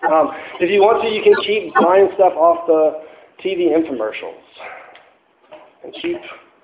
Um, 0.10 0.34
if 0.58 0.72
you 0.72 0.82
want 0.82 1.04
to, 1.06 1.10
you 1.14 1.22
can 1.22 1.38
keep 1.46 1.74
buying 1.78 2.10
stuff 2.18 2.34
off 2.34 2.66
the 2.66 3.11
TV 3.44 3.70
infomercials 3.70 4.42
and 5.84 5.94
keep 6.02 6.18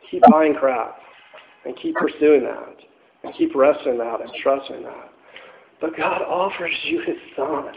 keep 0.09 0.23
buying 0.32 0.53
crap 0.53 0.97
and 1.65 1.75
keep 1.78 1.95
pursuing 1.95 2.43
that 2.43 2.75
and 3.23 3.34
keep 3.36 3.53
wrestling 3.55 3.97
that 3.97 4.21
and 4.21 4.32
trusting 4.41 4.84
that. 4.84 5.09
But 5.82 5.95
God 5.95 6.21
offers 6.21 6.73
you 6.86 7.01
His 7.05 7.17
Son. 7.36 7.73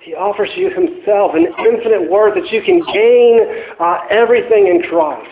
He 0.00 0.14
offers 0.14 0.50
you 0.56 0.70
Himself, 0.70 1.32
an 1.34 1.46
infinite 1.58 2.10
worth 2.10 2.34
that 2.34 2.50
you 2.52 2.62
can 2.62 2.80
gain 2.92 3.40
uh, 3.80 3.98
everything 4.10 4.68
in 4.68 4.82
Christ. 4.88 5.28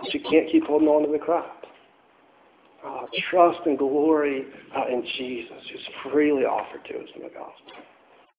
But 0.00 0.14
you 0.14 0.20
can't 0.20 0.50
keep 0.50 0.64
holding 0.64 0.88
on 0.88 1.04
to 1.06 1.12
the 1.12 1.18
crap. 1.18 1.64
Uh, 2.84 3.02
trust 3.30 3.60
and 3.66 3.76
glory 3.76 4.46
uh, 4.74 4.86
in 4.88 5.04
Jesus, 5.18 5.58
who's 5.70 6.12
freely 6.12 6.44
offered 6.44 6.82
to 6.86 6.98
us 6.98 7.08
in 7.14 7.22
the 7.22 7.28
gospel. 7.28 7.84